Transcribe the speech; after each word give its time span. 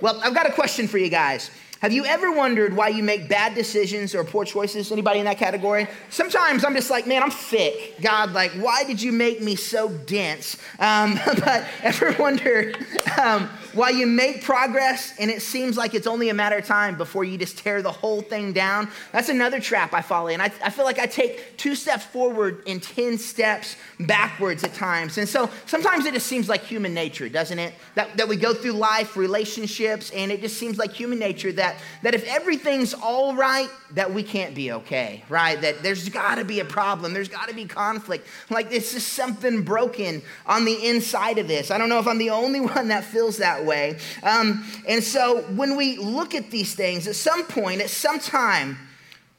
Well, 0.00 0.20
I've 0.22 0.34
got 0.34 0.46
a 0.46 0.52
question 0.52 0.86
for 0.88 0.98
you 0.98 1.08
guys. 1.08 1.50
Have 1.86 1.92
you 1.92 2.04
ever 2.04 2.32
wondered 2.32 2.74
why 2.74 2.88
you 2.88 3.04
make 3.04 3.28
bad 3.28 3.54
decisions 3.54 4.12
or 4.12 4.24
poor 4.24 4.44
choices? 4.44 4.90
Anybody 4.90 5.20
in 5.20 5.24
that 5.26 5.38
category? 5.38 5.86
Sometimes 6.10 6.64
I'm 6.64 6.74
just 6.74 6.90
like, 6.90 7.06
man, 7.06 7.22
I'm 7.22 7.30
thick. 7.30 8.00
God, 8.00 8.32
like, 8.32 8.50
why 8.54 8.82
did 8.82 9.00
you 9.00 9.12
make 9.12 9.40
me 9.40 9.54
so 9.54 9.88
dense? 9.88 10.56
Um, 10.80 11.20
but 11.44 11.64
ever 11.84 12.10
wonder 12.18 12.74
um, 13.22 13.48
why 13.72 13.90
you 13.90 14.08
make 14.08 14.42
progress 14.42 15.14
and 15.20 15.30
it 15.30 15.42
seems 15.42 15.76
like 15.76 15.94
it's 15.94 16.08
only 16.08 16.28
a 16.28 16.34
matter 16.34 16.56
of 16.56 16.66
time 16.66 16.96
before 16.96 17.22
you 17.22 17.38
just 17.38 17.58
tear 17.58 17.82
the 17.82 17.92
whole 17.92 18.20
thing 18.20 18.52
down? 18.52 18.90
That's 19.12 19.28
another 19.28 19.60
trap 19.60 19.94
I 19.94 20.02
fall 20.02 20.26
in. 20.26 20.40
I, 20.40 20.50
I 20.64 20.70
feel 20.70 20.86
like 20.86 20.98
I 20.98 21.06
take 21.06 21.56
two 21.56 21.76
steps 21.76 22.04
forward 22.04 22.64
and 22.66 22.82
10 22.82 23.16
steps 23.16 23.76
backwards 24.00 24.64
at 24.64 24.74
times. 24.74 25.18
And 25.18 25.28
so 25.28 25.48
sometimes 25.66 26.04
it 26.04 26.14
just 26.14 26.26
seems 26.26 26.48
like 26.48 26.64
human 26.64 26.94
nature, 26.94 27.28
doesn't 27.28 27.60
it? 27.60 27.74
That, 27.94 28.16
that 28.16 28.26
we 28.26 28.34
go 28.34 28.54
through 28.54 28.72
life, 28.72 29.16
relationships, 29.16 30.10
and 30.10 30.32
it 30.32 30.40
just 30.40 30.56
seems 30.56 30.78
like 30.78 30.92
human 30.92 31.20
nature 31.20 31.52
that 31.52 31.75
that, 32.02 32.14
if 32.14 32.24
everything's 32.24 32.94
all 32.94 33.34
right, 33.34 33.68
that 33.92 34.12
we 34.12 34.22
can't 34.22 34.54
be 34.54 34.72
okay, 34.72 35.22
right? 35.28 35.60
That 35.60 35.82
there's 35.82 36.08
got 36.08 36.36
to 36.36 36.44
be 36.44 36.60
a 36.60 36.64
problem. 36.64 37.12
There's 37.12 37.28
got 37.28 37.48
to 37.48 37.54
be 37.54 37.64
conflict. 37.64 38.26
Like 38.50 38.72
it's 38.72 38.92
just 38.92 39.12
something 39.12 39.62
broken 39.62 40.22
on 40.46 40.64
the 40.64 40.86
inside 40.88 41.38
of 41.38 41.48
this. 41.48 41.70
I 41.70 41.78
don't 41.78 41.88
know 41.88 41.98
if 41.98 42.06
I'm 42.06 42.18
the 42.18 42.30
only 42.30 42.60
one 42.76 42.88
that 42.88 43.04
feels 43.04 43.38
that 43.38 43.64
way. 43.64 43.98
Um, 44.22 44.64
and 44.88 45.02
so 45.02 45.42
when 45.54 45.76
we 45.76 45.96
look 45.98 46.34
at 46.34 46.50
these 46.50 46.74
things, 46.74 47.06
at 47.06 47.16
some 47.16 47.44
point, 47.44 47.80
at 47.80 47.90
some 47.90 48.18
time, 48.18 48.78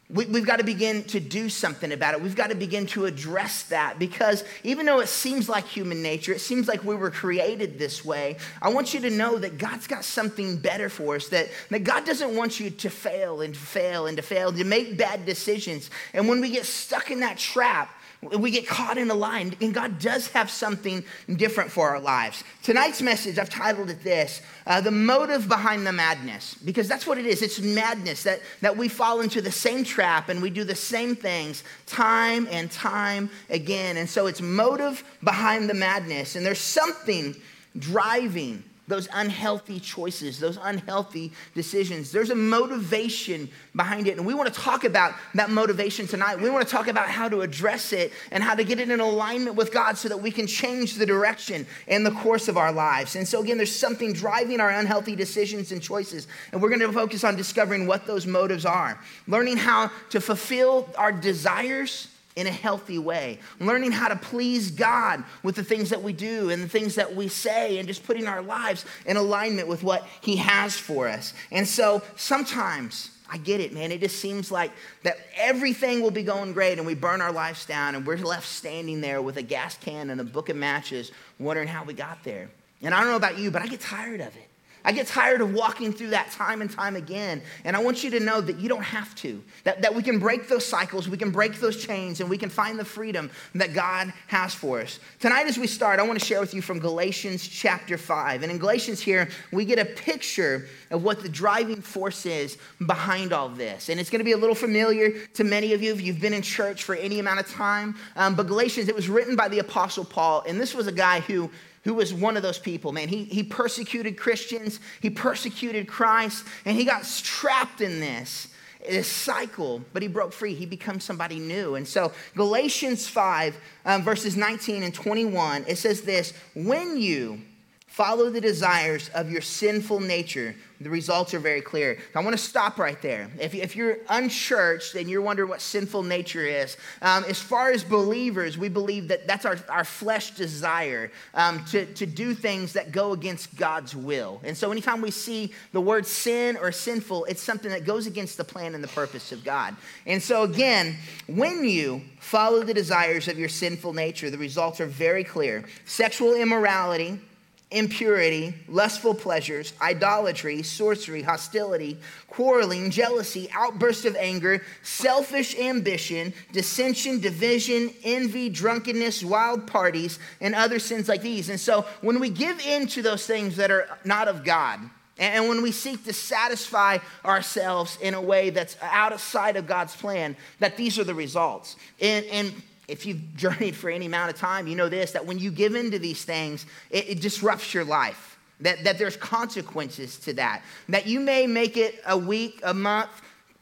we, 0.09 0.23
have 0.23 0.45
got 0.45 0.59
to 0.59 0.63
begin 0.63 1.03
to 1.05 1.19
do 1.19 1.49
something 1.49 1.91
about 1.91 2.13
it. 2.13 2.21
We've 2.21 2.35
got 2.35 2.49
to 2.49 2.55
begin 2.55 2.85
to 2.87 3.05
address 3.05 3.63
that 3.63 3.99
because 3.99 4.45
even 4.63 4.85
though 4.85 5.01
it 5.01 5.09
seems 5.09 5.49
like 5.49 5.65
human 5.65 6.01
nature, 6.01 6.31
it 6.31 6.39
seems 6.39 6.69
like 6.69 6.85
we 6.85 6.95
were 6.95 7.11
created 7.11 7.77
this 7.77 8.05
way, 8.05 8.37
I 8.61 8.69
want 8.69 8.93
you 8.93 9.01
to 9.01 9.09
know 9.09 9.37
that 9.37 9.57
God's 9.57 9.85
got 9.85 10.05
something 10.05 10.57
better 10.57 10.87
for 10.87 11.17
us, 11.17 11.27
that, 11.29 11.49
that 11.71 11.83
God 11.83 12.05
doesn't 12.05 12.37
want 12.37 12.57
you 12.57 12.69
to 12.69 12.89
fail 12.89 13.41
and 13.41 13.55
fail 13.55 14.07
and 14.07 14.15
to 14.15 14.23
fail, 14.23 14.53
to 14.53 14.63
make 14.63 14.97
bad 14.97 15.25
decisions. 15.25 15.89
And 16.13 16.29
when 16.29 16.39
we 16.39 16.51
get 16.51 16.65
stuck 16.65 17.11
in 17.11 17.19
that 17.19 17.37
trap, 17.37 17.93
we 18.21 18.49
get 18.49 18.67
caught 18.67 18.97
in 18.97 19.09
a 19.11 19.13
line, 19.13 19.55
and 19.61 19.73
God 19.73 19.99
does 19.99 20.27
have 20.29 20.49
something 20.49 21.03
different 21.35 21.71
for 21.71 21.89
our 21.89 21.99
lives. 21.99 22.43
Tonight's 22.63 23.01
message, 23.01 23.37
I've 23.37 23.49
titled 23.49 23.89
it 23.89 24.03
this 24.03 24.41
uh, 24.65 24.81
The 24.81 24.91
Motive 24.91 25.47
Behind 25.47 25.85
the 25.85 25.93
Madness, 25.93 26.55
because 26.55 26.87
that's 26.87 27.05
what 27.05 27.17
it 27.17 27.25
is. 27.25 27.41
It's 27.41 27.59
madness 27.59 28.23
that, 28.23 28.41
that 28.61 28.75
we 28.75 28.87
fall 28.87 29.21
into 29.21 29.41
the 29.41 29.51
same 29.51 29.83
trap 29.83 30.29
and 30.29 30.41
we 30.41 30.49
do 30.49 30.63
the 30.63 30.75
same 30.75 31.15
things 31.15 31.63
time 31.85 32.47
and 32.49 32.71
time 32.71 33.29
again. 33.49 33.97
And 33.97 34.09
so 34.09 34.25
it's 34.25 34.41
motive 34.41 35.03
behind 35.23 35.69
the 35.69 35.75
madness, 35.75 36.35
and 36.35 36.45
there's 36.45 36.59
something 36.59 37.35
driving 37.77 38.63
those 38.87 39.09
unhealthy 39.13 39.79
choices, 39.79 40.39
those 40.39 40.57
unhealthy 40.61 41.33
decisions. 41.53 42.11
There's 42.11 42.29
a 42.29 42.35
motivation 42.35 43.49
behind 43.75 44.07
it. 44.07 44.17
And 44.17 44.25
we 44.25 44.33
want 44.33 44.53
to 44.53 44.59
talk 44.59 44.85
about 44.85 45.13
that 45.35 45.49
motivation 45.49 46.07
tonight. 46.07 46.39
We 46.39 46.49
want 46.49 46.65
to 46.65 46.71
talk 46.71 46.87
about 46.87 47.09
how 47.09 47.27
to 47.27 47.41
address 47.41 47.91
it 47.91 48.13
and 48.31 48.41
how 48.41 48.55
to 48.55 48.63
get 48.63 48.79
it 48.79 48.89
in 48.89 48.99
alignment 48.99 49.55
with 49.55 49.73
God 49.73 49.97
so 49.97 50.07
that 50.09 50.17
we 50.17 50.31
can 50.31 50.47
change 50.47 50.95
the 50.95 51.05
direction 51.05 51.67
and 51.87 52.05
the 52.05 52.11
course 52.11 52.47
of 52.47 52.57
our 52.57 52.71
lives. 52.71 53.15
And 53.15 53.27
so, 53.27 53.41
again, 53.41 53.57
there's 53.57 53.75
something 53.75 54.13
driving 54.13 54.61
our 54.61 54.69
unhealthy 54.69 55.15
decisions 55.15 55.71
and 55.71 55.81
choices. 55.81 56.27
And 56.51 56.61
we're 56.61 56.69
going 56.69 56.81
to 56.81 56.91
focus 56.91 57.23
on 57.23 57.35
discovering 57.35 57.87
what 57.87 58.07
those 58.07 58.25
motives 58.25 58.65
are, 58.65 58.99
learning 59.27 59.57
how 59.57 59.91
to 60.11 60.21
fulfill 60.21 60.87
our 60.97 61.11
desires 61.11 62.07
in 62.37 62.45
a 62.45 62.51
healthy 62.51 62.99
way, 62.99 63.39
learning 63.59 63.91
how 63.91 64.07
to 64.07 64.15
please 64.15 64.69
God 64.69 65.23
with 65.41 65.55
the 65.55 65.63
things 65.63 65.89
that 65.89 66.03
we 66.03 66.13
do 66.13 66.51
and 66.51 66.61
the 66.61 66.69
things 66.69 66.93
that 66.95 67.15
we 67.15 67.27
say, 67.27 67.79
and 67.79 67.87
just 67.87 68.05
putting 68.05 68.27
our 68.27 68.43
lives 68.43 68.85
in 69.07 69.17
alignment 69.17 69.67
with 69.67 69.81
what 69.81 70.07
He 70.21 70.35
has 70.35 70.77
for 70.77 71.07
us. 71.07 71.33
And 71.51 71.67
so 71.67 72.03
sometimes, 72.15 73.09
I 73.27 73.39
get 73.39 73.59
it, 73.59 73.73
man. 73.73 73.91
It 73.91 74.01
just 74.01 74.19
seems 74.19 74.51
like 74.51 74.71
that 75.01 75.17
everything 75.35 76.03
will 76.03 76.11
be 76.11 76.21
going 76.21 76.53
great 76.53 76.77
and 76.77 76.85
we 76.85 76.93
burn 76.93 77.21
our 77.21 77.31
lives 77.31 77.65
down 77.65 77.95
and 77.95 78.05
we're 78.05 78.17
left 78.17 78.47
standing 78.47 79.01
there 79.01 79.19
with 79.19 79.37
a 79.37 79.41
gas 79.41 79.75
can 79.75 80.11
and 80.11 80.21
a 80.21 80.23
book 80.23 80.49
of 80.49 80.55
matches 80.55 81.11
wondering 81.39 81.67
how 81.67 81.83
we 81.83 81.95
got 81.95 82.23
there. 82.23 82.49
And 82.83 82.93
I 82.93 82.99
don't 82.99 83.09
know 83.09 83.15
about 83.15 83.39
you, 83.39 83.49
but 83.49 83.63
I 83.63 83.67
get 83.67 83.81
tired 83.81 84.21
of 84.21 84.35
it. 84.37 84.46
I 84.87 84.93
get 84.93 85.05
tired 85.05 85.41
of 85.41 85.53
walking 85.53 85.91
through 85.91 86.11
that 86.11 86.31
time 86.31 86.61
and 86.61 86.71
time 86.71 86.95
again. 86.95 87.41
And 87.65 87.75
I 87.75 87.79
want 87.79 88.05
you 88.05 88.11
to 88.11 88.21
know 88.21 88.39
that 88.39 88.57
you 88.57 88.69
don't 88.69 88.85
have 88.85 89.13
to, 89.15 89.43
that, 89.65 89.81
that 89.81 89.93
we 89.93 90.01
can 90.01 90.17
break 90.17 90.47
those 90.47 90.65
cycles, 90.65 91.09
we 91.09 91.17
can 91.17 91.29
break 91.29 91.59
those 91.59 91.83
chains, 91.83 92.21
and 92.21 92.29
we 92.29 92.37
can 92.37 92.49
find 92.49 92.79
the 92.79 92.85
freedom 92.85 93.29
that 93.53 93.73
God 93.73 94.13
has 94.27 94.55
for 94.55 94.79
us. 94.79 95.01
Tonight, 95.19 95.45
as 95.45 95.57
we 95.57 95.67
start, 95.67 95.99
I 95.99 96.03
want 96.03 96.17
to 96.17 96.25
share 96.25 96.39
with 96.39 96.53
you 96.53 96.61
from 96.61 96.79
Galatians 96.79 97.45
chapter 97.45 97.97
5. 97.97 98.43
And 98.43 98.51
in 98.51 98.59
Galatians, 98.59 99.01
here, 99.01 99.27
we 99.51 99.65
get 99.65 99.77
a 99.77 99.83
picture 99.83 100.67
of 100.91 101.03
what 101.03 101.21
the 101.21 101.29
driving 101.29 101.81
force 101.81 102.25
is 102.25 102.57
behind 102.85 103.33
all 103.33 103.49
this. 103.49 103.89
And 103.89 103.99
it's 103.99 104.09
going 104.09 104.19
to 104.19 104.25
be 104.25 104.31
a 104.31 104.37
little 104.37 104.55
familiar 104.55 105.11
to 105.35 105.43
many 105.43 105.73
of 105.73 105.81
you 105.81 105.93
if 105.93 106.01
you've 106.01 106.21
been 106.21 106.33
in 106.33 106.41
church 106.41 106.83
for 106.83 106.95
any 106.95 107.19
amount 107.19 107.39
of 107.39 107.49
time. 107.49 107.95
Um, 108.15 108.35
but 108.35 108.47
Galatians, 108.47 108.87
it 108.87 108.95
was 108.95 109.09
written 109.09 109.35
by 109.35 109.47
the 109.47 109.59
Apostle 109.59 110.05
Paul. 110.05 110.43
And 110.47 110.59
this 110.59 110.73
was 110.73 110.87
a 110.87 110.91
guy 110.91 111.19
who 111.21 111.49
who 111.87 111.93
was 111.93 112.13
one 112.13 112.35
of 112.35 112.43
those 112.43 112.59
people, 112.59 112.91
man. 112.91 113.07
He, 113.07 113.23
he 113.23 113.43
persecuted 113.43 114.17
Christians, 114.17 114.81
he 115.01 115.09
persecuted 115.09 115.87
Christ, 115.87 116.45
and 116.65 116.75
he 116.75 116.83
got 116.83 117.05
trapped 117.23 117.79
in 117.79 118.01
this, 118.01 118.49
this 118.85 119.07
cycle, 119.07 119.81
but 119.93 120.01
he 120.01 120.09
broke 120.09 120.33
free. 120.33 120.53
He 120.53 120.65
becomes 120.65 121.05
somebody 121.05 121.39
new. 121.39 121.75
And 121.75 121.87
so, 121.87 122.11
Galatians 122.35 123.07
5, 123.07 123.57
um, 123.85 124.01
verses 124.01 124.35
19 124.35 124.83
and 124.83 124.93
21, 124.93 125.63
it 125.65 125.77
says 125.77 126.01
this 126.01 126.33
When 126.55 126.97
you 126.97 127.39
follow 127.87 128.29
the 128.29 128.41
desires 128.41 129.09
of 129.13 129.31
your 129.31 129.41
sinful 129.41 130.01
nature, 130.01 130.55
the 130.79 130.89
results 130.89 131.33
are 131.33 131.39
very 131.39 131.61
clear. 131.61 131.97
I 132.15 132.19
want 132.19 132.37
to 132.37 132.41
stop 132.41 132.77
right 132.77 133.01
there. 133.01 133.29
If, 133.39 133.55
if 133.55 133.75
you're 133.75 133.97
unchurched 134.09 134.95
and 134.95 135.09
you're 135.09 135.21
wondering 135.21 135.49
what 135.49 135.61
sinful 135.61 136.03
nature 136.03 136.45
is, 136.45 136.77
um, 137.01 137.23
as 137.25 137.39
far 137.39 137.71
as 137.71 137.83
believers, 137.83 138.57
we 138.57 138.69
believe 138.69 139.07
that 139.07 139.25
that's 139.25 139.45
our, 139.45 139.57
our 139.69 139.83
flesh 139.83 140.31
desire 140.31 141.11
um, 141.33 141.65
to, 141.65 141.85
to 141.95 142.05
do 142.05 142.33
things 142.33 142.73
that 142.73 142.91
go 142.91 143.13
against 143.13 143.55
God's 143.55 143.95
will. 143.95 144.39
And 144.43 144.55
so 144.55 144.71
anytime 144.71 145.01
we 145.01 145.11
see 145.11 145.51
the 145.71 145.81
word 145.81 146.05
sin 146.05 146.57
or 146.57 146.71
sinful, 146.71 147.25
it's 147.25 147.41
something 147.41 147.71
that 147.71 147.85
goes 147.85 148.05
against 148.05 148.37
the 148.37 148.43
plan 148.43 148.75
and 148.75 148.83
the 148.83 148.89
purpose 148.89 149.31
of 149.31 149.43
God. 149.43 149.75
And 150.05 150.21
so 150.21 150.43
again, 150.43 150.97
when 151.27 151.63
you 151.63 152.01
follow 152.19 152.63
the 152.63 152.73
desires 152.73 153.27
of 153.27 153.39
your 153.39 153.49
sinful 153.49 153.93
nature, 153.93 154.29
the 154.29 154.37
results 154.37 154.79
are 154.79 154.85
very 154.85 155.23
clear 155.23 155.63
sexual 155.85 156.35
immorality 156.35 157.19
impurity, 157.69 158.53
lustful 158.69 159.13
pleasures, 159.13 159.73
idolatry, 159.81 160.63
sorcery, 160.63 161.21
hostility, 161.21 161.97
quarreling, 162.27 162.89
jealousy, 162.89 163.49
outbursts 163.53 164.05
of 164.05 164.15
anger, 164.15 164.63
selfish 164.83 165.57
ambition, 165.59 166.33
dissension, 166.53 167.19
division, 167.19 167.93
envy, 168.03 168.47
drunkenness, 168.47 169.23
wild 169.23 169.67
parties, 169.67 170.17
and 170.39 170.55
other 170.55 170.79
sins 170.79 171.09
like 171.09 171.21
these. 171.21 171.49
And 171.49 171.59
so 171.59 171.85
when 172.01 172.19
we 172.19 172.29
give 172.29 172.59
in 172.65 172.87
to 172.87 173.01
those 173.01 173.27
things 173.27 173.57
that 173.57 173.69
are 173.69 173.87
not 174.05 174.29
of 174.29 174.45
God, 174.45 174.79
and 175.19 175.49
when 175.49 175.61
we 175.61 175.71
seek 175.71 176.05
to 176.05 176.13
satisfy 176.13 176.99
ourselves 177.25 177.97
in 178.01 178.13
a 178.13 178.21
way 178.21 178.49
that's 178.51 178.77
out 178.81 179.11
of 179.11 179.19
sight 179.19 179.55
of 179.57 179.67
God's 179.67 179.95
plan, 179.95 180.37
that 180.59 180.77
these 180.77 180.99
are 180.99 181.03
the 181.03 181.15
results. 181.15 181.75
And, 181.99 182.25
and 182.27 182.53
if 182.87 183.05
you've 183.05 183.35
journeyed 183.35 183.75
for 183.75 183.89
any 183.89 184.05
amount 184.05 184.31
of 184.31 184.37
time, 184.37 184.67
you 184.67 184.75
know 184.75 184.89
this 184.89 185.11
that 185.11 185.25
when 185.25 185.39
you 185.39 185.51
give 185.51 185.75
in 185.75 185.91
to 185.91 185.99
these 185.99 186.23
things, 186.23 186.65
it, 186.89 187.09
it, 187.09 187.21
disrupts 187.21 187.73
your 187.73 187.83
life. 187.83 188.37
That, 188.61 188.83
that 188.85 188.97
there's 188.97 189.15
consequences 189.15 190.17
to 190.19 190.33
that. 190.33 190.63
That 190.89 191.05
you 191.05 191.19
may 191.19 191.45
make 191.45 191.77
it 191.77 192.01
a 192.07 192.17
week, 192.17 192.59
a 192.63 192.73
month, 192.73 193.11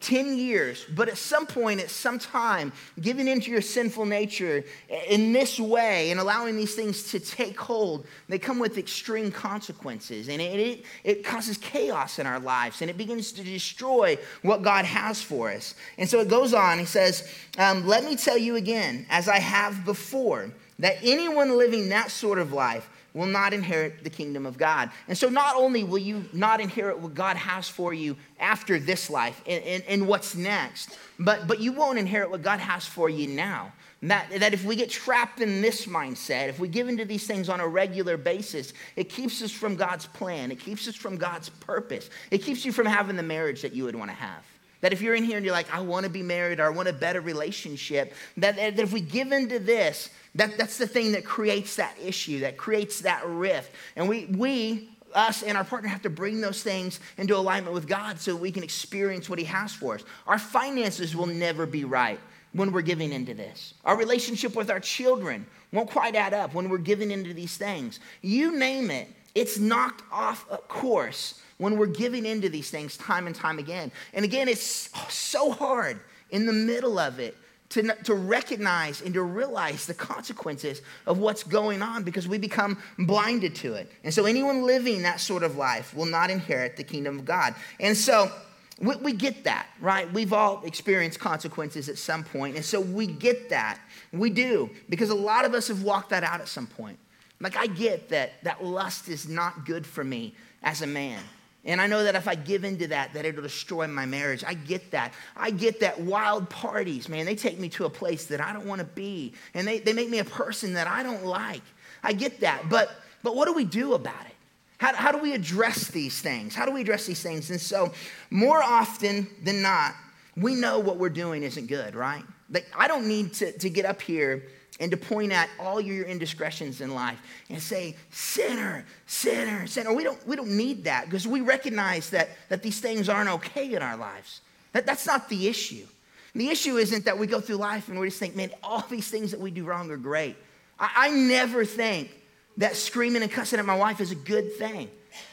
10 0.02 0.38
years, 0.38 0.86
but 0.94 1.08
at 1.08 1.18
some 1.18 1.48
point, 1.48 1.80
at 1.80 1.90
some 1.90 2.20
time, 2.20 2.72
giving 3.02 3.28
into 3.28 3.50
your 3.50 3.62
sinful 3.62 4.06
nature 4.06 4.64
in 5.08 5.34
this 5.34 5.60
way 5.60 6.12
and 6.12 6.20
allowing 6.20 6.58
these 6.58 6.76
things 6.76 7.12
to 7.12 7.20
take 7.20 7.60
hold, 7.60 8.06
they 8.28 8.38
come 8.38 8.60
with 8.60 8.78
extreme 8.78 9.32
consequences. 9.32 10.28
And 10.28 10.42
it, 10.42 10.60
it, 10.60 10.86
it 11.04 11.24
causes 11.24 11.58
chaos 11.58 12.20
in 12.20 12.28
our 12.28 12.40
lives 12.40 12.82
and 12.82 12.90
it 12.90 12.98
begins 12.98 13.32
to 13.34 13.44
destroy 13.44 14.18
what 14.42 14.62
God 14.62 14.86
has 14.86 15.22
for 15.22 15.50
us. 15.50 15.76
And 15.98 16.08
so 16.10 16.20
it 16.20 16.28
goes 16.28 16.54
on, 16.54 16.78
he 16.78 16.86
says, 16.86 17.28
um, 17.58 17.88
Let 17.88 18.04
me 18.04 18.16
tell 18.16 18.38
you 18.38 18.58
again, 18.58 19.06
as 19.10 19.28
I 19.28 19.40
have 19.40 19.86
before, 19.86 20.52
that 20.80 20.98
anyone 21.04 21.58
living 21.58 21.90
that 21.90 22.12
sort 22.12 22.38
of 22.38 22.52
life 22.52 22.90
will 23.16 23.26
not 23.26 23.54
inherit 23.54 24.04
the 24.04 24.10
kingdom 24.10 24.46
of 24.46 24.58
God. 24.58 24.92
And 25.08 25.18
so, 25.18 25.30
not 25.30 25.56
only 25.56 25.84
will 25.84 25.98
you 25.98 26.26
not 26.34 26.60
inherit 26.60 27.00
what 27.00 27.16
God 27.16 27.38
has 27.38 27.68
for 27.68 27.94
you 27.94 28.16
after 28.40 28.78
this 28.78 29.10
life 29.10 29.42
and, 29.48 29.64
and, 29.64 29.84
and 29.88 30.08
what's 30.08 30.36
next, 30.36 31.00
but, 31.18 31.48
but 31.48 31.60
you 31.60 31.72
won't 31.72 31.98
inherit 31.98 32.30
what 32.30 32.44
God 32.44 32.60
has 32.60 32.86
for 32.86 33.10
you 33.10 33.28
now. 33.28 33.72
That, 34.04 34.30
that 34.40 34.54
if 34.54 34.66
we 34.66 34.76
get 34.76 34.92
trapped 34.92 35.40
in 35.42 35.62
this 35.62 35.88
mindset, 35.88 36.50
if 36.50 36.60
we 36.60 36.68
give 36.68 36.90
into 36.90 37.06
these 37.06 37.26
things 37.26 37.50
on 37.50 37.60
a 37.60 37.68
regular 37.68 38.18
basis, 38.18 38.74
it 38.96 39.06
keeps 39.10 39.42
us 39.42 39.52
from 39.52 39.76
God's 39.76 40.06
plan, 40.06 40.52
it 40.52 40.60
keeps 40.60 40.88
us 40.88 40.96
from 40.96 41.16
God's 41.16 41.50
purpose, 41.50 42.10
it 42.30 42.40
keeps 42.40 42.66
you 42.66 42.72
from 42.72 42.86
having 42.86 43.16
the 43.16 43.24
marriage 43.24 43.62
that 43.64 43.74
you 43.74 43.86
would 43.86 43.96
want 43.96 44.12
to 44.12 44.16
have. 44.16 44.44
That 44.86 44.94
if 44.94 45.02
you're 45.02 45.16
in 45.16 45.24
here 45.24 45.38
and 45.38 45.44
you're 45.44 45.52
like, 45.52 45.74
I 45.74 45.80
want 45.80 46.04
to 46.04 46.12
be 46.12 46.22
married 46.22 46.60
or 46.60 46.66
I 46.68 46.70
want 46.70 46.88
a 46.88 46.94
better 46.94 47.20
relationship, 47.20 48.14
that, 48.38 48.56
that 48.58 48.78
if 48.78 48.94
we 48.94 49.02
give 49.02 49.32
into 49.32 49.58
this, 49.58 50.12
that, 50.36 50.60
that's 50.60 50.78
the 50.78 50.86
thing 50.86 51.14
that 51.14 51.26
creates 51.26 51.78
that 51.78 51.96
issue, 52.00 52.42
that 52.42 52.56
creates 52.56 53.00
that 53.00 53.26
rift. 53.26 53.72
And 53.96 54.08
we, 54.08 54.26
we 54.26 54.90
us 55.16 55.42
and 55.42 55.58
our 55.58 55.64
partner 55.64 55.90
have 55.90 56.04
to 56.04 56.12
bring 56.12 56.40
those 56.40 56.62
things 56.62 57.00
into 57.18 57.36
alignment 57.36 57.74
with 57.74 57.88
God 57.88 58.20
so 58.20 58.36
we 58.36 58.52
can 58.52 58.62
experience 58.62 59.28
what 59.28 59.40
He 59.40 59.46
has 59.46 59.74
for 59.74 59.96
us. 59.96 60.04
Our 60.28 60.38
finances 60.38 61.16
will 61.16 61.26
never 61.26 61.66
be 61.66 61.84
right 61.84 62.20
when 62.54 62.72
we're 62.72 62.84
giving 62.84 63.12
into 63.12 63.34
this. 63.34 63.74
Our 63.86 63.98
relationship 63.98 64.56
with 64.56 64.70
our 64.70 64.80
children 64.80 65.48
won't 65.72 65.90
quite 65.90 66.14
add 66.14 66.36
up 66.36 66.54
when 66.54 66.70
we're 66.70 66.78
giving 66.78 67.10
into 67.10 67.34
these 67.34 67.58
things. 67.58 68.00
You 68.22 68.56
name 68.56 68.92
it, 68.92 69.08
it's 69.34 69.58
knocked 69.58 70.04
off 70.12 70.46
a 70.52 70.58
course 70.58 71.42
when 71.58 71.78
we're 71.78 71.86
giving 71.86 72.26
into 72.26 72.50
these 72.50 72.70
things 72.70 72.98
time 72.98 73.28
and 73.28 73.36
time 73.36 73.60
again. 73.60 73.92
And 74.14 74.26
again, 74.26 74.48
it's 74.48 74.90
so 75.10 75.52
hard 75.52 76.00
in 76.30 76.46
the 76.46 76.54
middle 76.54 77.00
of 77.00 77.20
it 77.20 77.38
to, 77.70 77.96
to 78.04 78.14
recognize 78.14 79.02
and 79.02 79.14
to 79.14 79.22
realize 79.22 79.86
the 79.86 79.94
consequences 79.94 80.82
of 81.06 81.18
what's 81.18 81.44
going 81.44 81.82
on 81.82 82.04
because 82.04 82.28
we 82.28 82.38
become 82.38 82.78
blinded 83.00 83.56
to 83.56 83.74
it. 83.74 83.92
And 84.04 84.14
so, 84.14 84.26
anyone 84.26 84.64
living 84.64 85.02
that 85.02 85.20
sort 85.20 85.44
of 85.44 85.58
life 85.58 85.96
will 85.96 86.06
not 86.06 86.30
inherit 86.30 86.78
the 86.78 86.84
kingdom 86.84 87.20
of 87.20 87.26
God. 87.26 87.56
And 87.80 87.98
so, 87.98 88.32
we, 88.80 88.96
we, 88.98 89.14
get 89.14 89.46
that, 89.46 89.68
right? 89.80 90.12
We've 90.12 90.34
all 90.34 90.62
experienced 90.66 91.20
consequences 91.20 91.88
at 91.90 91.98
some 91.98 92.24
point, 92.24 92.56
and 92.56 92.66
so 92.66 92.82
we 92.82 93.08
get 93.08 93.50
that. 93.50 93.80
We 94.12 94.30
do, 94.30 94.70
because 94.90 95.10
a 95.10 95.16
lot 95.16 95.46
of 95.46 95.54
us 95.54 95.70
have 95.70 95.82
walked 95.82 96.10
that 96.10 96.24
out 96.24 96.42
at 96.42 96.48
some 96.48 96.68
point. 96.68 97.00
Like, 97.40 97.56
I 97.56 97.68
get 97.68 98.10
that 98.10 98.44
that 98.44 98.64
lust 98.64 99.08
is 99.08 99.28
not 99.28 99.66
good 99.66 99.86
for 99.86 100.04
me 100.04 100.34
as 100.62 100.82
a 100.82 100.88
man. 100.88 101.22
And 101.66 101.82
I 101.82 101.88
know 101.88 102.04
that 102.04 102.16
if 102.16 102.28
I 102.28 102.36
give 102.36 102.64
into 102.64 102.88
that, 102.88 103.14
that 103.14 103.26
it'll 103.26 103.42
destroy 103.42 103.88
my 103.88 104.06
marriage. 104.06 104.44
I 104.46 104.54
get 104.54 104.92
that. 104.92 105.14
I 105.36 105.50
get 105.50 105.80
that 105.80 106.00
wild 106.00 106.50
parties, 106.50 107.10
man, 107.10 107.26
they 107.26 107.36
take 107.36 107.60
me 107.60 107.70
to 107.70 107.86
a 107.86 107.90
place 107.90 108.28
that 108.28 108.40
I 108.40 108.54
don't 108.54 108.68
want 108.68 108.80
to 108.80 108.86
be. 108.86 109.34
And 109.56 109.68
they, 109.68 109.80
they 109.80 109.94
make 109.94 110.10
me 110.10 110.20
a 110.20 110.26
person 110.26 110.74
that 110.74 110.88
I 110.88 111.02
don't 111.02 111.26
like. 111.26 111.64
I 112.04 112.14
get 112.14 112.42
that. 112.42 112.70
But, 112.70 112.92
but 113.24 113.36
what 113.36 113.48
do 113.48 113.54
we 113.54 113.66
do 113.66 113.96
about 113.96 114.26
it? 114.28 114.34
How, 114.78 114.94
how 114.94 115.12
do 115.12 115.18
we 115.18 115.34
address 115.34 115.88
these 115.88 116.22
things? 116.22 116.54
How 116.54 116.66
do 116.66 116.72
we 116.72 116.82
address 116.82 117.06
these 117.08 117.24
things? 117.24 117.50
And 117.50 117.60
so, 117.60 117.94
more 118.30 118.62
often 118.62 119.28
than 119.42 119.62
not, 119.62 119.96
we 120.36 120.54
know 120.54 120.80
what 120.80 120.98
we're 120.98 121.10
doing 121.10 121.44
isn't 121.44 121.68
good, 121.68 121.96
right? 121.96 122.24
Like, 122.50 122.68
I 122.78 122.88
don't 122.88 123.08
need 123.08 123.34
to, 123.36 123.58
to 123.58 123.70
get 123.70 123.86
up 123.86 124.02
here 124.02 124.44
and 124.80 124.92
to 124.92 124.98
point 124.98 125.32
at 125.32 125.50
all 125.60 125.80
your 125.80 126.06
indiscretions 126.06 126.82
in 126.82 126.94
life 126.94 127.20
and 127.50 127.62
say, 127.62 127.96
sinner, 128.12 128.86
sinner, 129.08 129.68
sinner. 129.68 129.94
We 129.94 130.04
don't, 130.04 130.28
we 130.28 130.36
don't 130.36 130.58
need 130.58 130.84
that 130.84 131.06
because 131.06 131.26
we 131.28 131.42
recognize 131.42 132.10
that, 132.10 132.30
that 132.50 132.62
these 132.62 132.80
things 132.80 133.08
aren't 133.08 133.30
okay 133.30 133.74
in 133.74 133.82
our 133.82 133.96
lives. 133.96 134.42
That, 134.74 134.86
that's 134.86 135.08
not 135.08 135.30
the 135.30 135.48
issue. 135.48 135.86
The 136.34 136.50
issue 136.50 136.76
isn't 136.76 137.06
that 137.06 137.18
we 137.18 137.28
go 137.28 137.40
through 137.40 137.56
life 137.56 137.88
and 137.88 137.98
we 137.98 138.08
just 138.08 138.20
think, 138.20 138.36
man, 138.36 138.52
all 138.62 138.82
these 138.90 139.08
things 139.08 139.32
that 139.32 139.40
we 139.40 139.50
do 139.50 139.64
wrong 139.64 139.90
are 139.92 139.98
great. 139.98 140.36
I, 140.78 140.92
I 140.96 141.10
never 141.10 141.64
think 141.64 142.12
that 142.58 142.76
screaming 142.76 143.22
and 143.22 143.32
cussing 143.32 143.60
at 143.60 143.66
my 143.66 143.78
wife 143.78 144.02
is 144.02 144.12
a 144.12 144.16
good 144.16 144.54
thing. 144.58 144.90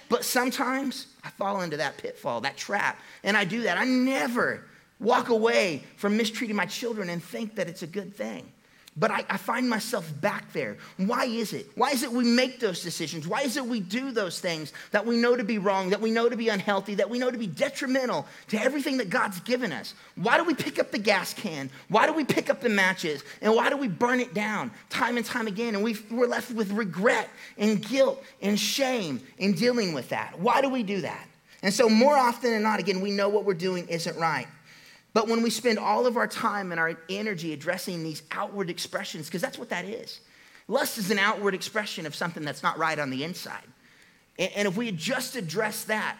But 0.09 0.25
sometimes 0.25 1.09
I 1.25 1.31
fall 1.31 1.63
into 1.63 1.79
that 1.79 1.99
pitfall, 1.99 2.43
that 2.43 2.57
trap, 2.57 3.01
and 3.25 3.37
I 3.37 3.45
do 3.45 3.63
that. 3.63 3.79
I 3.79 3.85
never 3.85 4.65
walk 5.01 5.31
away 5.31 5.83
from 5.97 6.17
mistreating 6.17 6.55
my 6.55 6.67
children 6.67 7.09
and 7.09 7.21
think 7.23 7.57
that 7.57 7.69
it's 7.69 7.83
a 7.83 7.87
good 7.89 8.15
thing. 8.15 8.47
But 8.95 9.11
I, 9.11 9.25
I, 9.31 9.39
find 9.39 9.71
myself 9.71 10.13
back 10.21 10.53
there. 10.53 10.77
Why 10.99 11.25
is 11.25 11.55
it? 11.55 11.67
Why 11.77 11.93
is 11.93 12.03
it 12.03 12.13
we 12.13 12.25
make 12.25 12.61
those 12.61 12.83
decisions? 12.83 13.27
Why 13.27 13.41
is 13.41 13.57
it 13.57 13.65
we 13.65 13.81
do 13.81 14.11
those 14.11 14.39
things 14.39 14.75
that 14.91 15.07
we 15.07 15.17
know 15.17 15.35
to 15.35 15.45
be 15.45 15.57
wrong, 15.57 15.89
that 15.91 16.01
we 16.01 16.11
know 16.11 16.29
to 16.29 16.37
be 16.37 16.51
unhealthy, 16.51 16.95
that 16.97 17.09
we 17.09 17.19
know 17.19 17.31
to 17.31 17.39
be 17.39 17.47
detrimental 17.47 18.27
to 18.49 18.61
everything 18.61 18.99
that 18.99 19.09
God's 19.09 19.41
given 19.41 19.73
us? 19.73 19.95
Why 20.17 20.37
do 20.37 20.45
we 20.45 20.53
pick 20.53 20.79
up 20.79 20.91
the 20.91 20.99
gas 20.99 21.33
can? 21.33 21.71
Why 21.89 22.07
do 22.07 22.13
we 22.13 22.25
pick 22.25 22.51
up 22.51 22.61
the 22.61 22.69
matches? 22.69 23.25
And 23.41 23.55
why 23.55 23.71
do 23.71 23.79
we 23.79 23.89
burn 23.89 24.21
it 24.21 24.35
down 24.35 24.71
time 24.91 25.17
and 25.17 25.25
time 25.25 25.47
again? 25.47 25.75
And 25.75 25.83
we 25.83 25.97
we're 26.11 26.27
left 26.27 26.51
with 26.51 26.71
regret 26.73 27.31
and 27.57 27.83
guilt 27.83 28.23
and 28.43 28.61
shame 28.61 29.23
in 29.39 29.55
dealing 29.55 29.95
with 29.95 30.11
that. 30.11 30.39
Why 30.39 30.61
do 30.61 30.69
we 30.69 30.83
do 30.83 31.01
that? 31.01 31.27
And 31.63 31.73
so, 31.73 31.89
more 31.89 32.17
often 32.17 32.51
than 32.51 32.63
not, 32.63 32.81
again, 32.81 33.01
we 33.01 33.13
know 33.13 33.29
what 33.29 33.45
we're 33.45 33.55
doing 33.55 33.87
isn't 33.89 34.17
right. 34.19 34.49
But 35.15 35.29
when 35.29 35.43
we 35.43 35.51
spend 35.51 35.79
all 35.79 36.07
of 36.07 36.17
our 36.17 36.27
time 36.27 36.73
and 36.73 36.81
our 36.81 36.97
energy 37.09 37.53
addressing 37.53 38.03
these 38.03 38.23
outward 38.31 38.71
expressions, 38.71 39.27
because 39.27 39.43
that's 39.43 39.59
what 39.59 39.69
that 39.69 39.85
is. 39.85 40.21
Lust 40.69 40.97
is 40.97 41.11
an 41.11 41.19
outward 41.19 41.55
expression 41.55 42.07
of 42.07 42.15
something 42.15 42.45
that's 42.45 42.63
not 42.63 42.79
right 42.79 42.99
on 42.99 43.11
the 43.11 43.25
inside. 43.25 43.65
And 44.39 44.67
if 44.67 44.77
we 44.77 44.91
just 44.93 45.37
address 45.37 45.85
that, 45.85 46.17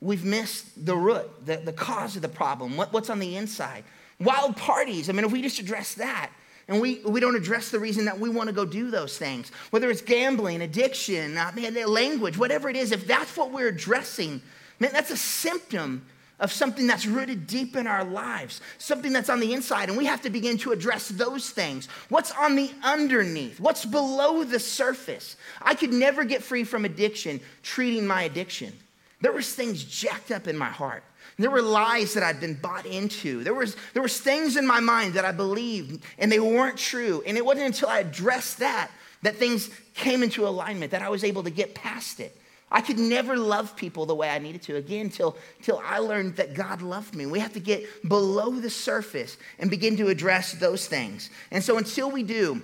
we've 0.00 0.24
missed 0.24 0.84
the 0.84 0.94
root, 0.94 1.46
the, 1.46 1.56
the 1.56 1.72
cause 1.72 2.16
of 2.16 2.22
the 2.22 2.28
problem, 2.28 2.76
what, 2.76 2.92
what's 2.92 3.08
on 3.08 3.18
the 3.18 3.36
inside. 3.36 3.84
Wild 4.20 4.56
parties, 4.56 5.08
I 5.08 5.12
mean, 5.12 5.24
if 5.24 5.32
we 5.32 5.40
just 5.40 5.58
address 5.58 5.94
that, 5.94 6.30
and 6.68 6.80
we, 6.80 7.00
we 7.04 7.20
don't 7.20 7.36
address 7.36 7.70
the 7.70 7.78
reason 7.78 8.04
that 8.06 8.18
we 8.18 8.28
want 8.28 8.48
to 8.48 8.54
go 8.54 8.64
do 8.64 8.90
those 8.90 9.18
things, 9.18 9.50
whether 9.70 9.90
it's 9.90 10.02
gambling, 10.02 10.62
addiction, 10.62 11.36
uh, 11.36 11.52
language, 11.86 12.38
whatever 12.38 12.68
it 12.68 12.76
is, 12.76 12.92
if 12.92 13.06
that's 13.06 13.36
what 13.36 13.50
we're 13.50 13.68
addressing, 13.68 14.40
man, 14.80 14.90
that's 14.92 15.10
a 15.10 15.16
symptom 15.16 16.04
of 16.44 16.52
something 16.52 16.86
that's 16.86 17.06
rooted 17.06 17.46
deep 17.46 17.74
in 17.74 17.86
our 17.86 18.04
lives, 18.04 18.60
something 18.76 19.14
that's 19.14 19.30
on 19.30 19.40
the 19.40 19.54
inside, 19.54 19.88
and 19.88 19.96
we 19.96 20.04
have 20.04 20.20
to 20.20 20.28
begin 20.28 20.58
to 20.58 20.72
address 20.72 21.08
those 21.08 21.48
things. 21.48 21.86
What's 22.10 22.32
on 22.32 22.54
the 22.54 22.70
underneath? 22.82 23.58
What's 23.58 23.86
below 23.86 24.44
the 24.44 24.60
surface? 24.60 25.36
I 25.62 25.74
could 25.74 25.90
never 25.90 26.22
get 26.22 26.42
free 26.42 26.64
from 26.64 26.84
addiction 26.84 27.40
treating 27.62 28.06
my 28.06 28.24
addiction. 28.24 28.74
There 29.22 29.32
was 29.32 29.54
things 29.54 29.84
jacked 29.84 30.30
up 30.30 30.46
in 30.46 30.58
my 30.58 30.68
heart. 30.68 31.02
There 31.38 31.50
were 31.50 31.62
lies 31.62 32.12
that 32.12 32.22
I'd 32.22 32.40
been 32.40 32.60
bought 32.60 32.84
into. 32.84 33.42
There 33.42 33.54
was, 33.54 33.74
there 33.94 34.02
was 34.02 34.20
things 34.20 34.58
in 34.58 34.66
my 34.66 34.80
mind 34.80 35.14
that 35.14 35.24
I 35.24 35.32
believed 35.32 36.04
and 36.18 36.30
they 36.30 36.40
weren't 36.40 36.76
true. 36.76 37.22
And 37.26 37.38
it 37.38 37.44
wasn't 37.44 37.68
until 37.68 37.88
I 37.88 38.00
addressed 38.00 38.58
that 38.58 38.90
that 39.22 39.36
things 39.36 39.70
came 39.94 40.22
into 40.22 40.46
alignment, 40.46 40.90
that 40.90 41.00
I 41.00 41.08
was 41.08 41.24
able 41.24 41.42
to 41.44 41.50
get 41.50 41.74
past 41.74 42.20
it. 42.20 42.36
I 42.74 42.80
could 42.80 42.98
never 42.98 43.36
love 43.36 43.76
people 43.76 44.04
the 44.04 44.16
way 44.16 44.28
I 44.28 44.40
needed 44.40 44.62
to 44.62 44.74
again 44.74 45.08
till, 45.08 45.36
till 45.62 45.80
I 45.84 45.98
learned 45.98 46.34
that 46.36 46.54
God 46.54 46.82
loved 46.82 47.14
me. 47.14 47.24
We 47.24 47.38
have 47.38 47.52
to 47.52 47.60
get 47.60 48.08
below 48.08 48.50
the 48.50 48.68
surface 48.68 49.36
and 49.60 49.70
begin 49.70 49.96
to 49.98 50.08
address 50.08 50.54
those 50.54 50.88
things. 50.88 51.30
And 51.52 51.62
so 51.62 51.78
until 51.78 52.10
we 52.10 52.24
do, 52.24 52.60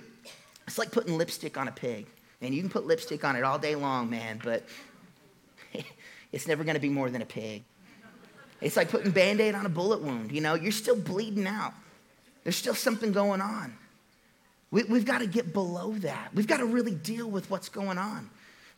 it's 0.67 0.77
like 0.77 0.91
putting 0.91 1.17
lipstick 1.17 1.55
on 1.57 1.69
a 1.69 1.71
pig. 1.71 2.07
And 2.41 2.53
you 2.53 2.59
can 2.59 2.69
put 2.69 2.85
lipstick 2.85 3.23
on 3.23 3.37
it 3.37 3.43
all 3.45 3.57
day 3.57 3.73
long, 3.73 4.09
man, 4.09 4.41
but 4.43 4.65
it's 6.33 6.45
never 6.45 6.65
gonna 6.65 6.79
be 6.79 6.89
more 6.89 7.09
than 7.09 7.21
a 7.21 7.25
pig. 7.25 7.63
It's 8.59 8.75
like 8.75 8.89
putting 8.89 9.11
band 9.11 9.39
aid 9.39 9.55
on 9.55 9.65
a 9.65 9.69
bullet 9.69 10.01
wound. 10.01 10.33
You 10.33 10.41
know, 10.41 10.55
you're 10.55 10.73
still 10.73 10.97
bleeding 10.97 11.47
out, 11.47 11.73
there's 12.43 12.57
still 12.57 12.75
something 12.75 13.13
going 13.13 13.39
on. 13.39 13.77
We, 14.71 14.83
we've 14.83 15.05
got 15.05 15.19
to 15.19 15.27
get 15.27 15.53
below 15.53 15.91
that. 15.93 16.33
We've 16.33 16.47
got 16.47 16.57
to 16.57 16.65
really 16.65 16.95
deal 16.95 17.29
with 17.29 17.49
what's 17.49 17.67
going 17.67 17.97
on. 17.97 18.29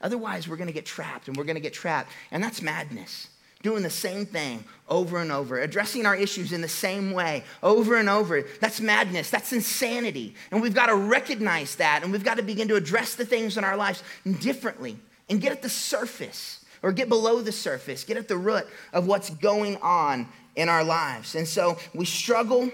Otherwise, 0.04 0.48
we're 0.48 0.58
going 0.58 0.68
to 0.68 0.74
get 0.74 0.86
trapped 0.86 1.28
and 1.30 1.38
we're 1.38 1.46
going 1.46 1.56
to 1.56 1.62
get 1.62 1.74
trapped. 1.74 2.12
And 2.30 2.44
that's 2.44 2.62
madness. 2.62 3.30
Doing 3.64 3.82
the 3.82 3.90
same 3.90 4.26
thing 4.26 4.66
over 4.90 5.20
and 5.20 5.32
over, 5.32 5.58
addressing 5.58 6.06
our 6.06 6.16
issues 6.16 6.52
in 6.52 6.60
the 6.60 6.68
same 6.68 7.14
way 7.14 7.46
over 7.64 7.96
and 7.96 8.10
over. 8.10 8.44
That's 8.60 8.82
madness. 8.82 9.30
That's 9.30 9.54
insanity. 9.54 10.36
And 10.52 10.62
we've 10.62 10.76
got 10.76 10.88
to 10.88 10.96
recognize 10.96 11.78
that 11.78 12.02
and 12.04 12.12
we've 12.12 12.26
got 12.26 12.36
to 12.36 12.44
begin 12.44 12.68
to 12.68 12.76
address 12.76 13.16
the 13.16 13.26
things 13.26 13.58
in 13.58 13.64
our 13.64 13.78
lives 13.78 14.04
differently 14.42 14.98
and 15.30 15.40
get 15.40 15.54
at 15.54 15.62
the 15.62 15.70
surface 15.70 16.66
or 16.82 16.92
get 16.92 17.08
below 17.08 17.42
the 17.42 17.54
surface, 17.54 18.04
get 18.04 18.18
at 18.18 18.28
the 18.28 18.36
root 18.36 18.68
of 18.92 19.08
what's 19.08 19.30
going 19.30 19.78
on 19.78 20.28
in 20.58 20.68
our 20.68 20.84
lives. 20.84 21.36
And 21.36 21.48
so 21.48 21.78
we 21.96 22.04
struggle 22.04 22.70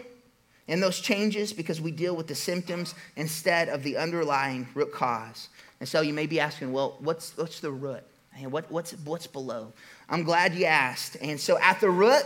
in 0.67 0.79
those 0.79 1.00
changes 1.00 1.53
because 1.53 1.79
we 1.79 1.91
deal 1.91 2.15
with 2.15 2.27
the 2.27 2.36
symptoms 2.36 2.95
instead 3.15 3.69
of 3.69 3.83
the 3.83 3.98
underlying 3.98 4.67
root 4.74 4.91
cause. 4.91 5.50
And 5.79 5.88
so 5.88 6.01
you 6.01 6.13
may 6.13 6.25
be 6.25 6.39
asking, 6.39 6.71
well, 6.71 6.98
what's, 7.00 7.36
what's 7.38 7.59
the 7.59 7.71
root? 7.71 8.03
And 8.38 8.51
what, 8.51 8.71
what's, 8.71 8.91
what's 9.05 9.27
below? 9.27 9.74
I'm 10.09 10.24
glad 10.24 10.53
you 10.53 10.65
asked. 10.65 11.17
And 11.21 11.39
so 11.39 11.57
at 11.59 11.79
the 11.79 11.89
root, 11.89 12.24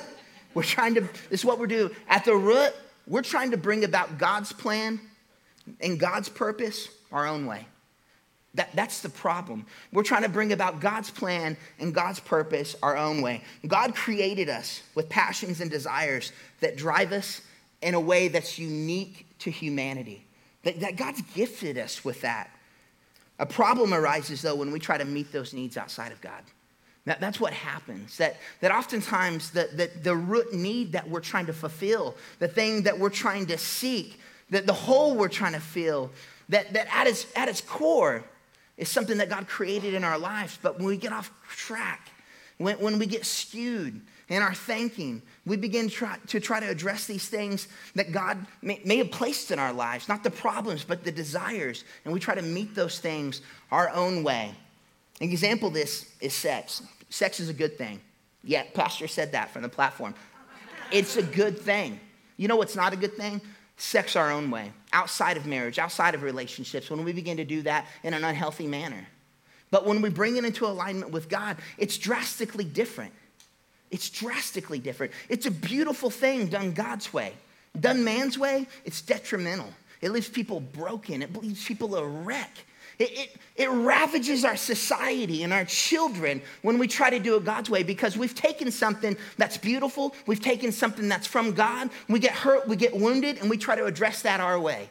we're 0.53 0.63
trying 0.63 0.95
to, 0.95 1.01
this 1.01 1.41
is 1.41 1.45
what 1.45 1.59
we're 1.59 1.67
doing. 1.67 1.91
At 2.07 2.25
the 2.25 2.35
root, 2.35 2.73
we're 3.07 3.21
trying 3.21 3.51
to 3.51 3.57
bring 3.57 3.83
about 3.83 4.17
God's 4.17 4.51
plan 4.51 4.99
and 5.81 5.99
God's 5.99 6.29
purpose 6.29 6.89
our 7.11 7.27
own 7.27 7.45
way. 7.45 7.67
That, 8.55 8.69
that's 8.75 9.01
the 9.01 9.09
problem. 9.09 9.65
We're 9.91 10.03
trying 10.03 10.21
to 10.21 10.29
bring 10.29 10.51
about 10.51 10.79
God's 10.79 11.09
plan 11.09 11.57
and 11.79 11.93
God's 11.93 12.19
purpose 12.19 12.75
our 12.83 12.95
own 12.95 13.21
way. 13.21 13.43
God 13.65 13.95
created 13.95 14.47
us 14.47 14.83
with 14.93 15.09
passions 15.09 15.59
and 15.59 15.71
desires 15.71 16.31
that 16.59 16.77
drive 16.77 17.11
us 17.13 17.41
in 17.81 17.95
a 17.95 17.99
way 17.99 18.27
that's 18.27 18.59
unique 18.59 19.25
to 19.39 19.49
humanity. 19.49 20.25
That, 20.63 20.79
that 20.81 20.97
God's 20.97 21.21
gifted 21.33 21.79
us 21.79 22.05
with 22.05 22.21
that. 22.21 22.51
A 23.39 23.45
problem 23.45 23.93
arises, 23.93 24.41
though, 24.41 24.55
when 24.55 24.71
we 24.71 24.79
try 24.79 24.97
to 24.97 25.05
meet 25.05 25.31
those 25.31 25.53
needs 25.53 25.77
outside 25.77 26.11
of 26.11 26.21
God. 26.21 26.43
That, 27.05 27.19
that's 27.19 27.39
what 27.39 27.51
happens. 27.51 28.17
That, 28.17 28.37
that 28.61 28.71
oftentimes 28.71 29.51
the, 29.51 29.69
the, 29.73 29.89
the 30.01 30.15
root 30.15 30.53
need 30.53 30.93
that 30.93 31.09
we're 31.09 31.19
trying 31.19 31.47
to 31.47 31.53
fulfill, 31.53 32.15
the 32.39 32.47
thing 32.47 32.83
that 32.83 32.97
we're 32.97 33.09
trying 33.09 33.47
to 33.47 33.57
seek, 33.57 34.19
that 34.51 34.65
the 34.65 34.73
hole 34.73 35.15
we're 35.15 35.27
trying 35.27 35.53
to 35.53 35.59
fill, 35.59 36.11
that, 36.49 36.71
that 36.73 36.87
at, 36.93 37.07
its, 37.07 37.25
at 37.35 37.49
its 37.49 37.59
core 37.59 38.23
is 38.77 38.87
something 38.87 39.17
that 39.17 39.29
God 39.29 39.47
created 39.47 39.93
in 39.93 40.03
our 40.03 40.17
lives. 40.17 40.57
But 40.61 40.77
when 40.77 40.87
we 40.87 40.97
get 40.97 41.11
off 41.11 41.31
track, 41.49 42.09
when, 42.57 42.77
when 42.79 42.99
we 42.99 43.05
get 43.05 43.25
skewed, 43.25 43.99
in 44.33 44.41
our 44.41 44.55
thinking, 44.55 45.21
we 45.45 45.55
begin 45.55 45.87
try, 45.87 46.17
to 46.25 46.39
try 46.39 46.59
to 46.59 46.67
address 46.67 47.05
these 47.05 47.29
things 47.29 47.67
that 47.93 48.11
God 48.11 48.43
may, 48.63 48.81
may, 48.83 48.97
have 48.97 49.11
placed 49.11 49.51
in 49.51 49.59
our 49.59 49.71
lives, 49.71 50.09
not 50.09 50.23
the 50.23 50.31
problems, 50.31 50.83
but 50.83 51.03
the 51.03 51.11
desires. 51.11 51.83
And 52.03 52.11
we 52.11 52.19
try 52.19 52.33
to 52.33 52.41
meet 52.41 52.73
those 52.73 52.97
things 52.97 53.41
our 53.71 53.91
own 53.91 54.23
way. 54.23 54.51
An 55.21 55.29
example 55.29 55.67
of 55.67 55.75
this 55.75 56.11
is 56.19 56.33
sex. 56.33 56.81
Sex 57.11 57.39
is 57.39 57.47
a 57.47 57.53
good 57.53 57.77
thing. 57.77 58.01
Yeah, 58.43 58.63
Pastor 58.73 59.07
said 59.07 59.33
that 59.33 59.51
from 59.51 59.61
the 59.61 59.69
platform. 59.69 60.15
It's 60.91 61.15
a 61.15 61.23
good 61.23 61.59
thing. 61.59 61.99
You 62.35 62.47
know 62.47 62.55
what's 62.55 62.75
not 62.75 62.91
a 62.91 62.97
good 62.97 63.15
thing? 63.15 63.39
Sex 63.77 64.15
our 64.15 64.31
own 64.31 64.49
way, 64.49 64.71
outside 64.93 65.37
of 65.37 65.45
marriage, 65.45 65.77
outside 65.77 66.15
of 66.15 66.23
relationships, 66.23 66.89
when 66.89 67.03
we 67.03 67.13
begin 67.13 67.37
to 67.37 67.45
do 67.45 67.61
that 67.61 67.85
in 68.01 68.15
an 68.15 68.23
unhealthy 68.23 68.65
manner. 68.65 69.07
But 69.69 69.85
when 69.85 70.01
we 70.01 70.09
bring 70.09 70.37
it 70.37 70.43
into 70.43 70.65
alignment 70.65 71.11
with 71.11 71.29
God, 71.29 71.57
it's 71.77 71.99
drastically 71.99 72.63
different. 72.63 73.13
It's 73.93 74.09
drastically 74.09 74.79
different. 74.79 75.13
It's 75.29 75.45
a 75.45 75.51
beautiful 75.51 76.09
thing 76.09 76.47
done 76.47 76.73
God's 76.73 77.13
way. 77.13 77.33
Done 77.79 78.03
man's 78.03 78.39
way, 78.39 78.67
it's 78.85 79.01
detrimental. 79.01 79.69
It 80.01 80.11
leaves 80.11 80.27
people 80.27 80.59
broken, 80.59 81.21
it 81.21 81.33
leaves 81.35 81.63
people 81.63 81.95
a 81.95 82.05
wreck. 82.05 82.49
It, 82.99 83.11
it, 83.11 83.35
it, 83.55 83.69
ravages 83.69 84.45
our 84.45 84.55
society 84.55 85.41
and 85.43 85.51
our 85.51 85.65
children 85.65 86.41
when 86.61 86.77
we 86.77 86.87
try 86.87 87.09
to 87.09 87.17
do 87.17 87.35
it 87.35 87.43
God's 87.43 87.67
way 87.69 87.81
because 87.81 88.15
we've 88.15 88.35
taken 88.35 88.69
something 88.71 89.17
that's 89.37 89.57
beautiful, 89.57 90.13
we've 90.27 90.41
taken 90.41 90.71
something 90.71 91.09
that's 91.09 91.25
from 91.25 91.53
God, 91.53 91.89
we 92.07 92.19
get 92.19 92.33
hurt, 92.33 92.67
we 92.67 92.75
get 92.75 92.95
wounded, 92.95 93.39
and 93.39 93.49
we 93.49 93.57
try 93.57 93.75
to 93.75 93.85
address 93.85 94.21
that 94.23 94.39
our 94.39 94.59
way. 94.59 94.89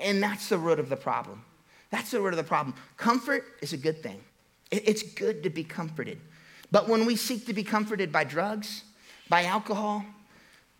And 0.00 0.20
that's 0.20 0.48
the 0.48 0.58
root 0.58 0.80
of 0.80 0.88
the 0.88 0.96
problem. 0.96 1.44
That's 1.90 2.10
the 2.10 2.20
root 2.20 2.32
of 2.32 2.36
the 2.36 2.44
problem. 2.44 2.74
Comfort 2.96 3.44
is 3.62 3.72
a 3.72 3.76
good 3.76 4.02
thing, 4.02 4.20
it, 4.70 4.88
it's 4.88 5.02
good 5.02 5.44
to 5.44 5.50
be 5.50 5.64
comforted. 5.64 6.18
But 6.74 6.88
when 6.88 7.06
we 7.06 7.14
seek 7.14 7.46
to 7.46 7.52
be 7.52 7.62
comforted 7.62 8.10
by 8.10 8.24
drugs, 8.24 8.82
by 9.28 9.44
alcohol, 9.44 10.04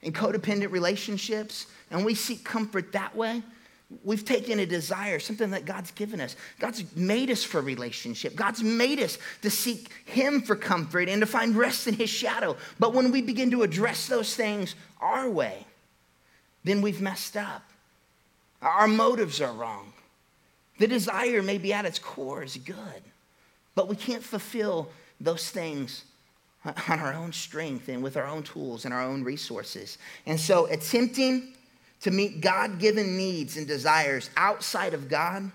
in 0.03 0.13
codependent 0.13 0.73
relationships, 0.73 1.67
and 1.89 2.05
we 2.05 2.17
seek 2.17 2.43
comfort 2.43 2.91
that 2.95 3.15
way, 3.15 3.45
we've 4.03 4.25
taken 4.25 4.59
a 4.59 4.67
desire, 4.67 5.21
something 5.21 5.51
that 5.51 5.67
God's 5.67 5.93
given 5.93 6.21
us. 6.21 6.35
God's 6.59 6.85
made 6.97 7.31
us 7.31 7.45
for 7.45 7.61
relationship. 7.61 8.35
God's 8.35 8.61
made 8.61 8.99
us 8.99 9.19
to 9.43 9.51
seek 9.51 9.89
Him 10.05 10.43
for 10.43 10.57
comfort 10.57 11.09
and 11.09 11.21
to 11.21 11.27
find 11.27 11.55
rest 11.55 11.87
in 11.87 11.95
His 11.95 12.11
shadow. 12.11 12.57
But 12.81 12.93
when 12.93 13.13
we 13.13 13.23
begin 13.23 13.53
to 13.53 13.63
address 13.63 14.09
those 14.09 14.35
things 14.35 14.75
our 15.01 15.31
way, 15.31 15.65
then 16.65 16.83
we've 16.83 17.01
messed 17.01 17.37
up. 17.37 17.63
Our 18.61 18.89
motives 18.89 19.41
are 19.41 19.53
wrong. 19.53 19.93
The 20.81 20.89
desire, 20.89 21.41
may 21.41 21.59
be 21.59 21.73
at 21.73 21.85
its 21.85 22.01
core, 22.01 22.43
is 22.43 22.57
good, 22.57 23.03
but 23.77 23.87
we 23.87 23.95
can't 23.95 24.25
fulfill 24.25 24.91
those 25.21 25.51
things 25.51 26.05
on 26.65 26.99
our 27.01 27.13
own 27.13 27.33
strength 27.33 27.89
and 27.89 28.03
with 28.03 28.17
our 28.17 28.27
own 28.27 28.43
tools 28.43 28.85
and 28.85 28.95
our 28.95 29.03
own 29.03 29.25
resources. 29.25 29.99
And 30.27 30.39
so, 30.39 30.67
attempting 30.67 31.55
to 32.01 32.11
meet 32.11 32.41
God 32.41 32.79
given 32.79 33.17
needs 33.17 33.57
and 33.57 33.67
desires 33.67 34.31
outside 34.37 34.95
of 34.95 35.09
God 35.09 35.51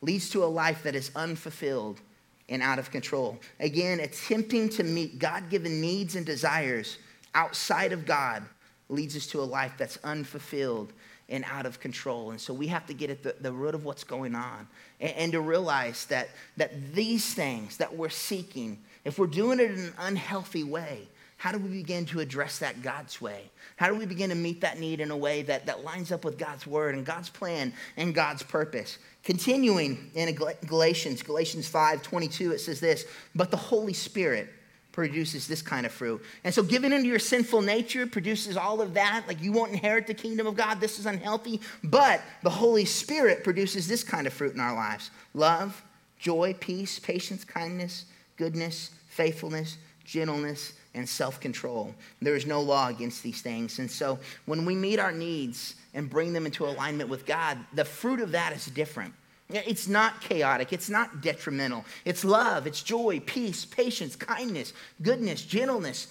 leads 0.00 0.30
to 0.30 0.44
a 0.44 0.46
life 0.46 0.84
that 0.84 0.94
is 0.94 1.10
unfulfilled 1.16 2.00
and 2.48 2.62
out 2.62 2.78
of 2.78 2.90
control. 2.90 3.38
Again, 3.60 4.00
attempting 4.00 4.68
to 4.70 4.84
meet 4.84 5.18
God 5.18 5.50
given 5.50 5.80
needs 5.80 6.16
and 6.16 6.24
desires 6.24 6.98
outside 7.34 7.92
of 7.92 8.06
God 8.06 8.44
leads 8.88 9.16
us 9.16 9.26
to 9.28 9.40
a 9.40 9.42
life 9.42 9.72
that's 9.76 9.98
unfulfilled 10.04 10.92
and 11.28 11.44
out 11.44 11.66
of 11.66 11.78
control. 11.78 12.30
And 12.30 12.40
so 12.40 12.54
we 12.54 12.68
have 12.68 12.86
to 12.86 12.94
get 12.94 13.10
at 13.10 13.22
the, 13.22 13.34
the 13.40 13.52
root 13.52 13.74
of 13.74 13.84
what's 13.84 14.04
going 14.04 14.34
on 14.34 14.66
and, 15.00 15.12
and 15.12 15.32
to 15.32 15.40
realize 15.40 16.06
that, 16.06 16.30
that 16.56 16.94
these 16.94 17.34
things 17.34 17.76
that 17.76 17.94
we're 17.94 18.08
seeking 18.08 18.78
if 19.08 19.18
we're 19.18 19.26
doing 19.26 19.58
it 19.58 19.70
in 19.70 19.78
an 19.78 19.94
unhealthy 20.00 20.62
way, 20.62 21.08
how 21.38 21.50
do 21.50 21.58
we 21.58 21.70
begin 21.70 22.04
to 22.06 22.20
address 22.20 22.58
that 22.58 22.82
God's 22.82 23.22
way? 23.22 23.50
How 23.76 23.88
do 23.88 23.94
we 23.94 24.04
begin 24.04 24.28
to 24.28 24.36
meet 24.36 24.60
that 24.60 24.78
need 24.78 25.00
in 25.00 25.10
a 25.10 25.16
way 25.16 25.40
that, 25.42 25.64
that 25.64 25.82
lines 25.82 26.12
up 26.12 26.26
with 26.26 26.36
God's 26.36 26.66
word 26.66 26.94
and 26.94 27.06
God's 27.06 27.30
plan 27.30 27.72
and 27.96 28.14
God's 28.14 28.42
purpose? 28.42 28.98
Continuing 29.24 30.10
in 30.14 30.36
Galatians, 30.66 31.22
Galatians 31.22 31.66
5 31.66 32.02
22, 32.02 32.52
it 32.52 32.58
says 32.58 32.80
this, 32.80 33.06
but 33.34 33.50
the 33.50 33.56
Holy 33.56 33.94
Spirit 33.94 34.50
produces 34.92 35.48
this 35.48 35.62
kind 35.62 35.86
of 35.86 35.92
fruit. 35.92 36.22
And 36.44 36.52
so, 36.52 36.62
giving 36.62 36.92
into 36.92 37.08
your 37.08 37.20
sinful 37.20 37.62
nature 37.62 38.06
produces 38.06 38.58
all 38.58 38.82
of 38.82 38.92
that. 38.94 39.24
Like, 39.26 39.40
you 39.40 39.52
won't 39.52 39.72
inherit 39.72 40.06
the 40.06 40.14
kingdom 40.14 40.46
of 40.46 40.54
God. 40.54 40.80
This 40.80 40.98
is 40.98 41.06
unhealthy. 41.06 41.62
But 41.82 42.20
the 42.42 42.50
Holy 42.50 42.84
Spirit 42.84 43.42
produces 43.42 43.88
this 43.88 44.04
kind 44.04 44.26
of 44.26 44.34
fruit 44.34 44.52
in 44.54 44.60
our 44.60 44.74
lives 44.74 45.10
love, 45.32 45.82
joy, 46.18 46.54
peace, 46.60 46.98
patience, 46.98 47.44
kindness 47.44 48.04
goodness, 48.38 48.92
faithfulness, 49.18 49.78
gentleness, 50.04 50.74
and 50.94 51.06
self 51.06 51.40
control. 51.40 51.92
There 52.22 52.36
is 52.36 52.46
no 52.46 52.60
law 52.60 52.88
against 52.88 53.24
these 53.24 53.42
things. 53.42 53.80
And 53.80 53.90
so 53.90 54.20
when 54.46 54.64
we 54.64 54.76
meet 54.76 55.00
our 55.00 55.10
needs 55.10 55.74
and 55.92 56.08
bring 56.08 56.32
them 56.32 56.46
into 56.46 56.64
alignment 56.64 57.10
with 57.10 57.26
God, 57.26 57.58
the 57.74 57.84
fruit 57.84 58.20
of 58.20 58.30
that 58.30 58.52
is 58.52 58.66
different. 58.66 59.12
It's 59.50 59.88
not 59.88 60.20
chaotic. 60.20 60.72
It's 60.72 60.88
not 60.88 61.20
detrimental. 61.20 61.84
It's 62.04 62.24
love, 62.24 62.66
it's 62.68 62.80
joy, 62.80 63.20
peace, 63.26 63.64
patience, 63.64 64.14
kindness, 64.14 64.72
goodness, 65.02 65.42
gentleness, 65.42 66.06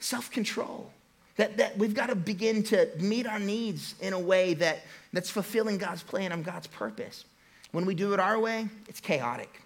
self 0.00 0.30
control. 0.32 0.90
That, 1.36 1.56
that 1.58 1.78
we've 1.78 1.94
got 1.94 2.08
to 2.08 2.16
begin 2.16 2.62
to 2.64 2.90
meet 2.98 3.26
our 3.26 3.38
needs 3.38 3.94
in 4.00 4.12
a 4.14 4.18
way 4.18 4.52
that, 4.54 4.80
that's 5.12 5.30
fulfilling 5.30 5.78
God's 5.78 6.02
plan 6.02 6.32
and 6.32 6.44
God's 6.44 6.66
purpose. 6.66 7.24
When 7.70 7.86
we 7.86 7.94
do 7.94 8.12
it 8.12 8.20
our 8.20 8.38
way, 8.38 8.68
it's 8.88 9.00
chaotic 9.00 9.62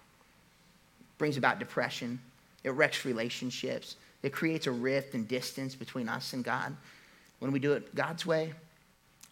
brings 1.17 1.37
about 1.37 1.59
depression, 1.59 2.19
it 2.67 2.71
wrecks 2.71 3.05
relationships, 3.05 3.95
it 4.21 4.33
creates 4.33 4.67
a 4.67 4.71
rift 4.71 5.13
and 5.13 5.27
distance 5.27 5.73
between 5.73 6.09
us 6.09 6.33
and 6.33 6.43
God. 6.43 6.75
When 7.39 7.51
we 7.51 7.59
do 7.59 7.73
it 7.73 7.95
God's 7.95 8.25
way, 8.25 8.53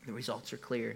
the 0.06 0.14
results 0.14 0.54
are 0.54 0.58
clear. 0.58 0.96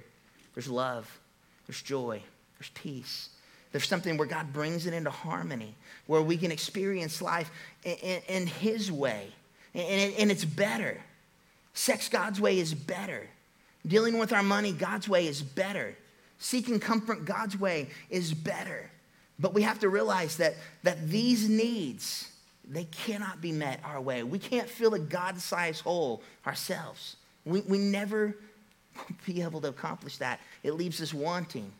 There's 0.53 0.69
love, 0.69 1.19
there's 1.67 1.81
joy, 1.81 2.21
there's 2.57 2.69
peace. 2.69 3.29
There's 3.71 3.87
something 3.87 4.17
where 4.17 4.27
God 4.27 4.51
brings 4.51 4.87
it 4.87 4.93
into 4.93 5.11
harmony, 5.11 5.75
where 6.07 6.21
we 6.21 6.37
can 6.37 6.51
experience 6.51 7.21
life 7.21 7.51
in, 7.83 7.95
in, 7.97 8.21
in 8.27 8.47
His 8.47 8.91
way, 8.91 9.27
and, 9.75 10.13
and 10.17 10.31
it's 10.31 10.45
better. 10.45 10.99
Sex 11.73 12.09
God's 12.09 12.41
way 12.41 12.57
is 12.57 12.73
better. 12.73 13.27
Dealing 13.85 14.17
with 14.17 14.33
our 14.33 14.43
money 14.43 14.71
God's 14.71 15.07
way 15.07 15.27
is 15.27 15.41
better. 15.41 15.95
Seeking 16.39 16.79
comfort 16.79 17.25
God's 17.25 17.59
way 17.59 17.89
is 18.09 18.33
better. 18.33 18.89
But 19.39 19.53
we 19.53 19.61
have 19.61 19.79
to 19.79 19.89
realize 19.89 20.37
that, 20.37 20.55
that 20.83 21.09
these 21.09 21.47
needs, 21.47 22.28
they 22.69 22.85
cannot 22.85 23.41
be 23.41 23.51
met 23.51 23.81
our 23.83 23.99
way. 23.99 24.23
We 24.23 24.39
can't 24.39 24.69
fill 24.69 24.93
a 24.93 24.99
God 24.99 25.39
sized 25.39 25.81
hole 25.81 26.21
ourselves. 26.45 27.15
We, 27.45 27.61
we 27.61 27.79
never 27.79 28.35
be 29.25 29.41
able 29.41 29.61
to 29.61 29.69
accomplish 29.69 30.17
that. 30.17 30.39
It 30.63 30.73
leaves 30.73 31.01
us 31.01 31.13
wanting, 31.13 31.71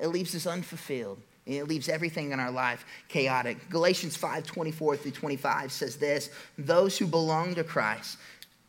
it 0.00 0.08
leaves 0.08 0.34
us 0.34 0.46
unfulfilled. 0.46 1.18
It 1.46 1.68
leaves 1.68 1.88
everything 1.88 2.32
in 2.32 2.40
our 2.40 2.50
life 2.50 2.84
chaotic. 3.06 3.70
Galatians 3.70 4.16
5 4.16 4.44
24 4.44 4.96
through 4.96 5.12
25 5.12 5.70
says 5.70 5.96
this 5.96 6.30
those 6.58 6.98
who 6.98 7.06
belong 7.06 7.54
to 7.54 7.62
Christ, 7.62 8.18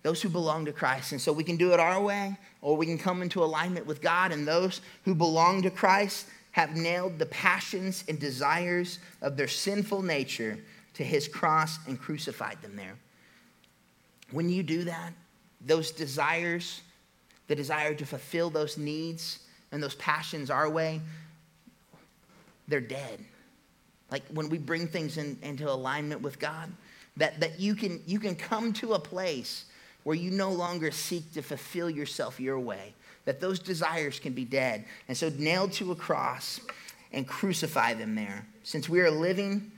those 0.03 0.21
who 0.21 0.29
belong 0.29 0.65
to 0.65 0.71
Christ. 0.71 1.11
And 1.11 1.19
so 1.19 1.33
we 1.33 1.43
can 1.43 1.57
do 1.57 1.73
it 1.73 1.79
our 1.79 1.99
way, 1.99 2.37
or 2.61 2.77
we 2.77 2.85
can 2.85 2.99
come 2.99 3.23
into 3.23 3.43
alignment 3.43 3.87
with 3.87 3.99
God. 3.99 4.31
And 4.31 4.47
those 4.47 4.81
who 5.05 5.15
belong 5.15 5.63
to 5.63 5.71
Christ, 5.71 6.27
have 6.57 6.75
nailed 6.75 7.19
the 7.19 7.25
passions 7.27 8.03
and 8.07 8.19
desires 8.19 8.97
of 9.21 9.37
their 9.37 9.47
sinful 9.47 10.01
nature 10.01 10.57
to 10.97 11.03
his 11.03 11.27
cross 11.27 11.77
and 11.87 11.99
crucified 11.99 12.59
them 12.63 12.75
there. 12.75 12.95
When 14.31 14.49
you 14.49 14.63
do 14.63 14.85
that, 14.85 15.13
those 15.61 15.91
desires, 15.91 16.81
the 17.45 17.55
desire 17.55 17.93
to 17.93 18.05
fulfill 18.05 18.49
those 18.49 18.79
needs 18.79 19.39
and 19.71 19.81
those 19.81 19.93
passions 19.95 20.49
our 20.49 20.67
way, 20.67 21.01
they're 22.67 22.81
dead. 22.81 23.23
Like 24.09 24.23
when 24.33 24.49
we 24.49 24.57
bring 24.57 24.87
things 24.87 25.17
in, 25.17 25.37
into 25.43 25.69
alignment 25.69 26.21
with 26.21 26.39
God, 26.39 26.71
that, 27.17 27.39
that 27.41 27.59
you, 27.59 27.75
can, 27.75 28.01
you 28.07 28.19
can 28.19 28.35
come 28.35 28.73
to 28.73 28.93
a 28.93 28.99
place 28.99 29.65
where 30.03 30.15
you 30.15 30.31
no 30.31 30.49
longer 30.49 30.89
seek 30.89 31.31
to 31.33 31.43
fulfill 31.43 31.91
yourself 31.91 32.39
your 32.39 32.59
way, 32.59 32.95
that 33.25 33.39
those 33.39 33.59
desires 33.59 34.19
can 34.19 34.33
be 34.33 34.45
dead. 34.45 34.83
And 35.07 35.15
so 35.15 35.29
nailed 35.37 35.73
to 35.73 35.91
a 35.91 35.95
cross 35.95 36.59
and 37.13 37.27
crucify 37.27 37.93
them 37.93 38.15
there. 38.15 38.47
Since 38.63 38.89
we 38.89 38.99
are 39.01 39.11
living 39.11 39.71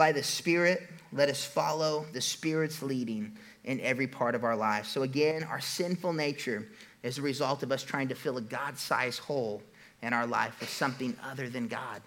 by 0.00 0.12
the 0.12 0.22
Spirit, 0.22 0.88
let 1.12 1.28
us 1.28 1.44
follow 1.44 2.06
the 2.14 2.22
Spirit's 2.22 2.82
leading 2.82 3.36
in 3.64 3.78
every 3.80 4.06
part 4.06 4.34
of 4.34 4.44
our 4.44 4.56
life. 4.56 4.86
So 4.86 5.02
again, 5.02 5.44
our 5.44 5.60
sinful 5.60 6.14
nature 6.14 6.66
is 7.02 7.18
a 7.18 7.22
result 7.22 7.62
of 7.62 7.70
us 7.70 7.82
trying 7.82 8.08
to 8.08 8.14
fill 8.14 8.38
a 8.38 8.40
God 8.40 8.78
sized 8.78 9.18
hole 9.18 9.62
in 10.00 10.14
our 10.14 10.26
life 10.26 10.58
with 10.58 10.70
something 10.70 11.14
other 11.22 11.50
than 11.50 11.68
God. 11.68 12.00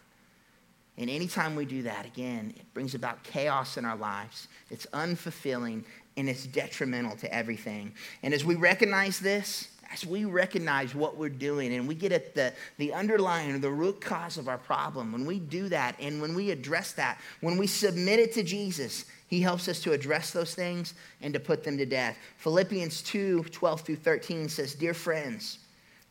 And 0.97 1.07
anytime 1.07 1.55
we 1.55 1.65
do 1.65 1.83
that, 1.83 2.07
again, 2.07 2.55
it 2.57 2.73
brings 2.73 2.95
about 2.95 3.21
chaos 3.21 3.77
in 3.77 3.85
our 3.85 3.95
lives. 3.95 4.47
It's 4.71 4.87
unfulfilling 4.87 5.83
and 6.17 6.27
it's 6.27 6.47
detrimental 6.47 7.15
to 7.17 7.31
everything. 7.31 7.93
And 8.23 8.33
as 8.33 8.43
we 8.43 8.55
recognize 8.55 9.19
this, 9.19 9.67
as 9.93 10.05
we 10.05 10.25
recognize 10.25 10.95
what 10.95 11.17
we're 11.17 11.29
doing 11.29 11.75
and 11.75 11.87
we 11.87 11.93
get 11.93 12.11
at 12.11 12.33
the, 12.33 12.51
the 12.79 12.91
underlying 12.91 13.53
or 13.53 13.59
the 13.59 13.69
root 13.69 14.01
cause 14.01 14.37
of 14.39 14.47
our 14.47 14.57
problem, 14.57 15.11
when 15.11 15.23
we 15.23 15.39
do 15.39 15.69
that 15.69 15.95
and 15.99 16.19
when 16.19 16.33
we 16.33 16.49
address 16.49 16.93
that, 16.93 17.19
when 17.41 17.57
we 17.57 17.67
submit 17.67 18.19
it 18.19 18.33
to 18.33 18.41
Jesus, 18.41 19.05
he 19.27 19.39
helps 19.39 19.67
us 19.67 19.79
to 19.81 19.91
address 19.91 20.31
those 20.31 20.55
things 20.55 20.95
and 21.21 21.33
to 21.33 21.39
put 21.39 21.63
them 21.63 21.77
to 21.77 21.85
death. 21.85 22.17
Philippians 22.37 23.03
2 23.03 23.43
12 23.43 23.81
through 23.81 23.95
13 23.97 24.49
says, 24.49 24.73
Dear 24.73 24.95
friends, 24.95 25.59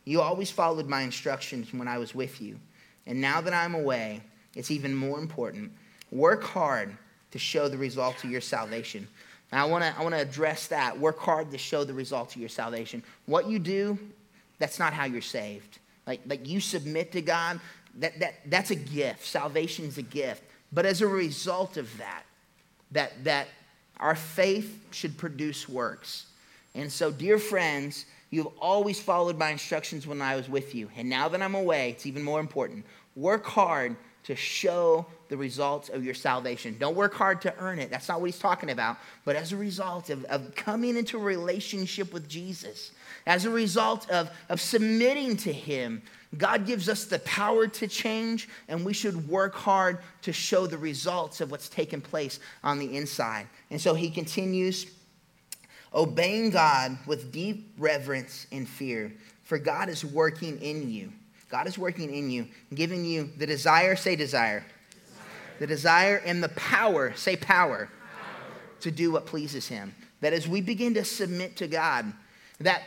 you 0.05 0.21
always 0.21 0.49
followed 0.49 0.87
my 0.87 1.01
instructions 1.01 1.73
when 1.73 1.87
I 1.87 1.97
was 1.97 2.15
with 2.15 2.41
you. 2.41 2.57
And 3.05 3.19
now 3.19 3.41
that 3.41 3.53
I'm 3.53 3.75
away, 3.75 4.21
it's 4.55 4.71
even 4.71 4.95
more 4.95 5.19
important. 5.19 5.71
work 6.11 6.43
hard 6.43 6.95
to 7.31 7.39
show 7.39 7.67
the 7.67 7.77
results 7.77 8.23
of 8.23 8.29
your 8.29 8.41
salvation. 8.41 9.07
I 9.55 9.65
want 9.65 9.83
to 9.83 9.93
I 9.97 10.01
want 10.01 10.15
to 10.15 10.21
address 10.21 10.67
that. 10.67 10.97
Work 10.99 11.19
hard 11.19 11.51
to 11.51 11.57
show 11.57 11.83
the 11.83 11.93
results 11.93 12.35
of 12.35 12.41
your 12.41 12.49
salvation. 12.49 13.03
What 13.25 13.47
you 13.47 13.59
do, 13.59 13.97
that's 14.59 14.79
not 14.79 14.93
how 14.93 15.05
you're 15.05 15.21
saved. 15.21 15.79
Like, 16.05 16.21
like 16.25 16.47
you 16.47 16.59
submit 16.59 17.11
to 17.13 17.21
God, 17.21 17.59
that, 17.95 18.19
that, 18.19 18.35
that's 18.47 18.71
a 18.71 18.75
gift. 18.75 19.25
Salvation's 19.25 19.97
a 19.97 20.01
gift. 20.01 20.43
But 20.71 20.85
as 20.85 21.01
a 21.01 21.07
result 21.07 21.77
of 21.77 21.95
that, 21.97 22.23
that, 22.91 23.23
that 23.23 23.47
our 23.99 24.15
faith 24.15 24.79
should 24.91 25.17
produce 25.17 25.69
works. 25.69 26.25
And 26.75 26.91
so, 26.91 27.11
dear 27.11 27.37
friends, 27.37 28.05
you've 28.31 28.49
always 28.59 28.99
followed 28.99 29.37
my 29.37 29.49
instructions 29.49 30.07
when 30.07 30.21
I 30.21 30.35
was 30.35 30.49
with 30.49 30.73
you. 30.73 30.89
And 30.97 31.09
now 31.09 31.29
that 31.29 31.41
I'm 31.41 31.55
away, 31.55 31.91
it's 31.91 32.05
even 32.05 32.23
more 32.23 32.39
important. 32.39 32.85
Work 33.15 33.45
hard 33.45 33.95
to 34.23 34.35
show 34.35 35.05
the 35.33 35.37
results 35.37 35.89
of 35.89 36.05
your 36.05 36.13
salvation. 36.13 36.77
Don't 36.79 36.95
work 36.95 37.15
hard 37.15 37.41
to 37.41 37.57
earn 37.57 37.79
it. 37.79 37.89
That's 37.89 38.07
not 38.07 38.21
what 38.21 38.27
he's 38.27 38.37
talking 38.37 38.69
about. 38.69 38.97
But 39.25 39.35
as 39.35 39.51
a 39.51 39.57
result 39.57 40.11
of, 40.11 40.23
of 40.25 40.53
coming 40.53 40.95
into 40.95 41.17
a 41.17 41.21
relationship 41.23 42.13
with 42.13 42.29
Jesus, 42.29 42.91
as 43.25 43.45
a 43.45 43.49
result 43.49 44.07
of, 44.11 44.29
of 44.49 44.61
submitting 44.61 45.35
to 45.37 45.51
him, 45.51 46.03
God 46.37 46.67
gives 46.67 46.87
us 46.87 47.05
the 47.05 47.17
power 47.17 47.65
to 47.65 47.87
change, 47.87 48.47
and 48.67 48.85
we 48.85 48.93
should 48.93 49.27
work 49.27 49.55
hard 49.55 49.97
to 50.21 50.31
show 50.31 50.67
the 50.67 50.77
results 50.77 51.41
of 51.41 51.49
what's 51.49 51.67
taken 51.67 51.99
place 51.99 52.39
on 52.63 52.77
the 52.77 52.95
inside. 52.95 53.47
And 53.71 53.81
so 53.81 53.95
he 53.95 54.11
continues 54.11 54.85
obeying 55.95 56.51
God 56.51 56.95
with 57.07 57.31
deep 57.31 57.73
reverence 57.79 58.45
and 58.51 58.69
fear, 58.69 59.11
for 59.41 59.57
God 59.57 59.89
is 59.89 60.05
working 60.05 60.61
in 60.61 60.91
you. 60.91 61.11
God 61.49 61.65
is 61.65 61.75
working 61.79 62.13
in 62.13 62.29
you, 62.29 62.47
giving 62.75 63.03
you 63.03 63.31
the 63.35 63.47
desire, 63.47 63.95
say 63.95 64.15
desire. 64.15 64.63
The 65.59 65.67
desire 65.67 66.17
and 66.25 66.43
the 66.43 66.49
power, 66.49 67.13
say 67.15 67.35
power, 67.35 67.87
power, 67.87 67.89
to 68.81 68.91
do 68.91 69.11
what 69.11 69.25
pleases 69.25 69.67
Him. 69.67 69.93
That 70.21 70.33
as 70.33 70.47
we 70.47 70.61
begin 70.61 70.93
to 70.95 71.03
submit 71.03 71.57
to 71.57 71.67
God, 71.67 72.11
that 72.59 72.83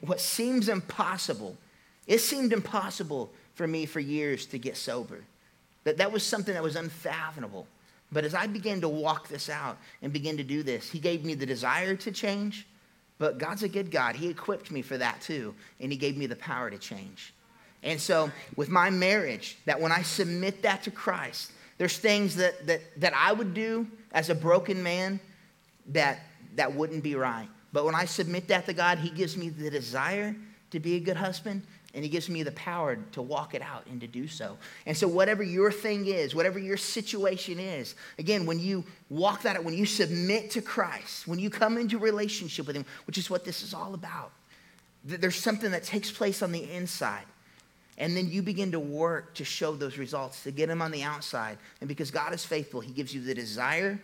what 0.00 0.20
seems 0.20 0.68
impossible, 0.68 1.56
it 2.06 2.18
seemed 2.18 2.52
impossible 2.52 3.32
for 3.54 3.66
me 3.66 3.86
for 3.86 4.00
years 4.00 4.46
to 4.46 4.58
get 4.58 4.76
sober. 4.76 5.24
That 5.84 5.98
that 5.98 6.12
was 6.12 6.22
something 6.22 6.54
that 6.54 6.62
was 6.62 6.76
unfathomable. 6.76 7.66
But 8.12 8.24
as 8.24 8.34
I 8.34 8.46
began 8.46 8.80
to 8.80 8.88
walk 8.88 9.28
this 9.28 9.48
out 9.48 9.76
and 10.00 10.12
begin 10.12 10.36
to 10.36 10.44
do 10.44 10.62
this, 10.62 10.90
He 10.90 10.98
gave 10.98 11.24
me 11.24 11.34
the 11.34 11.46
desire 11.46 11.96
to 11.96 12.12
change. 12.12 12.66
But 13.18 13.38
God's 13.38 13.62
a 13.62 13.68
good 13.68 13.90
God. 13.90 14.16
He 14.16 14.28
equipped 14.28 14.70
me 14.70 14.82
for 14.82 14.98
that 14.98 15.20
too, 15.20 15.54
and 15.80 15.90
He 15.90 15.98
gave 15.98 16.16
me 16.16 16.26
the 16.26 16.36
power 16.36 16.70
to 16.70 16.78
change. 16.78 17.32
And 17.82 18.00
so, 18.00 18.30
with 18.56 18.70
my 18.70 18.88
marriage, 18.88 19.58
that 19.66 19.80
when 19.80 19.92
I 19.92 20.02
submit 20.02 20.62
that 20.62 20.82
to 20.84 20.90
Christ, 20.90 21.52
there's 21.78 21.98
things 21.98 22.36
that, 22.36 22.66
that, 22.66 22.80
that 23.00 23.12
I 23.14 23.32
would 23.32 23.54
do 23.54 23.86
as 24.12 24.30
a 24.30 24.34
broken 24.34 24.82
man 24.82 25.20
that, 25.88 26.20
that 26.56 26.74
wouldn't 26.74 27.02
be 27.02 27.14
right. 27.14 27.48
But 27.72 27.84
when 27.84 27.94
I 27.94 28.04
submit 28.04 28.48
that 28.48 28.66
to 28.66 28.72
God, 28.72 28.98
He 28.98 29.10
gives 29.10 29.36
me 29.36 29.48
the 29.48 29.70
desire 29.70 30.34
to 30.70 30.80
be 30.80 30.94
a 30.94 31.00
good 31.00 31.16
husband, 31.16 31.62
and 31.92 32.04
He 32.04 32.08
gives 32.08 32.28
me 32.28 32.44
the 32.44 32.52
power 32.52 32.96
to 33.12 33.22
walk 33.22 33.54
it 33.54 33.62
out 33.62 33.84
and 33.90 34.00
to 34.00 34.06
do 34.06 34.28
so. 34.28 34.56
And 34.86 34.96
so, 34.96 35.08
whatever 35.08 35.42
your 35.42 35.72
thing 35.72 36.06
is, 36.06 36.36
whatever 36.36 36.60
your 36.60 36.76
situation 36.76 37.58
is, 37.58 37.96
again, 38.18 38.46
when 38.46 38.60
you 38.60 38.84
walk 39.10 39.42
that 39.42 39.56
out, 39.56 39.64
when 39.64 39.74
you 39.74 39.86
submit 39.86 40.52
to 40.52 40.62
Christ, 40.62 41.26
when 41.26 41.40
you 41.40 41.50
come 41.50 41.76
into 41.76 41.98
relationship 41.98 42.68
with 42.68 42.76
Him, 42.76 42.86
which 43.08 43.18
is 43.18 43.28
what 43.28 43.44
this 43.44 43.62
is 43.64 43.74
all 43.74 43.94
about, 43.94 44.30
there's 45.04 45.36
something 45.36 45.72
that 45.72 45.82
takes 45.82 46.12
place 46.12 46.42
on 46.42 46.52
the 46.52 46.70
inside. 46.72 47.24
And 47.98 48.16
then 48.16 48.28
you 48.28 48.42
begin 48.42 48.72
to 48.72 48.80
work 48.80 49.34
to 49.34 49.44
show 49.44 49.74
those 49.76 49.98
results, 49.98 50.42
to 50.42 50.50
get 50.50 50.68
them 50.68 50.82
on 50.82 50.90
the 50.90 51.02
outside. 51.02 51.58
And 51.80 51.88
because 51.88 52.10
God 52.10 52.34
is 52.34 52.44
faithful, 52.44 52.80
He 52.80 52.92
gives 52.92 53.14
you 53.14 53.20
the 53.20 53.34
desire 53.34 54.00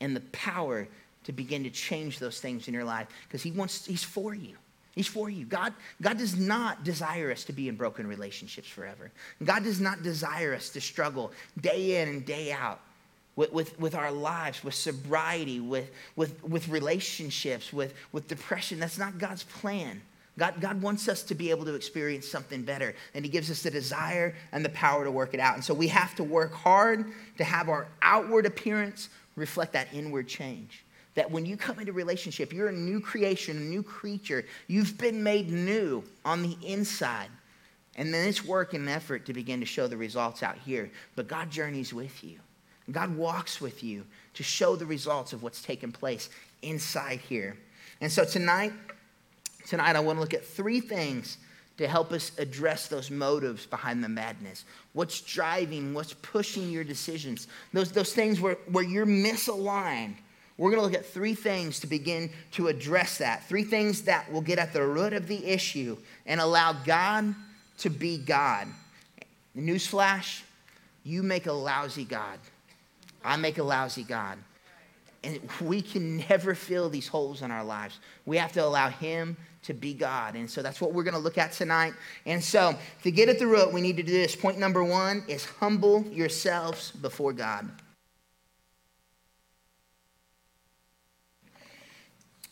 and 0.00 0.16
the 0.16 0.22
power 0.32 0.88
to 1.24 1.32
begin 1.32 1.62
to 1.64 1.70
change 1.70 2.18
those 2.18 2.40
things 2.40 2.68
in 2.68 2.74
your 2.74 2.84
life 2.84 3.08
because 3.28 3.42
He 3.42 3.50
wants, 3.50 3.84
He's 3.84 4.04
for 4.04 4.34
you. 4.34 4.56
He's 4.94 5.08
for 5.08 5.28
you. 5.28 5.44
God, 5.44 5.74
God 6.00 6.18
does 6.18 6.38
not 6.38 6.84
desire 6.84 7.32
us 7.32 7.44
to 7.44 7.52
be 7.52 7.68
in 7.68 7.74
broken 7.74 8.06
relationships 8.06 8.68
forever. 8.68 9.10
God 9.42 9.64
does 9.64 9.80
not 9.80 10.02
desire 10.02 10.54
us 10.54 10.68
to 10.70 10.80
struggle 10.80 11.32
day 11.60 12.00
in 12.00 12.08
and 12.08 12.24
day 12.24 12.52
out 12.52 12.80
with, 13.34 13.52
with, 13.52 13.78
with 13.80 13.94
our 13.96 14.12
lives, 14.12 14.62
with 14.62 14.74
sobriety, 14.74 15.58
with, 15.58 15.90
with, 16.14 16.42
with 16.44 16.68
relationships, 16.68 17.72
with, 17.72 17.92
with 18.12 18.28
depression. 18.28 18.78
That's 18.78 18.98
not 18.98 19.18
God's 19.18 19.42
plan. 19.42 20.00
God, 20.36 20.60
God 20.60 20.82
wants 20.82 21.08
us 21.08 21.22
to 21.24 21.34
be 21.34 21.50
able 21.50 21.64
to 21.66 21.74
experience 21.74 22.28
something 22.28 22.62
better, 22.62 22.94
and 23.14 23.24
He 23.24 23.30
gives 23.30 23.50
us 23.50 23.62
the 23.62 23.70
desire 23.70 24.34
and 24.52 24.64
the 24.64 24.70
power 24.70 25.04
to 25.04 25.10
work 25.10 25.32
it 25.32 25.40
out. 25.40 25.54
And 25.54 25.64
so 25.64 25.72
we 25.74 25.88
have 25.88 26.14
to 26.16 26.24
work 26.24 26.52
hard 26.52 27.06
to 27.38 27.44
have 27.44 27.68
our 27.68 27.86
outward 28.02 28.46
appearance 28.46 29.08
reflect 29.36 29.72
that 29.74 29.88
inward 29.92 30.28
change. 30.28 30.84
That 31.14 31.30
when 31.30 31.46
you 31.46 31.56
come 31.56 31.78
into 31.78 31.92
relationship, 31.92 32.52
you're 32.52 32.68
a 32.68 32.72
new 32.72 33.00
creation, 33.00 33.56
a 33.56 33.60
new 33.60 33.84
creature. 33.84 34.44
You've 34.66 34.98
been 34.98 35.22
made 35.22 35.50
new 35.50 36.02
on 36.24 36.42
the 36.42 36.56
inside. 36.62 37.28
And 37.96 38.12
then 38.12 38.28
it's 38.28 38.44
work 38.44 38.74
and 38.74 38.88
effort 38.88 39.26
to 39.26 39.32
begin 39.32 39.60
to 39.60 39.66
show 39.66 39.86
the 39.86 39.96
results 39.96 40.42
out 40.42 40.58
here. 40.58 40.90
But 41.14 41.28
God 41.28 41.50
journeys 41.50 41.94
with 41.94 42.24
you. 42.24 42.40
God 42.90 43.16
walks 43.16 43.60
with 43.60 43.84
you 43.84 44.04
to 44.34 44.42
show 44.42 44.74
the 44.74 44.84
results 44.84 45.32
of 45.32 45.44
what's 45.44 45.62
taken 45.62 45.92
place 45.92 46.28
inside 46.62 47.20
here. 47.20 47.56
And 48.00 48.10
so 48.10 48.24
tonight, 48.24 48.72
Tonight, 49.66 49.96
I 49.96 50.00
want 50.00 50.16
to 50.16 50.20
look 50.20 50.34
at 50.34 50.44
three 50.44 50.80
things 50.80 51.38
to 51.76 51.88
help 51.88 52.12
us 52.12 52.32
address 52.38 52.86
those 52.86 53.10
motives 53.10 53.66
behind 53.66 54.04
the 54.04 54.08
madness. 54.08 54.64
What's 54.92 55.20
driving, 55.20 55.92
what's 55.92 56.14
pushing 56.14 56.70
your 56.70 56.84
decisions, 56.84 57.48
those, 57.72 57.90
those 57.90 58.12
things 58.12 58.40
where, 58.40 58.58
where 58.70 58.84
you're 58.84 59.06
misaligned. 59.06 60.14
We're 60.56 60.70
going 60.70 60.80
to 60.80 60.86
look 60.86 60.94
at 60.94 61.04
three 61.04 61.34
things 61.34 61.80
to 61.80 61.88
begin 61.88 62.30
to 62.52 62.68
address 62.68 63.18
that. 63.18 63.48
Three 63.48 63.64
things 63.64 64.02
that 64.02 64.30
will 64.30 64.40
get 64.40 64.58
at 64.58 64.72
the 64.72 64.86
root 64.86 65.12
of 65.12 65.26
the 65.26 65.44
issue 65.44 65.96
and 66.26 66.40
allow 66.40 66.72
God 66.72 67.34
to 67.78 67.90
be 67.90 68.18
God. 68.18 68.68
Newsflash, 69.56 70.42
you 71.02 71.24
make 71.24 71.46
a 71.46 71.52
lousy 71.52 72.04
God. 72.04 72.38
I 73.24 73.36
make 73.36 73.58
a 73.58 73.64
lousy 73.64 74.04
God. 74.04 74.38
And 75.24 75.40
we 75.60 75.82
can 75.82 76.18
never 76.28 76.54
fill 76.54 76.88
these 76.88 77.08
holes 77.08 77.42
in 77.42 77.50
our 77.50 77.64
lives. 77.64 77.98
We 78.26 78.36
have 78.36 78.52
to 78.52 78.64
allow 78.64 78.90
Him 78.90 79.36
to 79.64 79.74
be 79.74 79.94
God. 79.94 80.34
And 80.34 80.48
so 80.48 80.62
that's 80.62 80.80
what 80.80 80.92
we're 80.92 81.02
going 81.02 81.14
to 81.14 81.20
look 81.20 81.38
at 81.38 81.52
tonight. 81.52 81.94
And 82.26 82.42
so 82.42 82.76
to 83.02 83.10
get 83.10 83.28
at 83.28 83.38
the 83.38 83.46
root, 83.46 83.72
we 83.72 83.80
need 83.80 83.96
to 83.96 84.02
do 84.02 84.12
this. 84.12 84.36
Point 84.36 84.58
number 84.58 84.84
one 84.84 85.24
is 85.26 85.44
humble 85.44 86.04
yourselves 86.04 86.90
before 86.90 87.32
God. 87.32 87.70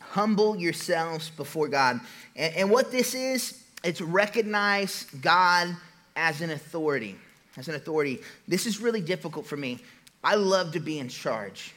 Humble 0.00 0.56
yourselves 0.56 1.30
before 1.30 1.68
God. 1.68 2.00
And, 2.36 2.54
and 2.54 2.70
what 2.70 2.90
this 2.90 3.14
is, 3.14 3.62
it's 3.84 4.00
recognize 4.00 5.04
God 5.20 5.74
as 6.16 6.40
an 6.40 6.50
authority. 6.50 7.16
As 7.56 7.68
an 7.68 7.74
authority. 7.74 8.20
This 8.48 8.66
is 8.66 8.80
really 8.80 9.00
difficult 9.00 9.46
for 9.46 9.56
me. 9.56 9.80
I 10.24 10.36
love 10.36 10.72
to 10.72 10.80
be 10.80 10.98
in 10.98 11.08
charge. 11.08 11.74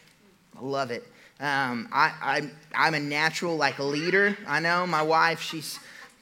I 0.57 0.61
love 0.61 0.91
it. 0.91 1.05
Um, 1.39 1.89
I, 1.91 2.49
I, 2.73 2.87
am 2.87 2.93
a 2.93 2.99
natural 2.99 3.57
like 3.57 3.77
leader. 3.77 4.37
I 4.47 4.61
know 4.61 4.87
my 4.87 5.01
wife, 5.01 5.41
she's, 5.41 5.77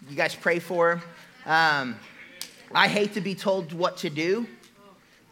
you 0.10 0.16
guys 0.16 0.34
pray 0.34 0.58
for 0.58 0.96
her. 1.46 1.52
Um, 1.52 1.96
I 2.74 2.88
hate 2.88 3.14
to 3.14 3.22
be 3.22 3.36
told 3.36 3.74
what 3.74 3.98
to 3.98 4.10
do. 4.10 4.48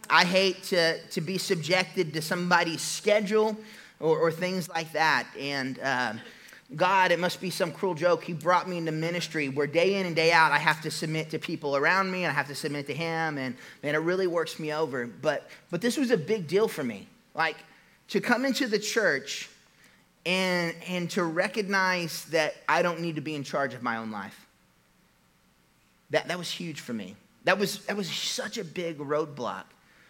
I 0.07 0.23
hate 0.23 0.61
to, 0.65 0.99
to 0.99 1.21
be 1.21 1.39
subjected 1.39 2.13
to 2.13 2.21
somebody's 2.21 2.81
schedule 2.81 3.57
or, 3.99 4.19
or 4.19 4.31
things 4.31 4.69
like 4.69 4.91
that. 4.91 5.25
And 5.39 5.79
uh, 5.79 6.13
God, 6.75 7.11
it 7.11 7.17
must 7.17 7.41
be 7.41 7.49
some 7.49 7.71
cruel 7.71 7.95
joke. 7.95 8.23
He 8.23 8.33
brought 8.33 8.69
me 8.69 8.77
into 8.77 8.91
ministry 8.91 9.49
where 9.49 9.65
day 9.65 9.95
in 9.95 10.05
and 10.05 10.15
day 10.15 10.31
out 10.31 10.51
I 10.51 10.59
have 10.59 10.81
to 10.81 10.91
submit 10.91 11.31
to 11.31 11.39
people 11.39 11.75
around 11.75 12.11
me 12.11 12.23
and 12.23 12.31
I 12.31 12.35
have 12.35 12.47
to 12.49 12.55
submit 12.55 12.85
to 12.85 12.93
Him. 12.93 13.39
And 13.39 13.55
man, 13.81 13.95
it 13.95 13.99
really 13.99 14.27
works 14.27 14.59
me 14.59 14.73
over. 14.73 15.07
But, 15.07 15.49
but 15.71 15.81
this 15.81 15.97
was 15.97 16.11
a 16.11 16.17
big 16.17 16.47
deal 16.47 16.67
for 16.67 16.83
me. 16.83 17.07
Like 17.33 17.57
to 18.09 18.21
come 18.21 18.45
into 18.45 18.67
the 18.67 18.77
church 18.77 19.49
and, 20.25 20.75
and 20.87 21.09
to 21.11 21.23
recognize 21.23 22.25
that 22.25 22.55
I 22.67 22.81
don't 22.81 22.99
need 22.99 23.15
to 23.15 23.21
be 23.21 23.35
in 23.35 23.43
charge 23.43 23.73
of 23.73 23.81
my 23.81 23.97
own 23.97 24.11
life. 24.11 24.45
That, 26.11 26.27
that 26.27 26.37
was 26.37 26.49
huge 26.49 26.79
for 26.79 26.93
me. 26.93 27.15
That 27.45 27.57
was, 27.57 27.85
that 27.85 27.97
was 27.97 28.09
such 28.09 28.57
a 28.57 28.63
big 28.63 28.99
roadblock. 28.99 29.63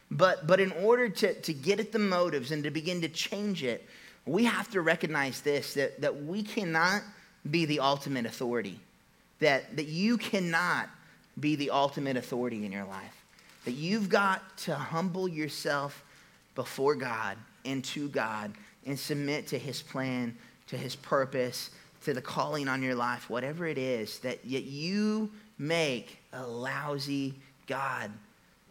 But, 0.10 0.46
but 0.46 0.60
in 0.60 0.72
order 0.74 1.08
to, 1.08 1.34
to 1.34 1.54
get 1.54 1.80
at 1.80 1.94
the 1.94 2.00
motives 2.00 2.52
and 2.52 2.64
to 2.66 2.72
begin 2.72 3.02
to 3.02 3.10
change 3.10 3.64
it, 3.64 3.88
we 4.26 4.44
have 4.44 4.70
to 4.72 4.82
recognize 4.82 5.42
this 5.42 5.74
that, 5.76 6.02
that 6.02 6.24
we 6.24 6.44
cannot 6.44 7.02
be 7.50 7.66
the 7.66 7.80
ultimate 7.80 8.26
authority, 8.26 8.80
that, 9.40 9.76
that 9.78 9.88
you 9.88 10.18
cannot 10.18 10.90
be 11.40 11.56
the 11.56 11.70
ultimate 11.70 12.18
authority 12.18 12.66
in 12.66 12.72
your 12.72 12.86
life, 12.86 13.24
that 13.64 13.72
you've 13.72 14.10
got 14.10 14.58
to 14.58 14.76
humble 14.76 15.28
yourself 15.28 16.04
before 16.56 16.96
God 16.96 17.38
and 17.64 17.84
to 17.86 18.10
God 18.10 18.52
and 18.86 18.98
submit 18.98 19.48
to 19.48 19.60
his 19.60 19.82
plan, 19.82 20.36
to 20.68 20.78
his 20.78 20.96
purpose, 20.96 21.72
to 22.04 22.14
the 22.14 22.22
calling 22.22 22.68
on 22.68 22.82
your 22.82 22.96
life, 22.96 23.30
whatever 23.30 23.68
it 23.68 23.78
is, 23.78 24.20
that 24.20 24.44
yet 24.46 24.64
you 24.64 25.32
make 25.58 26.18
a 26.34 26.46
lousy 26.46 27.36
God. 27.68 28.12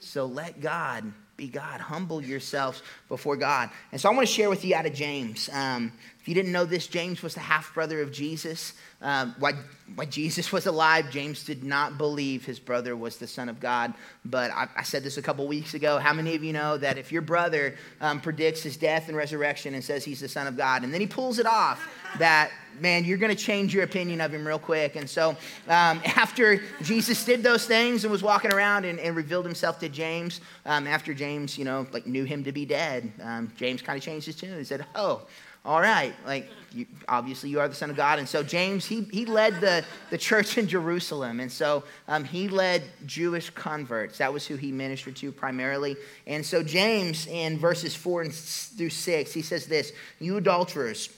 So 0.01 0.27
let 0.27 0.61
God 0.61 1.12
be 1.37 1.49
God. 1.49 1.81
Humble 1.81 2.23
yourselves 2.23 2.83
before 3.09 3.37
God. 3.37 3.70
And 3.92 4.01
so 4.01 4.11
I 4.11 4.14
want 4.14 4.27
to 4.27 4.35
share 4.35 4.51
with 4.51 4.64
you 4.64 4.75
out 4.75 4.87
of 4.87 4.92
James. 4.92 5.49
Um, 5.53 5.92
if 6.20 6.29
you 6.29 6.35
didn't 6.35 6.53
know 6.53 6.64
this, 6.64 6.87
James 6.87 7.23
was 7.23 7.35
the 7.35 7.40
half 7.40 7.73
brother 7.73 8.03
of 8.03 8.12
Jesus. 8.12 8.75
Um, 9.03 9.35
why, 9.39 9.53
why 9.95 10.05
Jesus 10.05 10.53
was 10.53 10.67
alive, 10.67 11.11
James 11.11 11.45
did 11.45 11.65
not 11.65 11.97
believe 11.97 12.45
his 12.45 12.61
brother 12.61 12.95
was 12.95 13.17
the 13.17 13.27
Son 13.27 13.49
of 13.49 13.59
God. 13.59 13.95
But 14.25 14.51
I, 14.51 14.69
I 14.77 14.83
said 14.83 15.03
this 15.03 15.17
a 15.17 15.23
couple 15.23 15.47
weeks 15.47 15.73
ago. 15.73 15.99
How 15.99 16.13
many 16.13 16.35
of 16.35 16.45
you 16.45 16.53
know 16.53 16.77
that 16.77 16.99
if 16.99 17.11
your 17.11 17.23
brother 17.23 17.77
um, 18.01 18.21
predicts 18.21 18.63
his 18.63 18.77
death 18.77 19.09
and 19.09 19.17
resurrection 19.17 19.75
and 19.75 19.83
says 19.83 20.05
he's 20.05 20.21
the 20.21 20.29
Son 20.29 20.47
of 20.47 20.57
God, 20.57 20.85
and 20.85 20.93
then 20.93 21.01
he 21.01 21.07
pulls 21.07 21.39
it 21.39 21.47
off, 21.47 21.89
that 22.19 22.51
man, 22.79 23.05
you're 23.05 23.19
going 23.19 23.35
to 23.35 23.43
change 23.43 23.75
your 23.75 23.85
opinion 23.85 24.21
of 24.21 24.33
him 24.33 24.47
real 24.47 24.59
quick. 24.59 24.97
And 24.97 25.09
so, 25.09 25.31
um, 25.31 25.37
after 26.05 26.63
Jesus 26.83 27.25
did 27.25 27.43
those 27.43 27.67
things 27.67 28.05
and 28.05 28.13
was 28.13 28.23
walking 28.23 28.53
around 28.53 28.85
and, 28.85 28.99
and 29.01 29.17
revealed 29.17 29.47
himself 29.47 29.79
to 29.81 29.89
James, 29.89 30.41
um, 30.67 30.87
after 30.87 31.15
James, 31.15 31.57
you 31.57 31.65
know, 31.65 31.87
like 31.93 32.07
knew 32.07 32.25
him 32.25 32.45
to 32.45 32.53
be 32.53 32.67
dead, 32.67 33.11
um, 33.23 33.51
James 33.57 33.81
kind 33.81 33.97
of 33.97 34.03
changed 34.03 34.27
his 34.27 34.37
tune. 34.37 34.59
He 34.59 34.65
said, 34.65 34.85
"Oh, 34.95 35.23
all 35.64 35.81
right, 35.81 36.14
like 36.25 36.49
you, 36.73 36.87
obviously 37.07 37.51
you 37.51 37.61
are 37.61 37.68
the 37.68 37.75
son 37.75 37.90
of 37.90 37.96
God. 37.96 38.18
And 38.18 38.29
so 38.29 38.42
James, 38.42 38.87
he, 38.87 39.03
he 39.12 39.27
led 39.27 39.61
the, 39.61 39.85
the 40.09 40.16
church 40.16 40.57
in 40.57 40.66
Jerusalem. 40.66 41.40
And 41.40 41.53
so 41.53 41.85
um, 42.09 42.25
he 42.25 42.49
led 42.49 42.83
Jewish 43.07 43.51
converts. 43.51 44.18
That 44.18 44.33
was 44.33 44.46
who 44.46 44.57
he 44.57 44.73
ministered 44.73 45.16
to 45.16 45.33
primarily. 45.33 45.96
And 46.27 46.44
so 46.44 46.62
James, 46.62 47.27
in 47.27 47.59
verses 47.59 47.94
four 47.94 48.25
through 48.25 48.90
six, 48.90 49.33
he 49.33 49.42
says 49.42 49.66
this 49.66 49.92
You 50.18 50.38
adulterers, 50.38 51.11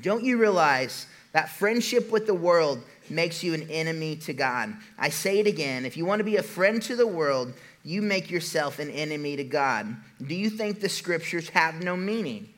don't 0.00 0.22
you 0.22 0.38
realize 0.38 1.06
that 1.32 1.48
friendship 1.48 2.12
with 2.12 2.26
the 2.26 2.34
world 2.34 2.82
makes 3.10 3.42
you 3.42 3.52
an 3.52 3.68
enemy 3.68 4.14
to 4.16 4.32
God? 4.32 4.74
I 4.96 5.08
say 5.08 5.40
it 5.40 5.48
again 5.48 5.84
if 5.84 5.96
you 5.96 6.04
want 6.04 6.20
to 6.20 6.24
be 6.24 6.36
a 6.36 6.42
friend 6.42 6.80
to 6.82 6.94
the 6.94 7.06
world, 7.06 7.52
you 7.84 8.00
make 8.00 8.30
yourself 8.30 8.78
an 8.78 8.90
enemy 8.90 9.34
to 9.36 9.44
God. 9.44 9.96
Do 10.24 10.36
you 10.36 10.50
think 10.50 10.80
the 10.80 10.88
scriptures 10.88 11.48
have 11.48 11.82
no 11.82 11.96
meaning? 11.96 12.51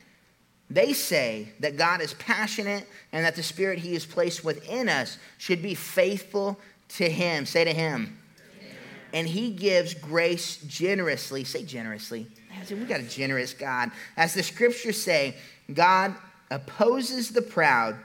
They 0.69 0.93
say 0.93 1.49
that 1.59 1.77
God 1.77 2.01
is 2.01 2.13
passionate 2.15 2.87
and 3.11 3.23
that 3.23 3.35
the 3.35 3.43
Spirit 3.43 3.79
He 3.79 3.93
has 3.93 4.05
placed 4.05 4.43
within 4.43 4.89
us 4.89 5.17
should 5.37 5.61
be 5.61 5.75
faithful 5.75 6.59
to 6.89 7.09
Him. 7.09 7.45
Say 7.45 7.63
to 7.65 7.73
Him. 7.73 8.17
Amen. 8.59 8.75
And 9.13 9.27
He 9.27 9.51
gives 9.51 9.93
grace 9.93 10.57
generously. 10.67 11.43
Say 11.43 11.63
generously. 11.63 12.27
We 12.69 12.85
got 12.85 12.99
a 12.99 13.03
generous 13.03 13.53
God. 13.53 13.91
As 14.17 14.33
the 14.33 14.41
scriptures 14.41 15.01
say, 15.01 15.35
God 15.71 16.15
opposes 16.49 17.29
the 17.29 17.41
proud, 17.41 17.97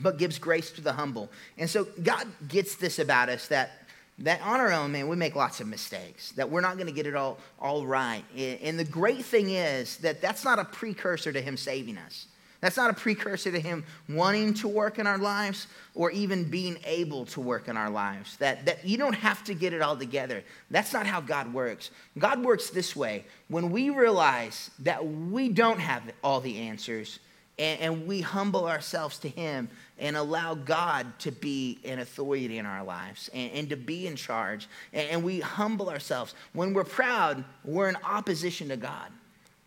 but 0.00 0.18
gives 0.18 0.38
grace 0.38 0.70
to 0.72 0.80
the 0.80 0.92
humble. 0.92 1.30
And 1.56 1.70
so 1.70 1.86
God 2.02 2.26
gets 2.48 2.74
this 2.76 2.98
about 2.98 3.28
us 3.28 3.48
that 3.48 3.83
that 4.18 4.40
on 4.42 4.60
our 4.60 4.72
own, 4.72 4.92
man, 4.92 5.08
we 5.08 5.16
make 5.16 5.34
lots 5.34 5.60
of 5.60 5.66
mistakes, 5.66 6.32
that 6.32 6.48
we're 6.48 6.60
not 6.60 6.76
going 6.76 6.86
to 6.86 6.92
get 6.92 7.06
it 7.06 7.16
all, 7.16 7.38
all 7.58 7.84
right. 7.86 8.22
And 8.36 8.78
the 8.78 8.84
great 8.84 9.24
thing 9.24 9.50
is 9.50 9.96
that 9.98 10.20
that's 10.20 10.44
not 10.44 10.58
a 10.58 10.64
precursor 10.64 11.32
to 11.32 11.40
Him 11.40 11.56
saving 11.56 11.98
us. 11.98 12.26
That's 12.60 12.76
not 12.78 12.88
a 12.90 12.94
precursor 12.94 13.50
to 13.50 13.60
Him 13.60 13.84
wanting 14.08 14.54
to 14.54 14.68
work 14.68 14.98
in 14.98 15.06
our 15.06 15.18
lives 15.18 15.66
or 15.94 16.10
even 16.12 16.44
being 16.44 16.78
able 16.86 17.26
to 17.26 17.40
work 17.40 17.68
in 17.68 17.76
our 17.76 17.90
lives. 17.90 18.36
That, 18.38 18.64
that 18.66 18.86
you 18.86 18.96
don't 18.96 19.14
have 19.14 19.44
to 19.44 19.54
get 19.54 19.72
it 19.72 19.82
all 19.82 19.96
together. 19.96 20.42
That's 20.70 20.92
not 20.92 21.06
how 21.06 21.20
God 21.20 21.52
works. 21.52 21.90
God 22.18 22.42
works 22.42 22.70
this 22.70 22.96
way. 22.96 23.26
When 23.48 23.70
we 23.70 23.90
realize 23.90 24.70
that 24.78 25.06
we 25.06 25.50
don't 25.50 25.80
have 25.80 26.04
all 26.22 26.40
the 26.40 26.56
answers, 26.58 27.18
and, 27.58 27.80
and 27.80 28.06
we 28.06 28.20
humble 28.20 28.66
ourselves 28.66 29.18
to 29.20 29.28
Him 29.28 29.68
and 29.98 30.16
allow 30.16 30.54
God 30.54 31.06
to 31.20 31.30
be 31.30 31.78
an 31.84 32.00
authority 32.00 32.58
in 32.58 32.66
our 32.66 32.82
lives 32.82 33.30
and, 33.32 33.52
and 33.52 33.70
to 33.70 33.76
be 33.76 34.06
in 34.06 34.16
charge. 34.16 34.68
And, 34.92 35.08
and, 35.08 35.24
we 35.24 35.40
humble 35.40 35.88
ourselves. 35.88 36.34
When 36.52 36.74
we're 36.74 36.84
proud, 36.84 37.44
we're 37.64 37.88
in 37.88 37.96
opposition 38.04 38.68
to 38.68 38.76
God. 38.76 39.10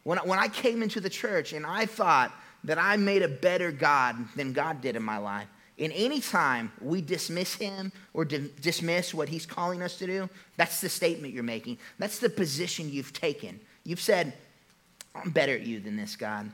When, 0.03 0.17
when 0.19 0.39
I 0.39 0.47
came 0.49 0.83
into 0.83 0.99
the 0.99 1.09
church 1.09 1.53
and 1.53 1.65
I 1.65 1.85
thought 1.85 2.33
that 2.65 2.77
I 2.77 2.97
made 2.97 3.21
a 3.21 3.29
better 3.29 3.71
God 3.71 4.17
than 4.35 4.51
God 4.51 4.81
did 4.81 4.95
in 4.95 5.03
my 5.03 5.17
life, 5.17 5.47
in 5.77 5.91
any 5.91 6.19
time 6.19 6.71
we 6.81 7.01
dismiss 7.01 7.53
him 7.53 7.91
or 8.13 8.25
di- 8.25 8.49
dismiss 8.61 9.13
what 9.13 9.29
he's 9.29 9.45
calling 9.45 9.81
us 9.81 9.97
to 9.99 10.07
do, 10.07 10.29
that's 10.57 10.81
the 10.81 10.89
statement 10.89 11.33
you're 11.33 11.43
making. 11.43 11.77
That's 11.99 12.19
the 12.19 12.29
position 12.29 12.91
you've 12.91 13.13
taken. 13.13 13.59
You've 13.83 14.01
said, 14.01 14.33
I'm 15.15 15.29
better 15.29 15.53
at 15.53 15.61
you 15.61 15.79
than 15.79 15.95
this, 15.95 16.15
God. 16.15 16.51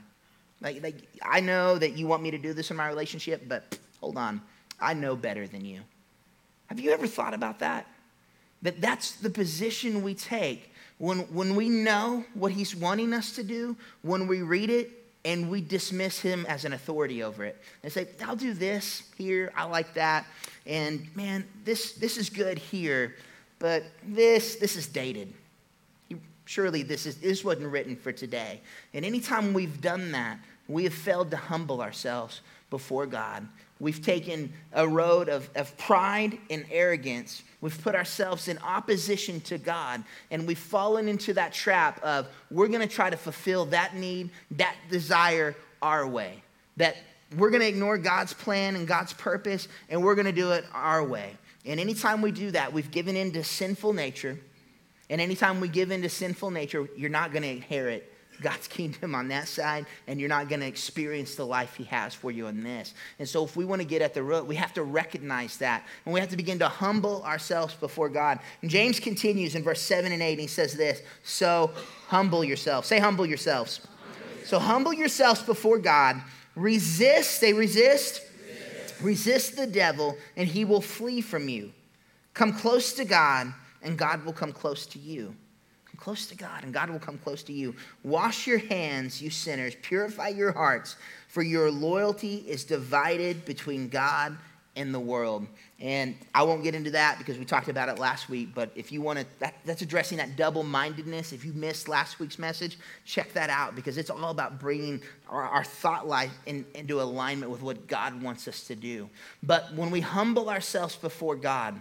Like, 0.63 0.81
like, 0.81 0.95
I 1.21 1.41
know 1.41 1.77
that 1.77 1.97
you 1.97 2.07
want 2.07 2.23
me 2.23 2.31
to 2.31 2.37
do 2.37 2.53
this 2.53 2.71
in 2.71 2.77
my 2.77 2.87
relationship, 2.87 3.43
but 3.47 3.77
hold 3.99 4.17
on. 4.17 4.41
I 4.79 4.93
know 4.93 5.15
better 5.15 5.45
than 5.45 5.63
you. 5.63 5.81
Have 6.67 6.79
you 6.79 6.91
ever 6.91 7.05
thought 7.05 7.33
about 7.33 7.59
that? 7.59 7.85
That 8.63 8.79
that's 8.81 9.11
the 9.17 9.29
position 9.29 10.01
we 10.01 10.15
take 10.15 10.73
when, 10.97 11.19
when 11.33 11.55
we 11.55 11.67
know 11.67 12.23
what 12.33 12.53
he's 12.53 12.75
wanting 12.75 13.13
us 13.13 13.35
to 13.35 13.43
do, 13.43 13.75
when 14.03 14.25
we 14.25 14.41
read 14.41 14.69
it 14.69 14.89
and 15.25 15.49
we 15.49 15.61
dismiss 15.61 16.19
him 16.19 16.45
as 16.47 16.65
an 16.65 16.73
authority 16.73 17.23
over 17.23 17.43
it. 17.43 17.61
And 17.83 17.91
say, 17.91 18.07
I'll 18.25 18.35
do 18.35 18.53
this 18.53 19.03
here, 19.17 19.51
I 19.55 19.65
like 19.65 19.93
that. 19.95 20.25
And 20.65 21.13
man, 21.15 21.45
this, 21.65 21.93
this 21.93 22.17
is 22.17 22.29
good 22.29 22.57
here, 22.57 23.15
but 23.59 23.83
this, 24.05 24.55
this 24.55 24.77
is 24.77 24.87
dated. 24.87 25.33
Surely 26.45 26.83
this, 26.83 27.05
is, 27.05 27.17
this 27.17 27.43
wasn't 27.43 27.67
written 27.67 27.95
for 27.95 28.11
today. 28.11 28.61
And 28.93 29.05
anytime 29.05 29.53
we've 29.53 29.81
done 29.81 30.11
that, 30.11 30.39
we 30.67 30.85
have 30.85 30.93
failed 30.93 31.31
to 31.31 31.37
humble 31.37 31.81
ourselves 31.81 32.41
before 32.69 33.05
God. 33.05 33.47
We've 33.79 34.01
taken 34.01 34.53
a 34.71 34.87
road 34.87 35.27
of, 35.27 35.49
of 35.55 35.77
pride 35.77 36.37
and 36.49 36.65
arrogance. 36.71 37.43
We've 37.59 37.81
put 37.81 37.95
ourselves 37.95 38.47
in 38.47 38.57
opposition 38.59 39.41
to 39.41 39.57
God, 39.57 40.03
and 40.31 40.47
we've 40.47 40.57
fallen 40.57 41.07
into 41.07 41.33
that 41.33 41.53
trap 41.53 42.01
of 42.01 42.27
we're 42.49 42.69
going 42.69 42.87
to 42.87 42.93
try 42.93 43.09
to 43.09 43.17
fulfill 43.17 43.65
that 43.65 43.95
need, 43.95 44.29
that 44.51 44.75
desire 44.89 45.55
our 45.81 46.07
way. 46.07 46.41
That 46.77 46.95
we're 47.37 47.49
going 47.49 47.61
to 47.61 47.67
ignore 47.67 47.97
God's 47.97 48.33
plan 48.33 48.75
and 48.75 48.87
God's 48.87 49.13
purpose, 49.13 49.67
and 49.89 50.01
we're 50.01 50.15
going 50.15 50.25
to 50.25 50.31
do 50.31 50.51
it 50.51 50.65
our 50.73 51.03
way. 51.03 51.35
And 51.65 51.79
anytime 51.79 52.21
we 52.21 52.31
do 52.31 52.51
that, 52.51 52.71
we've 52.71 52.91
given 52.91 53.15
in 53.15 53.31
to 53.33 53.43
sinful 53.43 53.93
nature. 53.93 54.39
And 55.09 55.19
anytime 55.19 55.59
we 55.59 55.67
give 55.67 55.91
in 55.91 56.01
to 56.03 56.09
sinful 56.09 56.51
nature, 56.51 56.87
you're 56.95 57.09
not 57.09 57.31
going 57.31 57.43
to 57.43 57.49
inherit 57.49 58.12
God's 58.43 58.67
kingdom 58.67 59.15
on 59.15 59.29
that 59.29 59.47
side, 59.47 59.85
and 60.07 60.19
you're 60.19 60.29
not 60.29 60.49
going 60.49 60.59
to 60.59 60.67
experience 60.67 61.35
the 61.35 61.45
life 61.45 61.75
He 61.75 61.85
has 61.85 62.13
for 62.13 62.29
you 62.29 62.47
in 62.47 62.63
this. 62.63 62.93
And 63.17 63.27
so, 63.27 63.43
if 63.43 63.55
we 63.55 63.65
want 63.65 63.81
to 63.81 63.87
get 63.87 64.01
at 64.01 64.13
the 64.13 64.21
root, 64.21 64.45
we 64.45 64.55
have 64.55 64.73
to 64.73 64.83
recognize 64.83 65.57
that, 65.57 65.85
and 66.05 66.13
we 66.13 66.19
have 66.19 66.29
to 66.29 66.37
begin 66.37 66.59
to 66.59 66.67
humble 66.67 67.23
ourselves 67.23 67.73
before 67.73 68.09
God. 68.09 68.39
And 68.61 68.69
James 68.69 68.99
continues 68.99 69.55
in 69.55 69.63
verse 69.63 69.81
7 69.81 70.11
and 70.11 70.21
8, 70.21 70.31
and 70.33 70.41
he 70.41 70.47
says 70.47 70.73
this 70.73 71.01
So, 71.23 71.71
humble 72.07 72.43
yourselves. 72.43 72.87
Say, 72.87 72.99
humble 72.99 73.25
yourselves. 73.25 73.81
So, 74.45 74.59
humble 74.59 74.93
yourselves 74.93 75.41
before 75.41 75.79
God. 75.79 76.21
Resist, 76.55 77.41
they 77.41 77.53
resist. 77.53 78.21
Resist 79.01 79.57
the 79.57 79.67
devil, 79.67 80.17
and 80.37 80.47
he 80.47 80.63
will 80.63 80.81
flee 80.81 81.21
from 81.21 81.49
you. 81.49 81.71
Come 82.33 82.53
close 82.53 82.93
to 82.93 83.05
God, 83.05 83.53
and 83.81 83.97
God 83.97 84.23
will 84.23 84.33
come 84.33 84.53
close 84.53 84.85
to 84.87 84.99
you 84.99 85.35
close 86.03 86.25
to 86.27 86.35
God, 86.35 86.63
and 86.63 86.73
God 86.73 86.89
will 86.89 86.99
come 86.99 87.17
close 87.17 87.43
to 87.43 87.53
you. 87.53 87.73
Wash 88.03 88.45
your 88.45 88.57
hands, 88.57 89.21
you 89.21 89.29
sinners. 89.29 89.73
Purify 89.81 90.27
your 90.27 90.51
hearts, 90.51 90.97
for 91.29 91.41
your 91.41 91.71
loyalty 91.71 92.43
is 92.45 92.65
divided 92.65 93.45
between 93.45 93.87
God 93.87 94.37
and 94.75 94.93
the 94.93 94.99
world. 94.99 95.47
And 95.79 96.15
I 96.35 96.43
won't 96.43 96.61
get 96.61 96.75
into 96.75 96.91
that 96.91 97.19
because 97.19 97.37
we 97.37 97.45
talked 97.45 97.69
about 97.69 97.87
it 97.87 97.99
last 97.99 98.27
week. 98.27 98.49
But 98.53 98.71
if 98.75 98.91
you 98.91 99.01
want 99.01 99.19
to, 99.19 99.25
that, 99.39 99.55
that's 99.63 99.81
addressing 99.81 100.17
that 100.17 100.35
double 100.35 100.63
mindedness. 100.63 101.31
If 101.31 101.45
you 101.45 101.53
missed 101.53 101.87
last 101.87 102.19
week's 102.19 102.39
message, 102.39 102.77
check 103.05 103.31
that 103.33 103.49
out 103.49 103.73
because 103.75 103.97
it's 103.97 104.09
all 104.09 104.29
about 104.29 104.59
bringing 104.59 105.01
our, 105.29 105.43
our 105.43 105.63
thought 105.63 106.05
life 106.05 106.31
in, 106.45 106.65
into 106.75 107.01
alignment 107.01 107.49
with 107.49 107.61
what 107.61 107.87
God 107.87 108.21
wants 108.21 108.47
us 108.47 108.65
to 108.67 108.75
do. 108.75 109.09
But 109.41 109.73
when 109.73 109.89
we 109.89 110.01
humble 110.01 110.49
ourselves 110.49 110.97
before 110.97 111.37
God, 111.37 111.79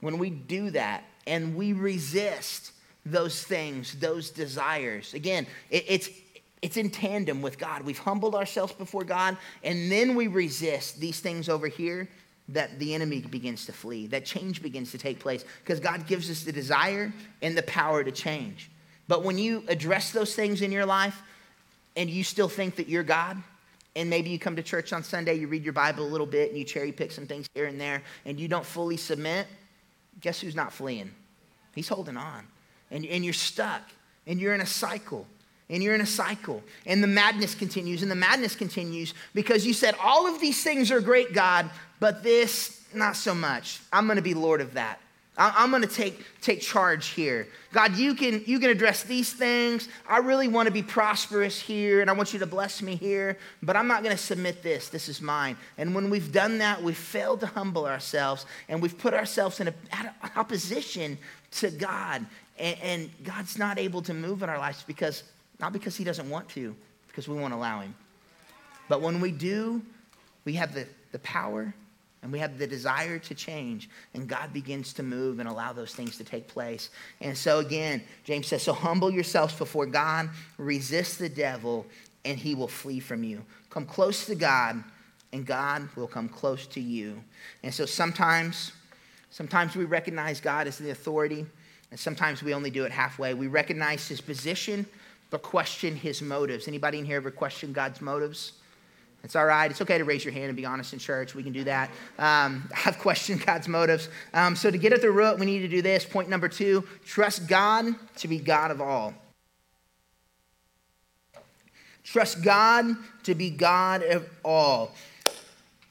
when 0.00 0.18
we 0.18 0.30
do 0.30 0.70
that 0.70 1.02
and 1.26 1.56
we 1.56 1.72
resist, 1.72 2.72
those 3.06 3.42
things, 3.42 3.94
those 3.94 4.30
desires. 4.30 5.14
Again, 5.14 5.46
it, 5.70 5.84
it's 5.88 6.10
it's 6.62 6.76
in 6.76 6.90
tandem 6.90 7.40
with 7.40 7.58
God. 7.58 7.82
We've 7.82 7.98
humbled 7.98 8.34
ourselves 8.34 8.72
before 8.74 9.04
God, 9.04 9.36
and 9.64 9.90
then 9.90 10.14
we 10.14 10.26
resist 10.26 11.00
these 11.00 11.20
things 11.20 11.48
over 11.48 11.68
here 11.68 12.08
that 12.50 12.78
the 12.78 12.94
enemy 12.94 13.20
begins 13.20 13.64
to 13.66 13.72
flee, 13.72 14.08
that 14.08 14.26
change 14.26 14.62
begins 14.62 14.90
to 14.90 14.98
take 14.98 15.20
place, 15.20 15.44
because 15.62 15.80
God 15.80 16.06
gives 16.06 16.28
us 16.30 16.42
the 16.42 16.52
desire 16.52 17.12
and 17.42 17.56
the 17.56 17.62
power 17.62 18.04
to 18.04 18.10
change. 18.10 18.70
But 19.08 19.24
when 19.24 19.38
you 19.38 19.64
address 19.68 20.10
those 20.10 20.34
things 20.34 20.60
in 20.60 20.70
your 20.70 20.84
life 20.84 21.22
and 21.96 22.10
you 22.10 22.24
still 22.24 22.48
think 22.48 22.76
that 22.76 22.88
you're 22.88 23.04
God, 23.04 23.38
and 23.96 24.10
maybe 24.10 24.30
you 24.30 24.38
come 24.38 24.56
to 24.56 24.62
church 24.62 24.92
on 24.92 25.02
Sunday, 25.02 25.34
you 25.34 25.48
read 25.48 25.64
your 25.64 25.72
Bible 25.72 26.04
a 26.04 26.10
little 26.10 26.26
bit, 26.26 26.50
and 26.50 26.58
you 26.58 26.64
cherry 26.64 26.92
pick 26.92 27.10
some 27.10 27.26
things 27.26 27.48
here 27.54 27.66
and 27.66 27.80
there, 27.80 28.02
and 28.26 28.38
you 28.38 28.48
don't 28.48 28.66
fully 28.66 28.96
submit, 28.96 29.46
guess 30.20 30.40
who's 30.40 30.54
not 30.54 30.72
fleeing? 30.72 31.10
He's 31.74 31.88
holding 31.88 32.16
on 32.16 32.46
and, 32.90 33.04
and 33.06 33.24
you're 33.24 33.32
stuck 33.32 33.82
and 34.26 34.40
you're 34.40 34.54
in 34.54 34.60
a 34.60 34.66
cycle 34.66 35.26
and 35.68 35.82
you're 35.82 35.94
in 35.94 36.00
a 36.00 36.06
cycle 36.06 36.62
and 36.86 37.02
the 37.02 37.08
madness 37.08 37.54
continues 37.54 38.02
and 38.02 38.10
the 38.10 38.16
madness 38.16 38.54
continues 38.54 39.14
because 39.34 39.66
you 39.66 39.72
said 39.72 39.94
all 40.02 40.26
of 40.26 40.40
these 40.40 40.62
things 40.62 40.90
are 40.90 41.00
great 41.00 41.32
god 41.32 41.70
but 42.00 42.22
this 42.22 42.84
not 42.94 43.16
so 43.16 43.34
much 43.34 43.80
i'm 43.92 44.06
going 44.06 44.16
to 44.16 44.22
be 44.22 44.34
lord 44.34 44.60
of 44.60 44.74
that 44.74 45.00
I'm 45.40 45.70
going 45.70 45.82
to 45.82 45.88
take, 45.88 46.22
take 46.42 46.60
charge 46.60 47.08
here. 47.08 47.48
God, 47.72 47.96
you 47.96 48.14
can, 48.14 48.42
you 48.46 48.58
can 48.58 48.68
address 48.68 49.04
these 49.04 49.32
things. 49.32 49.88
I 50.06 50.18
really 50.18 50.48
want 50.48 50.66
to 50.66 50.72
be 50.72 50.82
prosperous 50.82 51.58
here, 51.58 52.02
and 52.02 52.10
I 52.10 52.12
want 52.12 52.34
you 52.34 52.38
to 52.40 52.46
bless 52.46 52.82
me 52.82 52.94
here, 52.94 53.38
but 53.62 53.74
I'm 53.74 53.86
not 53.86 54.02
going 54.02 54.14
to 54.14 54.22
submit 54.22 54.62
this. 54.62 54.90
This 54.90 55.08
is 55.08 55.22
mine. 55.22 55.56
And 55.78 55.94
when 55.94 56.10
we've 56.10 56.30
done 56.30 56.58
that, 56.58 56.82
we've 56.82 56.96
failed 56.96 57.40
to 57.40 57.46
humble 57.46 57.86
ourselves, 57.86 58.44
and 58.68 58.82
we've 58.82 58.98
put 58.98 59.14
ourselves 59.14 59.60
in 59.60 59.68
a, 59.68 59.74
opposition 60.36 61.16
to 61.52 61.70
God. 61.70 62.26
And, 62.60 62.78
and 62.82 63.10
God's 63.24 63.58
not 63.58 63.78
able 63.78 64.02
to 64.02 64.14
move 64.14 64.42
in 64.42 64.48
our 64.48 64.58
lives 64.58 64.84
because, 64.86 65.24
not 65.58 65.72
because 65.72 65.96
He 65.96 66.04
doesn't 66.04 66.28
want 66.28 66.48
to, 66.50 66.76
because 67.08 67.26
we 67.26 67.36
won't 67.36 67.54
allow 67.54 67.80
Him. 67.80 67.94
But 68.88 69.00
when 69.00 69.20
we 69.20 69.32
do, 69.32 69.82
we 70.44 70.52
have 70.54 70.74
the, 70.74 70.86
the 71.12 71.18
power 71.20 71.74
and 72.22 72.30
we 72.30 72.38
have 72.38 72.58
the 72.58 72.66
desire 72.66 73.18
to 73.18 73.34
change, 73.34 73.88
and 74.12 74.28
God 74.28 74.52
begins 74.52 74.92
to 74.94 75.02
move 75.02 75.38
and 75.38 75.48
allow 75.48 75.72
those 75.72 75.94
things 75.94 76.18
to 76.18 76.24
take 76.24 76.48
place. 76.48 76.90
And 77.20 77.36
so, 77.36 77.60
again, 77.60 78.02
James 78.24 78.46
says, 78.46 78.62
So 78.62 78.74
humble 78.74 79.10
yourselves 79.10 79.54
before 79.54 79.86
God, 79.86 80.28
resist 80.58 81.18
the 81.18 81.30
devil, 81.30 81.86
and 82.24 82.38
he 82.38 82.54
will 82.54 82.68
flee 82.68 83.00
from 83.00 83.24
you. 83.24 83.42
Come 83.70 83.86
close 83.86 84.26
to 84.26 84.34
God, 84.34 84.84
and 85.32 85.46
God 85.46 85.88
will 85.96 86.06
come 86.06 86.28
close 86.28 86.66
to 86.68 86.80
you. 86.80 87.22
And 87.62 87.72
so, 87.72 87.86
sometimes, 87.86 88.72
sometimes 89.30 89.74
we 89.74 89.86
recognize 89.86 90.42
God 90.42 90.66
as 90.66 90.76
the 90.76 90.90
authority, 90.90 91.46
and 91.90 91.98
sometimes 91.98 92.42
we 92.42 92.54
only 92.54 92.70
do 92.70 92.84
it 92.84 92.92
halfway. 92.92 93.34
We 93.34 93.48
recognize 93.48 94.06
his 94.06 94.20
position, 94.20 94.86
but 95.30 95.42
question 95.42 95.96
his 95.96 96.22
motives. 96.22 96.68
Anybody 96.68 96.98
in 96.98 97.04
here 97.04 97.16
ever 97.16 97.30
question 97.30 97.72
God's 97.72 98.00
motives? 98.00 98.52
It's 99.22 99.36
all 99.36 99.44
right. 99.44 99.70
It's 99.70 99.82
okay 99.82 99.98
to 99.98 100.04
raise 100.04 100.24
your 100.24 100.32
hand 100.32 100.46
and 100.46 100.56
be 100.56 100.64
honest 100.64 100.92
in 100.92 100.98
church. 100.98 101.34
We 101.34 101.42
can 101.42 101.52
do 101.52 101.64
that. 101.64 101.90
Um, 102.18 102.68
I've 102.86 102.98
questioned 102.98 103.44
God's 103.44 103.68
motives. 103.68 104.08
Um, 104.32 104.56
so, 104.56 104.70
to 104.70 104.78
get 104.78 104.92
at 104.92 105.02
the 105.02 105.10
root, 105.10 105.38
we 105.38 105.46
need 105.46 105.60
to 105.60 105.68
do 105.68 105.82
this. 105.82 106.04
Point 106.04 106.28
number 106.28 106.48
two 106.48 106.84
trust 107.04 107.46
God 107.48 107.94
to 108.16 108.28
be 108.28 108.38
God 108.38 108.70
of 108.70 108.80
all. 108.80 109.14
Trust 112.02 112.42
God 112.42 112.86
to 113.24 113.34
be 113.34 113.50
God 113.50 114.02
of 114.02 114.26
all. 114.44 114.94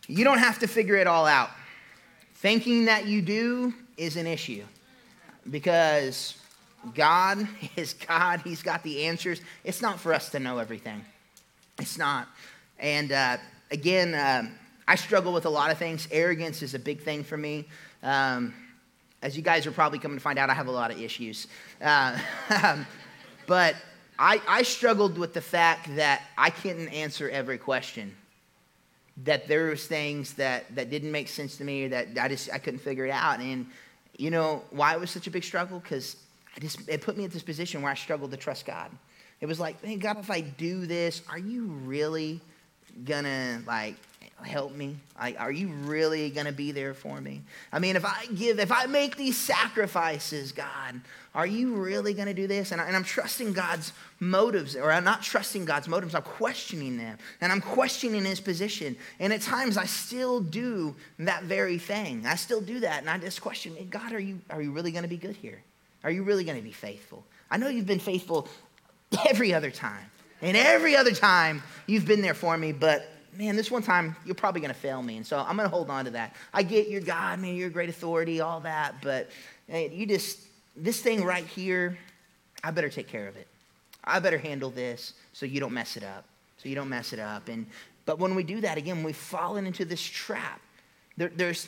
You 0.07 0.23
don't 0.23 0.39
have 0.39 0.59
to 0.59 0.67
figure 0.67 0.95
it 0.95 1.05
all 1.05 1.25
out. 1.25 1.51
Thinking 2.35 2.85
that 2.85 3.05
you 3.05 3.21
do 3.21 3.73
is 3.95 4.15
an 4.15 4.25
issue 4.25 4.63
because 5.49 6.35
God 6.95 7.47
is 7.75 7.93
God. 7.93 8.41
He's 8.43 8.63
got 8.63 8.83
the 8.83 9.05
answers. 9.05 9.41
It's 9.63 9.81
not 9.81 9.99
for 9.99 10.13
us 10.13 10.29
to 10.31 10.39
know 10.39 10.57
everything. 10.57 11.03
It's 11.79 11.97
not. 11.97 12.27
And 12.79 13.11
uh, 13.11 13.37
again, 13.71 14.15
um, 14.15 14.53
I 14.87 14.95
struggle 14.95 15.33
with 15.33 15.45
a 15.45 15.49
lot 15.49 15.71
of 15.71 15.77
things. 15.77 16.07
Arrogance 16.11 16.61
is 16.61 16.73
a 16.73 16.79
big 16.79 17.01
thing 17.01 17.23
for 17.23 17.37
me. 17.37 17.65
Um, 18.01 18.53
as 19.21 19.35
you 19.35 19.43
guys 19.43 19.67
are 19.67 19.71
probably 19.71 19.99
coming 19.99 20.17
to 20.17 20.21
find 20.21 20.39
out, 20.39 20.49
I 20.49 20.53
have 20.53 20.67
a 20.67 20.71
lot 20.71 20.91
of 20.91 21.01
issues. 21.01 21.47
Uh, 21.81 22.17
but 23.47 23.75
I, 24.17 24.41
I 24.47 24.63
struggled 24.63 25.17
with 25.17 25.33
the 25.33 25.41
fact 25.41 25.95
that 25.95 26.23
I 26.37 26.49
couldn't 26.49 26.89
answer 26.89 27.29
every 27.29 27.57
question. 27.57 28.15
That 29.25 29.49
there 29.49 29.65
was 29.65 29.85
things 29.85 30.33
that, 30.35 30.73
that 30.75 30.89
didn't 30.89 31.11
make 31.11 31.27
sense 31.27 31.57
to 31.57 31.65
me, 31.65 31.83
or 31.85 31.89
that 31.89 32.07
I 32.19 32.29
just 32.29 32.49
I 32.53 32.57
couldn't 32.57 32.79
figure 32.79 33.05
it 33.05 33.11
out. 33.11 33.41
And 33.41 33.65
you 34.19 34.29
know 34.29 34.63
why 34.71 34.93
it 34.93 34.99
was 34.99 35.09
such 35.11 35.27
a 35.27 35.31
big 35.31 35.43
struggle? 35.43 35.79
Because 35.79 36.17
it 36.87 37.01
put 37.01 37.17
me 37.17 37.23
at 37.23 37.31
this 37.31 37.43
position 37.43 37.81
where 37.81 37.91
I 37.91 37.95
struggled 37.95 38.31
to 38.31 38.37
trust 38.37 38.65
God. 38.65 38.91
It 39.39 39.45
was 39.45 39.59
like, 39.59 39.83
hey 39.83 39.95
God, 39.95 40.19
if 40.19 40.29
I 40.29 40.41
do 40.41 40.85
this, 40.85 41.21
are 41.29 41.37
you 41.37 41.67
really 41.67 42.41
gonna 43.05 43.61
like 43.65 43.95
help 44.45 44.73
me? 44.73 44.95
Like, 45.19 45.39
are 45.39 45.51
you 45.51 45.69
really 45.69 46.29
gonna 46.29 46.51
be 46.51 46.71
there 46.71 46.93
for 46.93 47.19
me? 47.19 47.41
I 47.71 47.79
mean, 47.79 47.95
if 47.95 48.05
I 48.05 48.25
give, 48.35 48.59
if 48.59 48.71
I 48.71 48.85
make 48.85 49.15
these 49.15 49.37
sacrifices, 49.37 50.51
God, 50.51 51.01
are 51.35 51.45
you 51.45 51.75
really 51.75 52.13
gonna 52.13 52.33
do 52.33 52.47
this? 52.47 52.71
And, 52.71 52.81
I, 52.81 52.89
am 52.89 53.03
trusting 53.03 53.53
God's 53.53 53.93
motives, 54.19 54.75
or 54.75 54.91
I'm 54.91 55.03
not 55.03 55.21
trusting 55.21 55.65
God's 55.65 55.87
motives, 55.87 56.15
I'm 56.15 56.21
questioning 56.21 56.97
them. 56.97 57.17
And 57.41 57.51
I'm 57.51 57.61
questioning 57.61 58.25
his 58.25 58.39
position. 58.39 58.95
And 59.19 59.31
at 59.33 59.41
times 59.41 59.77
I 59.77 59.85
still 59.85 60.41
do 60.41 60.95
that 61.19 61.43
very 61.43 61.77
thing. 61.77 62.25
I 62.25 62.35
still 62.35 62.61
do 62.61 62.79
that. 62.81 63.01
And 63.01 63.09
I 63.09 63.17
just 63.17 63.41
question, 63.41 63.75
God, 63.89 64.13
are 64.13 64.19
you, 64.19 64.39
are 64.49 64.61
you 64.61 64.71
really 64.71 64.91
gonna 64.91 65.07
be 65.07 65.17
good 65.17 65.35
here? 65.35 65.61
Are 66.03 66.11
you 66.11 66.23
really 66.23 66.43
gonna 66.43 66.61
be 66.61 66.71
faithful? 66.71 67.23
I 67.51 67.57
know 67.57 67.67
you've 67.67 67.85
been 67.85 67.99
faithful 67.99 68.47
every 69.29 69.53
other 69.53 69.71
time. 69.71 70.05
And 70.41 70.55
every 70.55 70.95
other 70.95 71.11
time 71.11 71.61
you've 71.85 72.05
been 72.05 72.21
there 72.21 72.33
for 72.33 72.57
me, 72.57 72.71
but 72.71 73.09
man, 73.37 73.55
this 73.55 73.71
one 73.71 73.81
time 73.81 74.15
you're 74.25 74.35
probably 74.35 74.61
going 74.61 74.73
to 74.73 74.79
fail 74.79 75.01
me. 75.01 75.17
And 75.17 75.25
so 75.25 75.37
I'm 75.37 75.55
going 75.55 75.69
to 75.69 75.75
hold 75.75 75.89
on 75.89 76.05
to 76.05 76.11
that. 76.11 76.35
I 76.53 76.63
get 76.63 76.89
you're 76.89 77.01
God, 77.01 77.39
man, 77.39 77.55
you're 77.55 77.67
a 77.67 77.71
great 77.71 77.89
authority, 77.89 78.41
all 78.41 78.59
that, 78.61 78.95
but 79.01 79.29
you 79.67 80.05
just, 80.05 80.39
this 80.75 81.01
thing 81.01 81.23
right 81.23 81.45
here, 81.45 81.97
I 82.63 82.71
better 82.71 82.89
take 82.89 83.07
care 83.07 83.27
of 83.27 83.35
it. 83.35 83.47
I 84.03 84.19
better 84.19 84.37
handle 84.37 84.69
this 84.69 85.13
so 85.33 85.45
you 85.45 85.59
don't 85.59 85.73
mess 85.73 85.97
it 85.97 86.03
up. 86.03 86.25
So 86.57 86.67
you 86.67 86.75
don't 86.75 86.89
mess 86.89 87.13
it 87.13 87.19
up. 87.19 87.47
And, 87.47 87.65
but 88.05 88.19
when 88.19 88.35
we 88.35 88.43
do 88.43 88.61
that, 88.61 88.77
again, 88.77 89.03
we've 89.03 89.15
fallen 89.15 89.65
into 89.65 89.85
this 89.85 90.01
trap. 90.01 90.59
There, 91.15 91.31
there's 91.33 91.67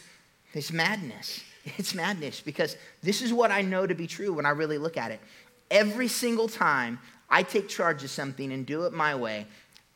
this 0.54 0.71
madness. 0.71 1.43
It's 1.78 1.93
madness 1.93 2.41
because 2.41 2.76
this 3.04 3.21
is 3.21 3.32
what 3.32 3.52
I 3.52 3.62
know 3.62 3.86
to 3.86 3.93
be 3.93 4.08
true 4.08 4.34
when 4.34 4.47
I 4.47 4.50
really 4.50 4.80
look 4.80 4.97
at 4.97 5.12
it. 5.12 5.19
Every 5.69 6.08
single 6.08 6.47
time 6.47 6.97
I 7.30 7.43
take 7.43 7.69
charge 7.69 8.04
of 8.04 8.10
something 8.10 8.52
and 8.52 8.65
do 8.65 8.86
it 8.86 8.93
my 8.93 9.13
way, 9.13 9.45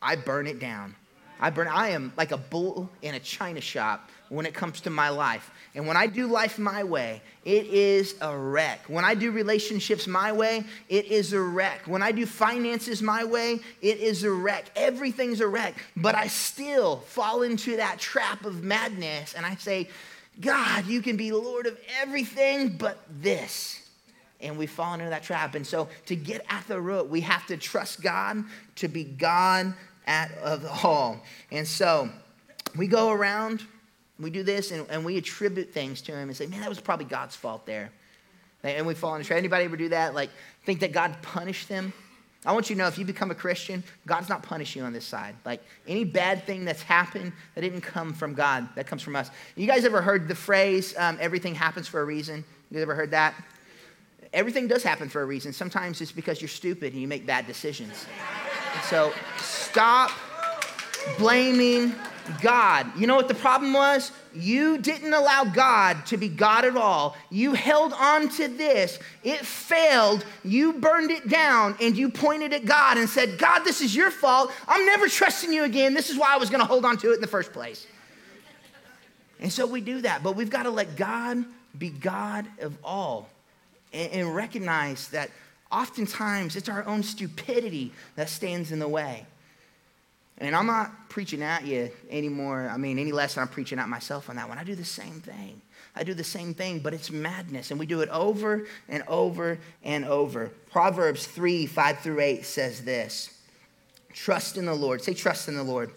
I 0.00 0.14
burn 0.14 0.46
it 0.46 0.60
down. 0.60 0.94
I 1.40 1.50
burn 1.50 1.68
I 1.68 1.88
am 1.90 2.12
like 2.16 2.32
a 2.32 2.36
bull 2.36 2.90
in 3.02 3.14
a 3.14 3.20
china 3.20 3.60
shop 3.60 4.08
when 4.28 4.46
it 4.46 4.54
comes 4.54 4.80
to 4.82 4.90
my 4.90 5.08
life. 5.08 5.50
And 5.74 5.86
when 5.86 5.96
I 5.96 6.06
do 6.06 6.26
life 6.26 6.58
my 6.58 6.82
way, 6.82 7.22
it 7.44 7.66
is 7.66 8.16
a 8.20 8.36
wreck. 8.36 8.80
When 8.88 9.04
I 9.04 9.14
do 9.14 9.30
relationships 9.30 10.06
my 10.06 10.32
way, 10.32 10.64
it 10.88 11.06
is 11.06 11.32
a 11.32 11.40
wreck. 11.40 11.82
When 11.86 12.02
I 12.02 12.12
do 12.12 12.26
finances 12.26 13.02
my 13.02 13.24
way, 13.24 13.60
it 13.82 13.98
is 13.98 14.24
a 14.24 14.30
wreck. 14.30 14.66
Everything's 14.74 15.40
a 15.40 15.46
wreck. 15.46 15.74
But 15.96 16.14
I 16.14 16.26
still 16.26 16.96
fall 16.96 17.42
into 17.42 17.76
that 17.76 17.98
trap 17.98 18.44
of 18.44 18.64
madness 18.64 19.34
and 19.34 19.46
I 19.46 19.54
say, 19.56 19.88
God, 20.40 20.86
you 20.86 21.02
can 21.02 21.16
be 21.16 21.32
Lord 21.32 21.66
of 21.66 21.78
everything 22.00 22.76
but 22.76 22.98
this 23.08 23.86
and 24.40 24.58
we 24.58 24.66
fall 24.66 24.94
into 24.94 25.08
that 25.08 25.22
trap. 25.22 25.54
And 25.54 25.66
so, 25.66 25.88
to 26.06 26.16
get 26.16 26.44
at 26.48 26.66
the 26.68 26.80
root, 26.80 27.08
we 27.08 27.22
have 27.22 27.46
to 27.46 27.56
trust 27.56 28.02
God 28.02 28.44
to 28.76 28.88
be 28.88 29.04
God 29.04 29.74
at 30.06 30.36
of 30.38 30.64
all. 30.84 31.20
And 31.50 31.66
so, 31.66 32.08
we 32.76 32.86
go 32.86 33.10
around, 33.10 33.62
we 34.18 34.30
do 34.30 34.42
this, 34.42 34.70
and, 34.70 34.86
and 34.90 35.04
we 35.04 35.16
attribute 35.16 35.72
things 35.72 36.02
to 36.02 36.12
Him 36.12 36.28
and 36.28 36.36
say, 36.36 36.46
"Man, 36.46 36.60
that 36.60 36.68
was 36.68 36.80
probably 36.80 37.06
God's 37.06 37.36
fault 37.36 37.66
there." 37.66 37.90
And 38.62 38.86
we 38.86 38.94
fall 38.94 39.14
into 39.14 39.26
trap. 39.26 39.38
Anybody 39.38 39.64
ever 39.64 39.76
do 39.76 39.90
that? 39.90 40.14
Like, 40.14 40.30
think 40.64 40.80
that 40.80 40.92
God 40.92 41.16
punished 41.22 41.68
them? 41.68 41.92
I 42.44 42.52
want 42.52 42.68
you 42.70 42.76
to 42.76 42.82
know 42.82 42.88
if 42.88 42.98
you 42.98 43.04
become 43.04 43.30
a 43.30 43.34
Christian, 43.34 43.82
God's 44.06 44.28
not 44.28 44.42
punishing 44.42 44.80
you 44.80 44.86
on 44.86 44.92
this 44.92 45.04
side. 45.04 45.34
Like 45.44 45.62
any 45.86 46.04
bad 46.04 46.44
thing 46.44 46.64
that's 46.64 46.82
happened 46.82 47.32
that 47.54 47.60
didn't 47.60 47.80
come 47.80 48.12
from 48.12 48.34
God, 48.34 48.68
that 48.76 48.86
comes 48.86 49.02
from 49.02 49.16
us. 49.16 49.30
You 49.56 49.66
guys 49.66 49.84
ever 49.84 50.00
heard 50.00 50.28
the 50.28 50.34
phrase, 50.34 50.96
um, 50.96 51.18
everything 51.20 51.54
happens 51.56 51.88
for 51.88 52.00
a 52.00 52.04
reason? 52.04 52.44
You 52.70 52.74
guys 52.76 52.82
ever 52.82 52.94
heard 52.94 53.10
that? 53.10 53.34
everything 54.32 54.68
does 54.68 54.82
happen 54.82 55.08
for 55.08 55.22
a 55.22 55.24
reason. 55.24 55.52
Sometimes 55.52 56.00
it's 56.00 56.12
because 56.12 56.40
you're 56.40 56.48
stupid 56.48 56.92
and 56.92 57.00
you 57.00 57.08
make 57.08 57.26
bad 57.26 57.46
decisions. 57.46 58.06
So 58.82 59.12
stop 59.38 60.10
blaming 61.18 61.94
God. 62.40 62.86
You 62.96 63.06
know 63.06 63.16
what 63.16 63.28
the 63.28 63.34
problem 63.34 63.72
was? 63.72 64.12
You 64.34 64.78
didn't 64.78 65.14
allow 65.14 65.44
God 65.44 66.04
to 66.06 66.16
be 66.16 66.28
God 66.28 66.64
at 66.64 66.76
all. 66.76 67.16
You 67.30 67.54
held 67.54 67.92
on 67.92 68.28
to 68.30 68.48
this. 68.48 68.98
It 69.24 69.38
failed. 69.46 70.24
You 70.44 70.74
burned 70.74 71.10
it 71.10 71.28
down 71.28 71.76
and 71.80 71.96
you 71.96 72.10
pointed 72.10 72.52
at 72.52 72.64
God 72.64 72.98
and 72.98 73.08
said, 73.08 73.38
God, 73.38 73.60
this 73.60 73.80
is 73.80 73.94
your 73.94 74.10
fault. 74.10 74.52
I'm 74.68 74.84
never 74.84 75.08
trusting 75.08 75.52
you 75.52 75.64
again. 75.64 75.94
This 75.94 76.10
is 76.10 76.18
why 76.18 76.34
I 76.34 76.36
was 76.36 76.50
going 76.50 76.60
to 76.60 76.66
hold 76.66 76.84
on 76.84 76.98
to 76.98 77.12
it 77.12 77.14
in 77.14 77.20
the 77.20 77.26
first 77.26 77.52
place. 77.52 77.86
And 79.40 79.52
so 79.52 79.66
we 79.66 79.80
do 79.80 80.00
that, 80.02 80.22
but 80.22 80.34
we've 80.34 80.50
got 80.50 80.64
to 80.64 80.70
let 80.70 80.96
God 80.96 81.44
be 81.78 81.90
God 81.90 82.46
of 82.60 82.76
all 82.82 83.28
and, 83.92 84.12
and 84.12 84.34
recognize 84.34 85.08
that 85.08 85.30
oftentimes 85.70 86.56
it's 86.56 86.68
our 86.68 86.84
own 86.86 87.02
stupidity 87.02 87.92
that 88.16 88.28
stands 88.28 88.72
in 88.72 88.78
the 88.78 88.88
way. 88.88 89.26
And 90.38 90.54
I'm 90.54 90.66
not 90.66 91.08
preaching 91.08 91.42
at 91.42 91.64
you 91.64 91.90
anymore. 92.10 92.70
I 92.70 92.76
mean, 92.76 92.98
any 92.98 93.12
less 93.12 93.34
than 93.34 93.42
I'm 93.42 93.48
preaching 93.48 93.78
at 93.78 93.88
myself 93.88 94.28
on 94.28 94.36
that 94.36 94.48
one. 94.48 94.58
I 94.58 94.64
do 94.64 94.74
the 94.74 94.84
same 94.84 95.20
thing. 95.20 95.62
I 95.94 96.04
do 96.04 96.12
the 96.12 96.24
same 96.24 96.52
thing, 96.52 96.80
but 96.80 96.92
it's 96.92 97.10
madness. 97.10 97.70
And 97.70 97.80
we 97.80 97.86
do 97.86 98.02
it 98.02 98.10
over 98.10 98.66
and 98.88 99.02
over 99.08 99.58
and 99.82 100.04
over. 100.04 100.50
Proverbs 100.70 101.26
3 101.26 101.64
5 101.64 101.98
through 102.00 102.20
8 102.20 102.44
says 102.44 102.84
this 102.84 103.30
Trust 104.12 104.58
in 104.58 104.66
the 104.66 104.74
Lord. 104.74 105.02
Say. 105.02 105.14
Trust 105.14 105.48
in 105.48 105.54
the 105.54 105.62
Lord, 105.62 105.90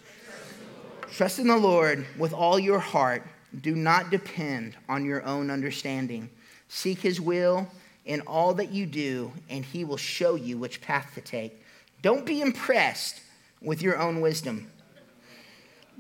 trust 1.12 1.40
in 1.40 1.48
the 1.48 1.58
Lord 1.58 2.06
with 2.18 2.34
all 2.34 2.58
your 2.58 2.80
heart. 2.80 3.24
Do 3.62 3.76
not 3.76 4.10
depend 4.10 4.76
on 4.88 5.04
your 5.04 5.26
own 5.26 5.50
understanding. 5.50 6.30
Seek 6.70 7.00
his 7.00 7.20
will 7.20 7.68
in 8.10 8.22
all 8.22 8.56
that 8.56 8.72
you 8.72 8.88
do, 8.88 9.32
and 9.52 9.64
he 9.64 9.86
will 9.86 9.96
show 9.96 10.34
you 10.34 10.58
which 10.58 10.82
path 10.82 11.12
to 11.14 11.22
take. 11.22 11.64
Don't 12.02 12.26
be 12.26 12.42
impressed 12.42 13.22
with 13.62 13.84
your 13.84 14.00
own 14.00 14.20
wisdom. 14.20 14.72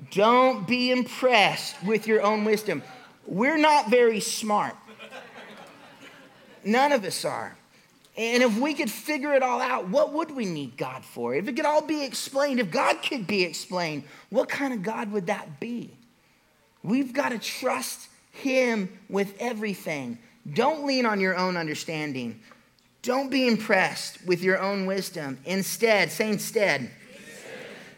Don't 0.10 0.67
be 0.67 0.89
impressed 0.89 1.76
with 1.84 2.08
your 2.08 2.24
own 2.24 2.45
wisdom. 2.45 2.82
We're 3.28 3.60
not 3.60 3.91
very 3.91 4.22
smart. 4.22 4.76
None 6.65 6.93
of 6.93 7.06
us 7.06 7.24
are. 7.26 7.56
And 8.17 8.41
if 8.41 8.58
we 8.58 8.74
could 8.74 8.89
figure 8.89 9.36
it 9.36 9.43
all 9.43 9.62
out, 9.62 9.89
what 9.89 10.12
would 10.12 10.32
we 10.32 10.45
need 10.45 10.78
God 10.78 11.06
for? 11.06 11.36
If 11.36 11.48
it 11.48 11.56
could 11.56 11.65
all 11.65 11.86
be 11.86 12.04
explained, 12.04 12.60
if 12.60 12.72
God 12.72 13.04
could 13.08 13.28
be 13.28 13.43
explained, 13.43 14.04
what 14.32 14.50
kind 14.50 14.74
of 14.74 14.82
God 14.82 15.12
would 15.12 15.28
that 15.28 15.60
be? 15.60 15.91
We've 16.82 17.13
got 17.13 17.30
to 17.30 17.38
trust 17.38 18.10
Him 18.32 18.98
with 19.10 19.36
everything. 19.39 20.17
Don't 20.54 20.86
lean 20.86 21.06
on 21.06 21.19
your 21.19 21.36
own 21.36 21.58
understanding. 21.58 22.39
Don't 23.02 23.30
be 23.30 23.47
impressed 23.47 24.25
with 24.25 24.41
your 24.41 24.60
own 24.60 24.86
wisdom. 24.86 25.39
Instead, 25.45 26.12
say 26.12 26.30
instead, 26.30 26.91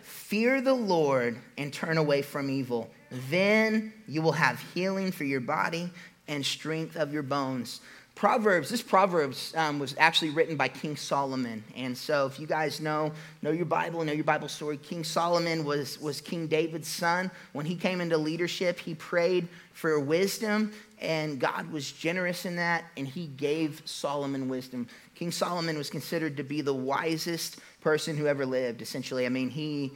fear 0.03 0.61
the 0.61 0.73
Lord 0.73 1.37
and 1.57 1.73
turn 1.73 1.97
away 1.97 2.21
from 2.21 2.49
evil. 2.49 2.89
Then 3.29 3.93
you 4.07 4.21
will 4.21 4.31
have 4.31 4.59
healing 4.73 5.11
for 5.11 5.23
your 5.23 5.41
body 5.41 5.89
and 6.27 6.45
strength 6.45 6.95
of 6.95 7.11
your 7.11 7.23
bones. 7.23 7.81
Proverbs, 8.15 8.69
this 8.69 8.83
Proverbs 8.83 9.51
um, 9.55 9.79
was 9.79 9.95
actually 9.97 10.29
written 10.29 10.55
by 10.55 10.67
King 10.67 10.95
Solomon. 10.95 11.63
And 11.75 11.97
so 11.97 12.27
if 12.27 12.39
you 12.39 12.45
guys 12.45 12.79
know, 12.79 13.11
know 13.41 13.49
your 13.49 13.65
Bible, 13.65 14.03
know 14.05 14.13
your 14.13 14.23
Bible 14.23 14.47
story, 14.47 14.77
King 14.77 15.03
Solomon 15.03 15.65
was, 15.65 15.99
was 15.99 16.21
King 16.21 16.45
David's 16.45 16.87
son. 16.87 17.31
When 17.53 17.65
he 17.65 17.75
came 17.75 17.99
into 17.99 18.17
leadership, 18.17 18.79
he 18.79 18.93
prayed 18.93 19.47
for 19.73 19.99
wisdom, 19.99 20.71
and 21.01 21.39
God 21.39 21.71
was 21.71 21.91
generous 21.91 22.45
in 22.45 22.55
that, 22.57 22.85
and 22.95 23.07
he 23.07 23.27
gave 23.27 23.81
Solomon 23.85 24.47
wisdom. 24.47 24.87
King 25.15 25.31
Solomon 25.31 25.77
was 25.77 25.89
considered 25.89 26.37
to 26.37 26.43
be 26.43 26.61
the 26.61 26.73
wisest 26.73 27.59
person 27.81 28.15
who 28.15 28.27
ever 28.27 28.45
lived, 28.45 28.81
essentially. 28.81 29.25
I 29.25 29.29
mean, 29.29 29.49
he 29.49 29.91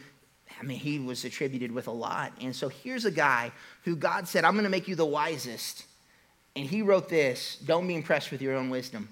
I 0.60 0.64
mean, 0.64 0.80
he 0.80 1.00
was 1.00 1.26
attributed 1.26 1.72
with 1.72 1.88
a 1.88 1.92
lot. 1.92 2.32
And 2.40 2.56
so 2.56 2.70
here's 2.70 3.04
a 3.04 3.12
guy 3.12 3.52
who 3.84 3.96
God 3.96 4.26
said, 4.26 4.46
I'm 4.46 4.54
going 4.54 4.64
to 4.64 4.70
make 4.70 4.88
you 4.88 4.96
the 4.96 5.06
wisest 5.06 5.84
and 6.56 6.66
he 6.66 6.82
wrote 6.82 7.10
this 7.10 7.58
Don't 7.66 7.88
be 7.88 7.96
impressed 7.96 8.32
with 8.32 8.42
your 8.42 8.56
own 8.56 8.70
wisdom. 8.70 9.10